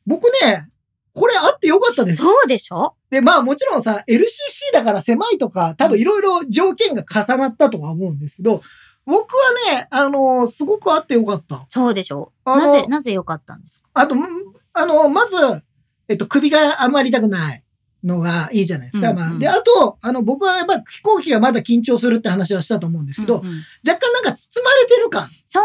[0.07, 0.69] 僕ね、
[1.15, 2.19] これあってよかったです。
[2.23, 4.25] そうでしょで、まあもちろんさ、LCC
[4.73, 8.61] だから狭いとか、多分いろいろ条件が重なったとは思うんですけど、
[9.07, 9.35] 僕
[9.69, 11.67] はね、あのすごくあってよかった。
[11.69, 13.89] そうでしょなぜ、なぜ良かったんですか？
[13.95, 14.25] あと、ん
[14.73, 15.37] あのまず、
[16.09, 17.63] えっと、首があんまり痛くない
[18.03, 19.11] のがいいじゃないですか。
[19.11, 23.55] うんうんまあ、で、あと、あの、僕はやっぱり飛行機がまだ緊張するって話はしたと思うんですけど、うんうん
[23.87, 25.61] 若干なんか包まれてる感そ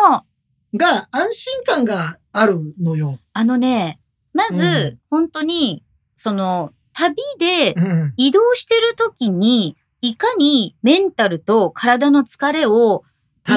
[0.73, 0.77] う。
[0.77, 3.19] が、安心感があるのよ。
[3.33, 3.99] あのね、
[4.33, 5.83] まず、うん本当に、
[6.15, 8.13] その、旅でうん。
[8.17, 13.03] 移動してる時に、いかにメンタルと体の疲れを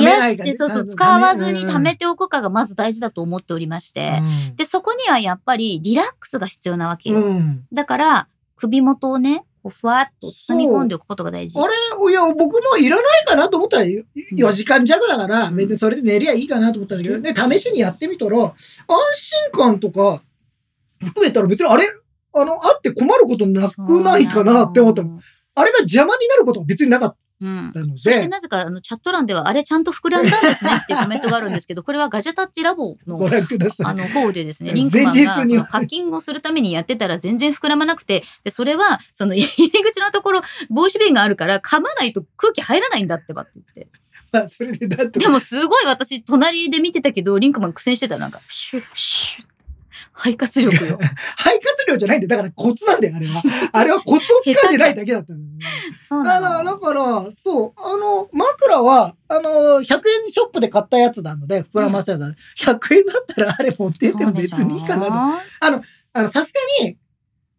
[0.01, 4.21] 癒して、そうそう、た使わずにうん貯めておくかがまず大事だと思っておりまして。
[4.51, 7.21] うんで、そこにはやっぱりリラックスが必要なわけよ。
[7.21, 7.65] うん。
[7.73, 11.59] だから、首元をね、こうふわっと包み込んでおくことが大事。
[11.61, 11.73] あれ
[12.11, 18.55] いや、僕もいらないかなと思ったら、ん4時間弱だから、うん別にそれで寝りゃいいかなと思ったんだけど、ね、試しにやってみたら、安
[19.17, 20.21] 心感とか、
[21.01, 21.85] 含めたら別にあれ？
[22.35, 25.21] あの、あって困ることなくないかなって思ったの。
[25.55, 27.73] あれが邪魔になることは別になかっうん。
[27.75, 33.87] たのそしてで、なぜかあのチャット欄ではあれちゃんと膨らんだんですねっていうコメントがあるんですけど、これはガジェタッチラボのご覧ください。
[33.87, 43.89] あの方でですね、うんリンクマンがそのパッキングをするためにやってたら全然膨らまなくて、で、それはその 入り口のところ防止弁があるから噛まないと空気入らないんだってばって言って。
[45.19, 49.52] でもすごい私隣で見てたけど、リンクマン苦戦してたらなんか、ピシュッピシュッ。
[50.23, 50.99] 肺活力よ。
[51.37, 52.29] 肺活量じゃないんだよ。
[52.29, 53.43] だからコツなんだよ、あれは。
[53.73, 55.67] あれはコツを掴んでないだけだったんだよね。
[56.09, 56.73] そうだから、なの。
[56.73, 59.51] だから、そう、あの、枕は、あの、
[59.83, 65.11] 100円ショップで買ったやつなので、膨らませたやつ、100円だったらあれ持ってっても別にいいかなと。
[65.11, 65.43] な。
[66.15, 66.97] あの、さすがに、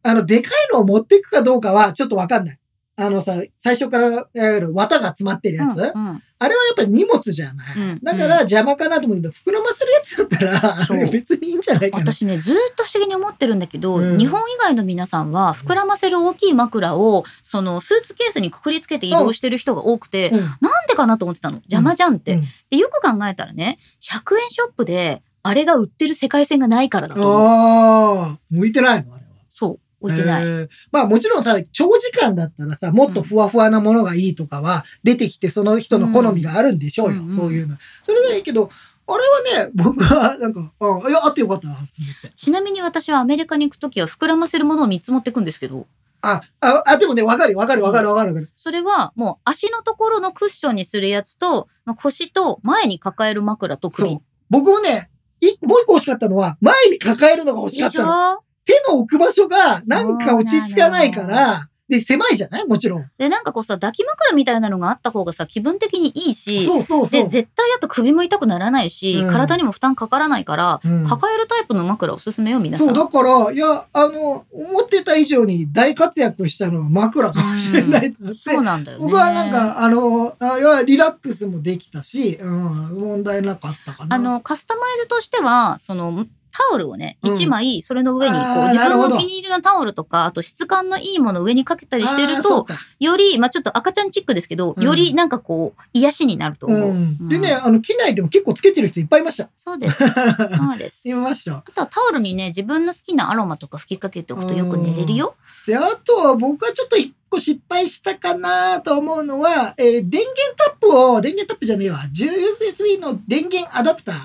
[0.03, 2.59] あの、でかいのを持っていくかどうかはちょっとわかんない。
[2.95, 7.75] あのさ、最初から、いわゆる綿が詰まってるやつ、うんうんあれはやっぱり荷物じゃない。
[7.77, 7.99] うん。
[8.03, 12.13] だから邪魔かなと思うけど、膨らませるやつだったら、別にいいんじゃないかな。
[12.13, 14.17] 私ねずーっと不思議に思ってるんだけど、うん。
[14.17, 20.39] 日本以外の皆さんは膨らませる大きい枕をそのスーツケースにくくりつけて移動してる人が多くて、うん。
[20.39, 21.57] なんでかなと思ってたの？
[21.57, 22.43] 邪魔じゃんって、うん。
[22.69, 27.47] でよく考えたらね100円ショップであれが売ってる世界線がないからだと思う。
[27.47, 29.31] ああ、向いてないのあれは。
[29.49, 30.43] そう置いてない、
[30.91, 37.21] まあもちろんさ、長時間だったらさ、もっとふわふわなものがいいとかは出てきてその人の好みがあるんでしょうよ。
[37.21, 37.29] うん。
[37.29, 37.77] うんそういうの。
[38.03, 38.69] それがいいけど、
[39.07, 41.89] あれはね、僕はなんか、あいや、あってよかったなと思っ
[42.21, 42.31] て。
[42.35, 45.87] ちなみに私はアメリカに行くときは膨らませるものを3つ持ってくんですけど。
[46.21, 48.51] あ、あ、あでもね、わかるわかるわかるわかるわかる。
[48.55, 54.09] それはもう足のところのクッションにするやつとまあ腰と前に抱える枕と首。
[54.09, 54.21] そう。
[54.49, 55.09] 僕もね、
[55.41, 58.37] いもう一個欲しかったのは、前に抱えるのが欲しかでしったの。
[58.37, 58.43] ょ？
[58.65, 62.65] 手の置く場所がなんか落ち着かないから、で、狭いじゃない？
[62.65, 63.05] もちろん。
[63.17, 67.23] で、なんかこうさ、抱き枕みたいなのがあった方がさ、気分的にいいし、そうそうそう。
[67.23, 72.87] で、絶対あと首も痛くならないし、うん体にも負担かからないから、うん抱えるタイプの枕おすすめよ、皆さん。
[72.87, 79.03] そう、だから、いや、あの、思ってた以上に大活躍したのは枕かもしれないと思ってそうなんだよね。
[79.03, 82.53] 僕はなんか、あの、あいやリラックスもできたし、うん、
[82.97, 84.15] 問題なかったかな。
[84.15, 92.67] あの、カスタマイズとしては、その、タオルをね、うん一枚、それの上に、こあう、自分のお気に入りのタオルとか、あと質感のいいものを上にかけたりしてると、
[92.99, 96.89] より、まあちょっと赤ちゃんチックですけど、うんよりなんかこう、癒しになると思う。
[96.91, 99.49] うん、でうんね、あの、機内でも結構つけてる人いっぱいいました。
[99.57, 99.97] そうです。
[99.97, 101.01] そうです。
[101.09, 101.57] いました。
[101.57, 105.35] あとはタオルにね、自分の好きなアロマとか吹きかけておくとよく寝れるよ。
[105.65, 114.15] で、あとは僕はちょっと一個失敗したかなと思うのは、えー電源タップを、電源タップじゃねえわ、10USB の電源アダプター、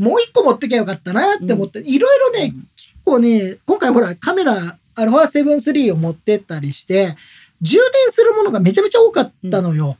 [0.00, 7.14] もう一個持ってきゃよかったなって思って、いろいろね、結構ね、今回ほらカメラ α7-3 を持ってったりして、
[7.60, 9.98] 充電するものがめちゃめちゃ多かったのよ。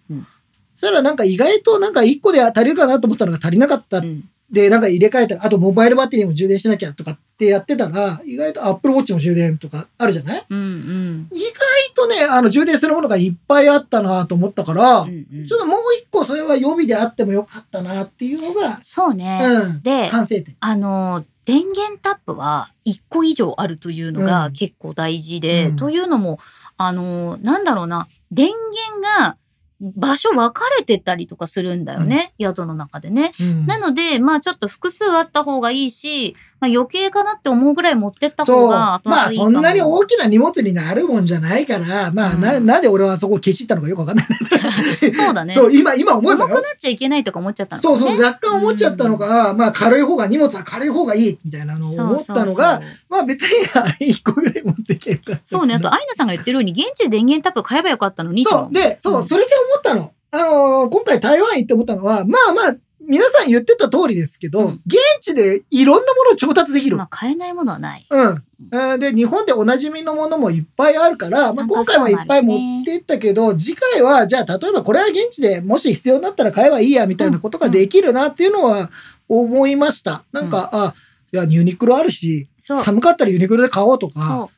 [0.75, 3.99] そしたらなんか意外となんか1個で足りるかなと思ったのが足りなかった。
[3.99, 10.47] うんで、なんか入れ替えたら、あとモバイルバッテリーも充電しなきゃとかってやってたら、意外と Apple Watch の充電とかあるじゃない？
[10.51, 11.29] うんうん。
[11.33, 11.51] 意外
[11.95, 19.41] とね、あの充電するものがいっぱいあったなと思ったから、うんうんちょっともう一個それは予備であってもよかったなっていうのが、そうね。
[19.43, 20.57] うん、で、反省点。
[20.61, 26.39] あの、電源タップは1個以上あるというのがうん結構大事で、うんというのも、
[26.77, 29.37] あの、なんだろうな、電源が
[29.81, 33.33] 場所分かれてたりとかするんだよね、宿の中でね。
[33.41, 33.67] うん。
[33.67, 38.45] なので、まあちょっと複数あった方がいいし、まあ余計かなって思うぐらい持ってった。
[38.45, 39.01] 方が
[39.31, 39.51] いいかも。
[39.51, 44.29] そんなに大きな荷物になるもんじゃないから、まあな、うんなんで俺はそこをケチったのかよくわかんない。
[45.11, 45.55] そうだね。
[45.55, 46.69] そう、今、今思えばよ重くな。
[46.69, 48.01] っちゃいけないとか思っちゃったのかもね。
[48.01, 55.39] そうそう、若干思っちゃったのか、まあ軽い方が、荷物は軽い方がいいみたいなのを思ったのが、そうそうそうまあ別に一個ぐらい持ってけば。
[55.45, 55.75] そうね。
[55.75, 58.75] あと、アイナさんが言ってるように、現地で電源タップ買えばよかったのにそう。
[58.75, 60.13] で、そうう、んそれで思ったの。
[60.33, 62.77] あのー今回台湾行って思ったのは、まあまあ、
[63.11, 66.97] 皆さん言ってた通りですけど、うん現地でいろんなものを調達できる。
[66.97, 68.07] まあ、買えないものはない。
[68.09, 68.45] うん。
[68.73, 78.91] えーで、日本でおなじみのものもいっぱいあるから、まあ、今回もいっぱい持っていったけど、次回は、じゃあ、例えばこれは現地でもし必要になったら買えばいいや、みたいなことができるなっていうのは
[79.29, 80.25] 思いました。
[80.33, 80.95] なんか、あ、
[81.33, 82.85] いや、ユニクロあるし、そう。
[82.85, 84.49] 寒かったらユニクロで買おうとか、そう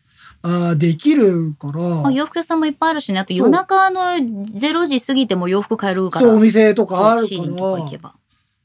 [0.44, 3.20] あできるから、あ洋服屋さんもいっぱいあるしね。
[3.20, 6.26] あと夜中の0時過ぎても洋服買えるから。
[6.26, 8.14] そう、お店とかあるそうシーインとか行けば。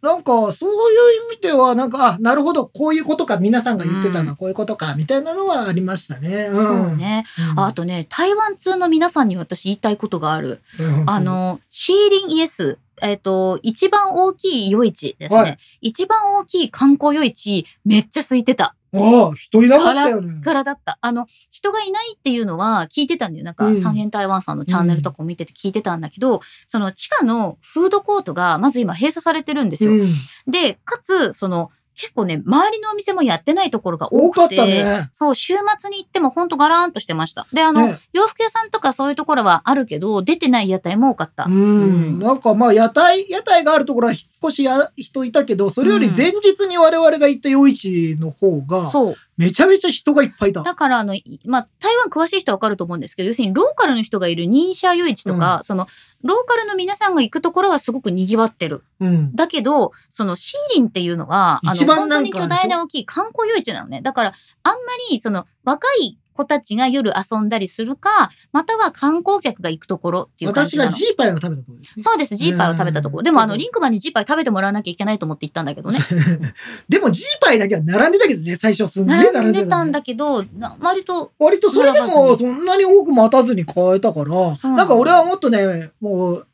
[0.07, 6.47] なんか、そういう意味では、なんか、あ、なるほど、こういうことか、皆さんが言ってたのはうんこういうことか、みたいなのはありましたね。
[6.49, 6.55] うん。
[6.55, 7.25] そうね。
[7.53, 7.59] うん。
[7.59, 10.61] ああとね、台湾通の皆さんに私言いたいことがある。
[10.79, 12.79] うんあ、の、シーリンイエス。
[13.01, 15.41] えっ、と、一番大きい夜市ですね。
[15.41, 18.75] はい一番大きい観光夜市、めっちゃ空いてた。
[18.93, 20.41] ああ、人いなかったよね。
[20.41, 20.97] からだった。
[21.01, 23.45] あの、人がいないっていうのは聞いてたんだよ。
[23.45, 29.91] なんか、うん三辺台湾さんのチャンネルとかを見てて聞いてたんだけど、その地下のフードコートがまず今閉鎖されてるんですよ。
[29.91, 30.13] うん
[30.47, 35.09] で、かつ、その、結構ね、周りのお店もやってないところが多かっ多くて、たね。
[35.13, 37.47] そう、週末に行ってもほんとガラーンとしてました。
[37.51, 41.45] で、あの、ね洋服屋さんとかそういうところはあるけど、出てない屋台も多かった。
[41.45, 49.15] うん、うんなんかまあ屋台、屋台があるところは少しや人いたけど、それより前日に我々が行った夜市の方が、そう。
[49.37, 50.63] めちゃめちゃ人がいっぱいいた。
[50.63, 55.87] だから、あの、いまあ、台湾詳しい人はわかると思うんですけど、要するにローカルの人がいる認証夜市とか、その、
[56.23, 58.83] ローカルの皆さんが行くところはすごく賑わってる。
[58.99, 59.35] うん。
[59.35, 64.01] だけど、そのシーリンっていうのは、あの、本当に巨大な大きい観光夜市なのね。
[64.01, 64.33] だから、
[64.63, 64.79] あんま
[65.11, 70.91] り、その、若い子たちが夜遊んだりするか、または観光客が行くところっていう感じなの。
[70.91, 72.03] 私がジーパイを食べたところですね。
[72.03, 73.19] そうです、ジーパイを食べたところ。
[73.19, 75.99] うんでも、あの、リンクマンにジーパイ食べてもらわなきゃいけないと思って行ったんだけどね。
[76.87, 79.45] でもジーパイだけは並んでたけどね、最初すんげえ並んでた、ね。
[79.47, 86.47] 並んでたんだけど、な割と、割とそれでもそんなに多く待たずに買えたから、なんか俺はもっとね、もう、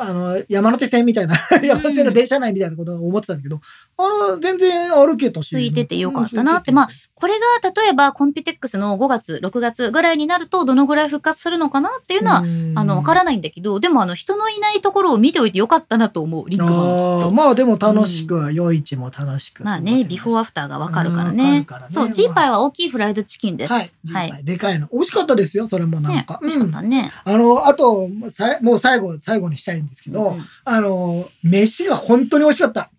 [0.00, 3.60] あの、山手線みたいな、山手線の電車内みたいなことを思ってたんだけど、
[3.96, 5.50] あの、全然歩けたし。
[5.50, 6.88] 空いててよかったなってまあ
[7.20, 12.44] これが例えばコンピテックスの5月、6月ぐらいになるとどのぐらい復活するのかなっていうのは、
[12.76, 16.64] あの、わからないんだけど、でもあの、人のいないところを見ておいてよかったなと思う、リンク。
[16.64, 19.64] あーまあでも楽しく、夜市も楽しく。
[19.64, 21.92] まあね、ビフォーアフターがわかるからねるからね。
[21.92, 23.72] そう、ジーパイは大きいフライドチキンです。
[23.72, 23.80] は。
[24.12, 24.88] はいでかいの。
[24.92, 27.10] 美味しかったですよ、それもなんねか。、美味しかったね。
[27.24, 32.90] あの、あと、さもう最後、最後にしたいんですけど、うんあの、飯が本当に美味しかった。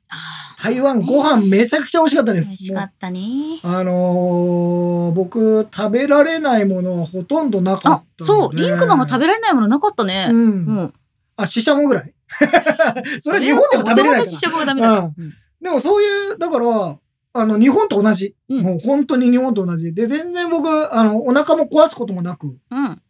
[0.61, 2.47] 台湾ご飯めちゃくちゃ美味しかったです。
[2.47, 3.21] 美味しかったね。
[3.63, 10.27] あのー僕、食べられないものはほとんどなかあっ、たそう、リンクマンが食べべられないものなかったね。
[10.31, 10.65] うん。
[10.65, 10.93] もう。
[11.37, 12.13] あ、シシャモぐらい。
[13.21, 14.91] それ日本でも食べれないから元々シシャモがダメだ。
[14.99, 16.97] うんでもそういう、だから、
[17.33, 18.33] あの、日本と同じ。
[18.49, 19.93] うんもう本当に日本と同じ。
[19.93, 23.01] で、全然僕、あの、お腹も壊すこともなく、うん。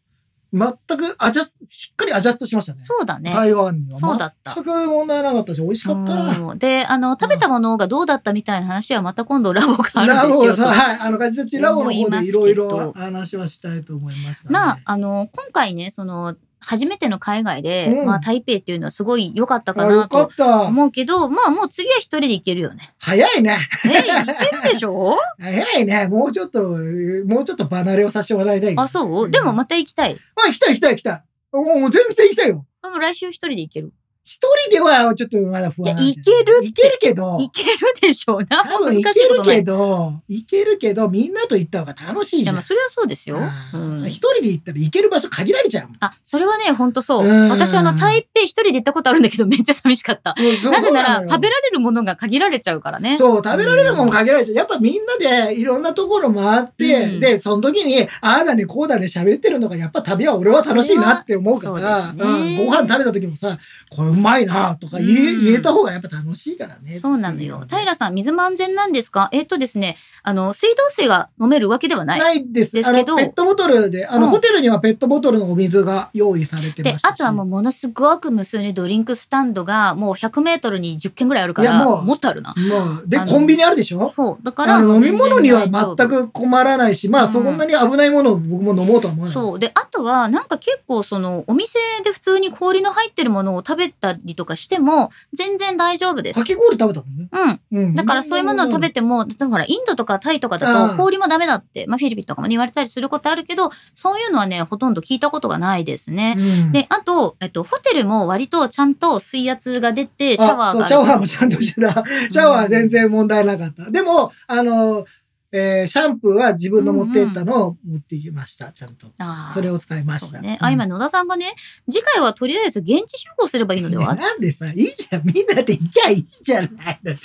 [0.52, 2.80] 全くアジャス、しっかりアジャストしましたね。
[2.80, 3.32] そうだね。
[3.32, 4.00] 台湾には。
[4.00, 6.14] そうだった全く問題なかったし、美味しかった。
[6.14, 10.64] うんで、あの、食べたものがどうだったみたいな話はまた今度ラボがあるラボでしょうと。
[10.64, 10.98] はい。
[11.00, 14.82] あの、ガジタッチラボの方でいろいろ話はしたいと思いますがなね、。
[14.86, 20.61] あの、今回ね、その、初めての海外で、うんまあ、台北っていうのはすごい良かったかあよなとかった。
[20.64, 22.94] 思うけど、まあ、もう次は一人で行けるよね。
[22.99, 23.57] 早いね。
[23.86, 25.15] え、行けるでしょ？
[25.40, 26.07] 早いね。
[26.07, 28.73] もうちょっと、もうちょっと離れをさせてもらいたい。
[28.77, 29.31] あ、そう？
[29.31, 30.18] でもまた行きたい。
[30.36, 31.23] あ、行きたい行きたい行きたい。
[31.53, 32.65] もうもう全然行きたいよ。
[32.84, 33.94] でも来週一人で行ける。
[34.30, 38.64] 一人ではちょっとまだ不安いやですよ行けるって行けるけど、行けるでしょうな。
[38.64, 39.64] 多分難行けるけ。
[39.64, 42.56] ど、行けるけど、みんなと行った方が楽しいいや、じゃん。
[42.56, 43.38] まあ、それはそうですよ。
[43.39, 45.88] あうん人で行ったら行ける場所限られちゃう。
[45.99, 47.27] あ、それはね、ほんとそう。
[47.27, 50.35] うん私、あの、台北一人で行ったことあるんだけど、めっちゃ寂しかった。
[50.72, 53.18] なぜなら、食べられるものが限られちゃうからね。
[53.18, 54.56] そう、食べられるもんも限られちゃう。
[54.56, 63.57] やっぱみんなでいろんなところ回って、うんで、その時に、ああだね、こうだね、喋ってるのが、やっぱ旅は俺は楽しいなって思うから、うんご飯食べた時もさ、
[63.89, 66.94] これうまいなとか言え,、うん言えた方がやっぱ楽しいからね。
[66.94, 67.64] そうなのよ。
[67.70, 69.30] 平さん、水も安全なんですか？
[69.32, 72.20] えっとですね、あの、水道水が飲めるわけではない。
[72.20, 72.74] ないです。
[72.74, 77.12] ですけどペットボトルで、あの、うんホテルにはペットボトルのお水が用意されてまでし、たし。
[77.14, 82.54] あとはもうものすごく無数にドリンクスタンドがもう100メートルに10軒ぐらいあるから、もうもっとあるな。
[82.58, 84.12] もう、で、コンビニあるでしょ？
[84.16, 84.44] そう。
[84.44, 89.34] だから、飲み物には全く困らないし、まあ、うんそんなに危ないものを僕も飲もうとは思わない。
[89.34, 89.60] そう。
[89.60, 96.45] で、あとは、なんか結構その、お店で普通に氷の入ってるものを食べたりとかしても、全然大丈夫ですか。
[96.45, 97.30] き氷食べたもんね。
[97.72, 97.86] うん。
[97.86, 97.95] うん。
[97.95, 106.36] だからそういうものを食べても、例えばほら、インドとかタイとかだと氷もダメだって、まあフィリピンとかもね言われたりすることあるけど、そういうのはね、ほとんど聞いたことがないですね。
[106.38, 112.03] うんで、あと、えっと、ホテルも割とちゃんと水圧が出て、シャワーがシャワーもちゃんとしてた。
[112.31, 113.90] シャワーは全然問題なかった。
[113.91, 115.06] でも、あの、
[115.52, 119.08] えーシャンプーは自分の持ってったのを持ってきました、ちゃんと。
[119.18, 120.40] ああそれを使いました。
[120.42, 120.58] ね。
[120.62, 121.56] うんあ、今野田さんがね、
[121.90, 124.14] 次回はとりあえず現地集合すればいいのでは？
[124.14, 125.24] ねなんでさ、いいじゃん。
[125.26, 127.14] みんなで行きゃいいじゃないの。
[127.14, 127.18] い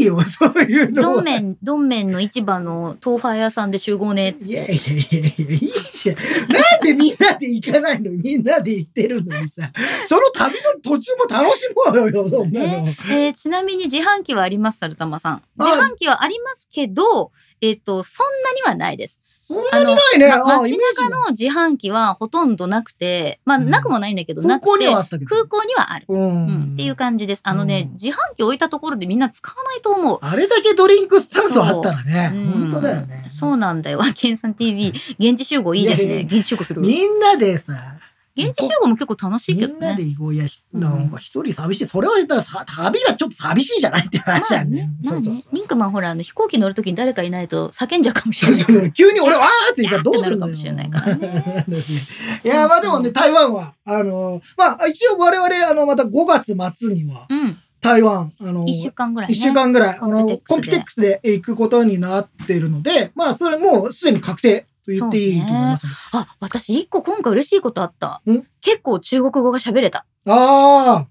[0.00, 1.14] いよ、そういうのは。
[1.14, 4.36] ドンメン、ドンメンの市場の豆腐屋さんで集合ね。
[4.40, 6.16] いやいやいやいや、いいじゃん。
[6.52, 8.10] なんでみんなで行かないの？
[8.10, 9.70] みんなで行ってるのにさ。
[10.08, 12.46] その旅の途中も楽しもうよ。
[12.46, 15.34] ねえーちなみに自販機はあります、サルタマさん。
[15.34, 17.30] あ自販機はありますけど、
[17.68, 19.20] えっ、と、そんなにはないです。
[19.46, 20.28] そんなにないね。
[20.30, 25.24] ま街中の自販機はほとんどなくて、まあ、うんなくもないんだけど、空港なくて。
[25.26, 26.06] 空港にはある。
[26.08, 26.72] ううん、ん。
[26.72, 27.42] っていう感じです。
[27.44, 30.18] あのね、うん自販機置いたところでみんな使わないと思う。
[30.22, 32.32] あれだけドリンクスタンドあったらね。
[32.34, 33.26] うん本当だよね。
[33.28, 34.00] そうなんだよ。
[34.16, 36.26] ケンさん TV、 現地集合いいですね。
[36.26, 36.80] 現地集合する。
[36.80, 37.96] みんなでさ、
[38.36, 40.10] 現地集合も結構楽しいけどみんなでね。
[40.10, 41.86] 行こうや、うんなんか一人寂しい。
[41.86, 45.42] それは言ったらさ旅がちょっと寂しいじゃないって話まあだよねね。、まあね。
[45.52, 48.92] リンクマンほら、あの飛行機乗るときに誰かいないと叫んじゃうかもしれない。
[48.92, 51.64] 急に俺わーって言ったらどうするかもしれないからね。
[52.44, 57.58] いや、まあでもね、台湾は、あの、まあ一応我々、あの、また5月末には、うん。
[57.80, 59.34] 台湾、あの、一週間ぐらいね。
[59.34, 65.86] 一週間ぐらい、あコンの、ピテックスでコンピテックスで行くことになってるので、まあそれもうすでに確定と言っていいと思います。
[66.12, 68.42] あ、私一個今回嬉しいことあったん？
[68.60, 70.06] 結構中国語が喋れた。
[70.26, 71.08] ああ、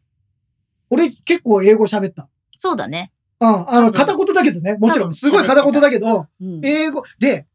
[0.89, 2.29] 俺結構英語喋った。
[2.57, 3.11] そうだね。
[3.39, 4.77] うん、あの、片言だけどね。
[4.79, 6.61] もちろん、すごい片言だけど、うん。
[6.63, 7.47] 英語、で、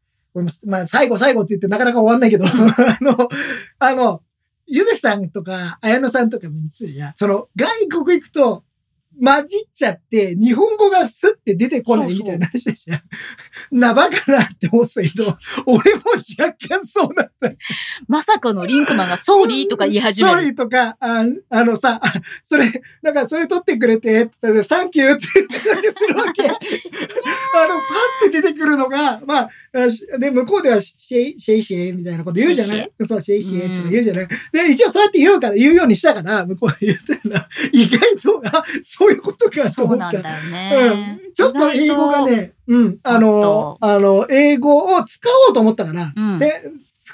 [0.65, 3.29] まあ、最後最後って言ってなかなか終わんないけど、 あの、
[3.79, 4.21] あの、
[4.67, 7.13] ゆずきさんとか、綾野さんとかも言ってたじゃん。
[7.17, 8.63] その、外国行くと、
[9.23, 12.95] 混じっちゃって、日本語がスッて出てこないみたいな話でしょ。
[13.71, 16.03] な、バカなって思ってたけど、俺も
[16.39, 17.51] 若干そうなった。
[18.07, 20.55] まさかのリンクマンが sorry とか言い始め sorry る。
[20.55, 22.13] とか、ああのさ、あ
[22.43, 22.65] それ、
[23.01, 24.29] なんかそれ取ってくれて、
[24.67, 26.43] thank you って言ったりするわけ。
[26.47, 26.63] あの、パ
[28.27, 29.49] ッて出てくるのが、まあ、
[30.19, 32.91] で、向こうではシェイ、シェイシェイみたいなこと言うじゃない？
[33.07, 37.47] そう、シェイシェイとか言うじゃない、で、一応そうやって言うから、言うようにしたから、向こうで言ってるな。
[37.71, 40.11] 意外と、あ、そういうことかとそう思った。
[40.13, 41.19] なんだよね。
[41.25, 41.33] うん。
[41.33, 46.63] ちょっと英語がね、うん、ああのと、あの、英語を使おうと思ったから、うんで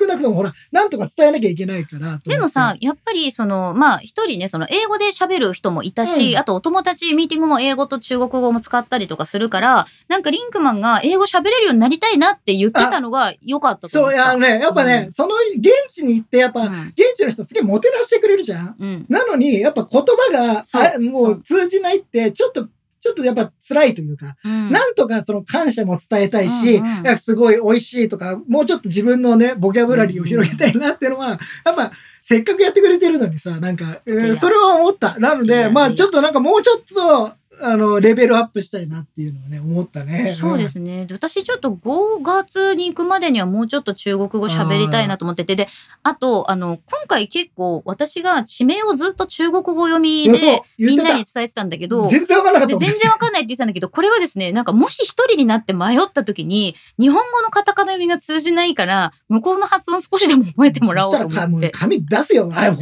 [0.05, 2.19] 少なくともほら、なんとか伝えなきゃいけないから。
[2.23, 18.75] でもさ、やっぱりその、まあ一人ね、その英語で喋る人もいたし、うんあとお友達ミーティングも英語と中国語も使ったりとかするから、なんかリンクマンが英語喋れるようになりたいなって言ってたのが良かったと思そう、あのね、やっぱね、うんその現地に行って、やっぱ、うん現地の人すげえもてなしてくれるじゃん。
[18.79, 19.05] うん。
[19.09, 20.63] なのに、やっぱ言葉が、
[20.95, 22.67] あもう通じないって、ちょっと、
[23.05, 24.71] ちょっとやっぱ辛いというか、うん。
[24.71, 35.19] なんとかその感謝も伝えたいし、うんうんすごい美味しいとか、もうちょっと自分のね、ボキャブラリーを広げたいなっていうのは、やっぱ、せっかくやってくれてるのにさ、なんか、えーそれは思った。
[35.19, 40.35] なので、まあちょっとなんかもうちょっと、あの、レベルアップしたいなっていうのはね、思ったね。
[40.39, 41.05] そうですね。
[41.05, 45.67] で私ちょっと5月に行くまでにはもうちょっと中国語喋りたいなと思ってて、で、
[46.03, 61.71] あと、あの、今回結構私が地名をずっと中国語読みでみんなに伝えてたんだけど、全然わからなかったで全然わかんないって言ってたんだけど、これはですね、なんかもし一人になって迷った時に、日本語のカタカナ読みが通じないから、向こうの発音少しでも覚えてもらおうとそしたら。
[61.71, 62.77] 紙出すよ、iPhone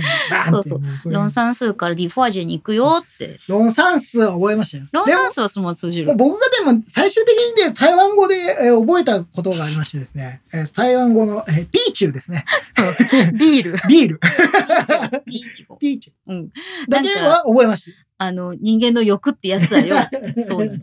[0.50, 3.38] そうそうもいロン算数からディフォアジェに行くよって。
[3.48, 4.86] ロン算数は覚えましたよ。
[4.92, 6.14] ロンでも算数はそのまま通じる。
[6.16, 12.46] 僕がでも最終的にね、台湾語で、えー覚えたことがありましてですね、えー台湾語の、えーピーチューですね。
[13.38, 13.76] ビール。
[13.88, 14.20] ビール。
[15.26, 15.76] ピーチゴ。
[15.78, 16.40] ピーチュうん。
[16.42, 16.50] ー。
[16.90, 19.96] だけは覚えましあの、人間の欲ってやつだよ。
[20.36, 20.44] た。
[20.44, 20.80] そうなの。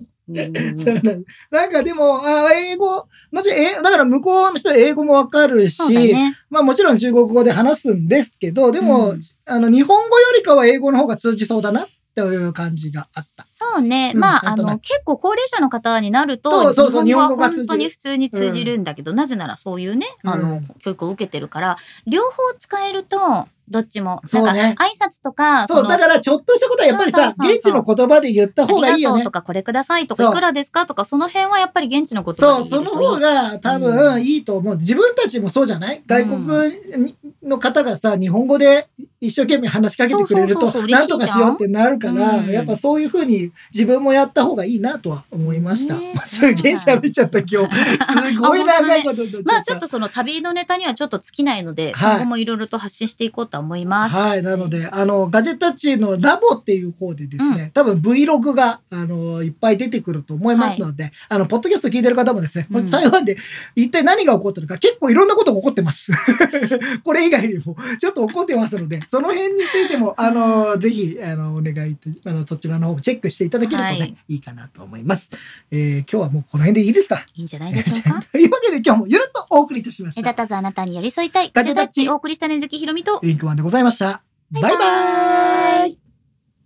[1.51, 6.37] なんかでも、あ英語、もちろん、え、だから向こうの人は英語もわかるし、ね。
[6.49, 11.89] まあもちろん中国語で話すんですけど、でも、うんあの、日本語よりかは英語の方が通じそうだなっ
[12.29, 13.45] ていう感じがあった。
[13.45, 14.13] そうね。
[14.15, 21.77] うんまあ、あの、結構高齢者の方になるそと、うそうそう日本語は日本当に普通に通じるんだけど、なぜならそういうね、あのうん、教育を受けてるから、
[22.07, 24.75] 両方使えると、どっちも、そうね。
[24.81, 27.55] 挨拶とか、そう、のだからちょっとしたことはやっぱりさ、そうそうそう。
[27.55, 29.15] 現地の言葉で言った方がいいよね。
[29.15, 29.31] ありがとうと。
[29.31, 33.07] か、これくださいとか、そういくらですかとか、その辺はやっぱり現地の言葉そう、でそうといい。
[33.07, 34.77] 方が多う分いいと思う。
[34.77, 36.03] 自分たちもそうじゃない？
[36.05, 37.15] 外国
[37.45, 38.89] の方がさ、日本語で
[39.21, 45.97] 一生懸命話しかけてくれるとなんとかしようってなるから、うんやっぱそういうふうに自分もやった方がいいなとは思いました。
[45.97, 47.75] ね すげえ喋っちゃった今日。
[48.33, 49.23] すごい長いこと。
[49.45, 54.17] まあちょっとその旅のネタにはちょっと尽きないので、はい今後もいろいろと発信していこうとは思います。
[54.17, 54.43] はい。
[54.43, 63.37] なので、あの、ガジェタッチのラボっていう方でですね、多分 Vlog が、あの、いっぱい出てくると思いますので、あの、ポッドキャスト聞いてる方もですね、うん台湾で
[63.77, 66.13] 一体何が起こってるか、結構いろんなことが起こってます。
[67.05, 75.31] これ以外にも、ちょっと起こってますので、その辺についても、あの、ぜひ、あの、お願いあの、そちらの方もチェックしていただけるとね、はいい、いかなと思います。
[75.73, 77.25] えー今日はもうこの辺でいいですか？
[77.35, 78.21] いいんじゃないでしょうか？
[78.31, 80.21] というわけで今日もゆるっとお送りいたしました。
[80.23, 81.51] 目立たずあなたに寄り添いたい。
[81.53, 84.23] ガジェタッチお送りしたねずきひろみと、リンクマンでございました。
[84.53, 85.50] バイバーイ